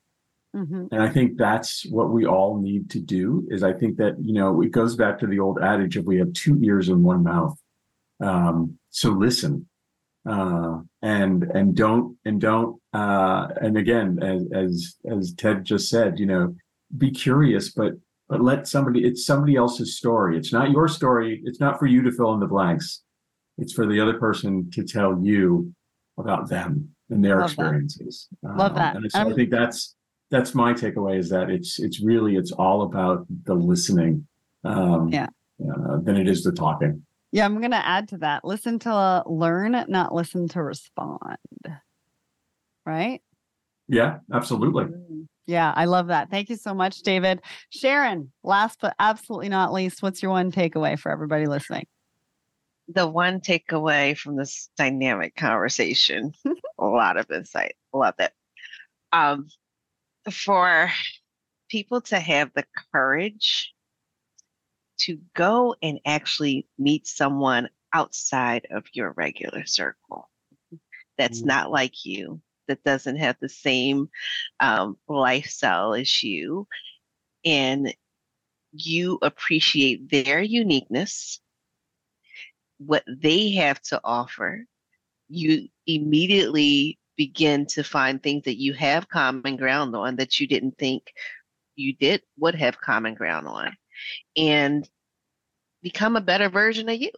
[0.55, 0.89] Mhm.
[0.91, 4.33] And I think that's what we all need to do is I think that, you
[4.33, 7.23] know, it goes back to the old adage of we have two ears and one
[7.23, 7.57] mouth.
[8.19, 9.67] Um, so listen.
[10.23, 16.19] Uh, and and don't and don't uh and again as as as Ted just said,
[16.19, 16.55] you know,
[16.95, 17.93] be curious, but
[18.29, 20.37] but let somebody it's somebody else's story.
[20.37, 23.01] It's not your story, it's not for you to fill in the blanks.
[23.57, 25.73] It's for the other person to tell you
[26.19, 27.61] about them and their Love that.
[27.63, 28.27] experiences.
[28.43, 28.95] Love Um, that.
[28.97, 29.95] And so I Um, think that's
[30.31, 34.25] that's my takeaway is that it's it's really it's all about the listening
[34.63, 35.27] um Yeah.
[35.61, 38.43] uh, than it is the talking Yeah, I'm going to add to that.
[38.43, 41.37] Listen to uh, learn, not listen to respond.
[42.85, 43.21] Right?
[43.87, 45.27] yeah absolutely Mm.
[45.47, 46.29] Yeah, I love that.
[46.29, 47.41] Thank you so much, David.
[47.71, 51.87] Sharon, last but absolutely not least, what's your one takeaway for everybody listening?
[52.87, 56.33] the one takeaway from this dynamic conversation,
[56.79, 57.75] a lot of insight.
[57.93, 58.31] Love it.
[59.13, 59.47] Um,
[60.29, 60.91] for
[61.69, 63.73] people to have the courage
[64.99, 70.29] to go and actually meet someone outside of your regular circle
[71.17, 71.47] that's Mm.
[71.47, 74.09] not like you, that doesn't have the same
[74.59, 76.67] um, lifestyle as you,
[77.43, 77.95] and
[78.73, 81.41] you appreciate their uniqueness
[82.85, 84.65] what they have to offer,
[85.29, 90.75] you immediately begin to find things that you have common ground on that you didn't
[90.79, 91.13] think
[91.75, 93.77] you did would have common ground on
[94.35, 94.89] and
[95.83, 97.11] become a better version of you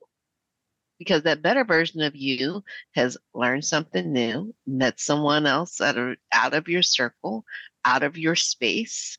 [1.00, 2.62] because that better version of you
[2.94, 7.46] has learned something new met someone else out of out of your circle
[7.86, 9.18] out of your space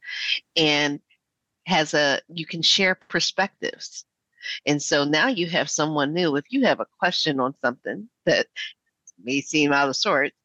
[0.57, 1.01] and
[1.67, 4.05] has a you can share perspectives
[4.67, 6.37] and so now you have someone new.
[6.37, 8.47] If you have a question on something that
[9.23, 10.37] may seem out of sorts,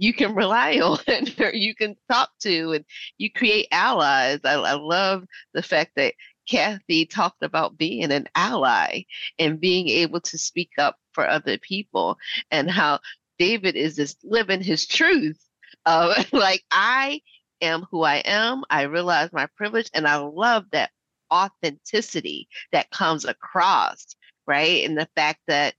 [0.00, 0.98] you can rely on
[1.38, 2.84] or you can talk to and
[3.18, 4.40] you create allies.
[4.44, 6.14] I, I love the fact that
[6.48, 9.02] Kathy talked about being an ally
[9.38, 12.16] and being able to speak up for other people
[12.50, 13.00] and how
[13.38, 15.38] David is just living his truth
[15.84, 17.20] of like, I
[17.60, 18.64] am who I am.
[18.70, 20.90] I realize my privilege and I love that
[21.30, 24.16] authenticity that comes across,
[24.46, 24.82] right?
[24.88, 25.74] And the fact that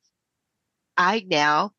[0.95, 1.71] I now,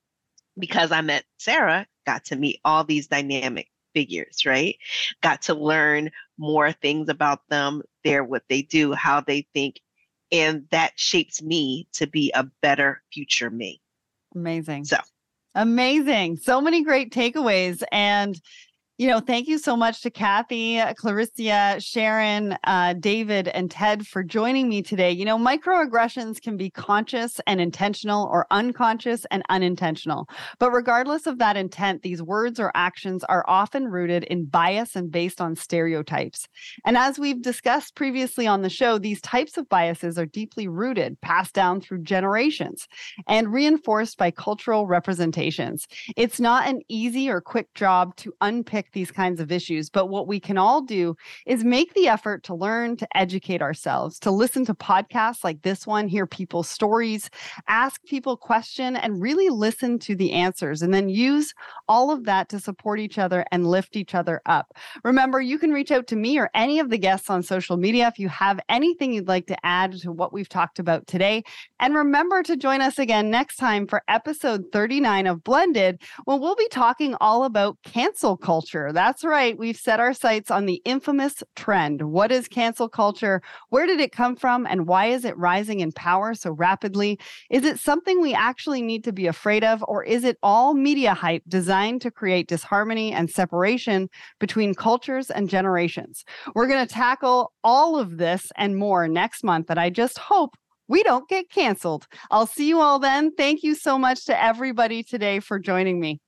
[0.59, 4.77] because I met Sarah, got to meet all these dynamic figures, right?
[5.23, 9.81] Got to learn more things about them, their what they do, how they think,
[10.31, 13.81] and that shapes me to be a better future me.
[14.35, 14.85] Amazing.
[14.87, 14.97] So
[15.55, 16.39] Amazing.
[16.39, 17.83] So many great takeaways.
[17.93, 18.41] And,
[19.03, 24.23] You know, thank you so much to Kathy, Clarissa, Sharon, uh, David, and Ted for
[24.23, 25.11] joining me today.
[25.11, 30.29] You know, microaggressions can be conscious and intentional or unconscious and unintentional.
[30.61, 35.11] But regardless of that intent, these words or actions are often rooted in bias and
[35.11, 36.47] based on stereotypes.
[36.87, 41.21] And as we've discussed previously on the show, these types of biases are deeply rooted,
[41.23, 42.87] passed down through generations,
[43.27, 45.89] and reinforced by cultural representations.
[46.17, 49.91] It's not an easy or quick job to unpick these kinds of issues.
[49.91, 51.17] But what we can all do
[51.47, 55.87] is make the effort to learn, to educate ourselves, to listen to podcasts like this
[55.87, 57.31] one, hear people's stories,
[57.69, 61.55] ask people questions, and really listen to the answers, and then use
[61.89, 64.73] all of that to support each other and lift each other up.
[65.05, 68.09] Remember, you can reach out to me or any of the guests on social media
[68.09, 71.43] if you have anything you'd like to add to what we've talked about today.
[71.81, 76.57] And remember to join us again next time for episode 39 of Blended, when we'll
[76.57, 78.93] be talking all about cancel culture culture.
[78.93, 79.59] That's right.
[79.59, 82.03] We've set our sights on the infamous trend.
[82.03, 83.43] What is cancel culture?
[83.71, 84.67] Where did it come from?
[84.67, 87.19] And why is it rising in power so rapidly?
[87.51, 89.85] Is it something we actually need to be afraid of?
[89.89, 94.09] Or is it all media hype designed to create disharmony and separation
[94.41, 96.25] between cultures and generations?
[96.55, 99.71] We're going to tackle all of this and more next month.
[99.71, 100.55] And I just hope
[100.89, 102.07] we don't get canceled.
[102.31, 103.33] I'll see you all then.
[103.35, 106.21] Thank you so much to everybody today for joining me.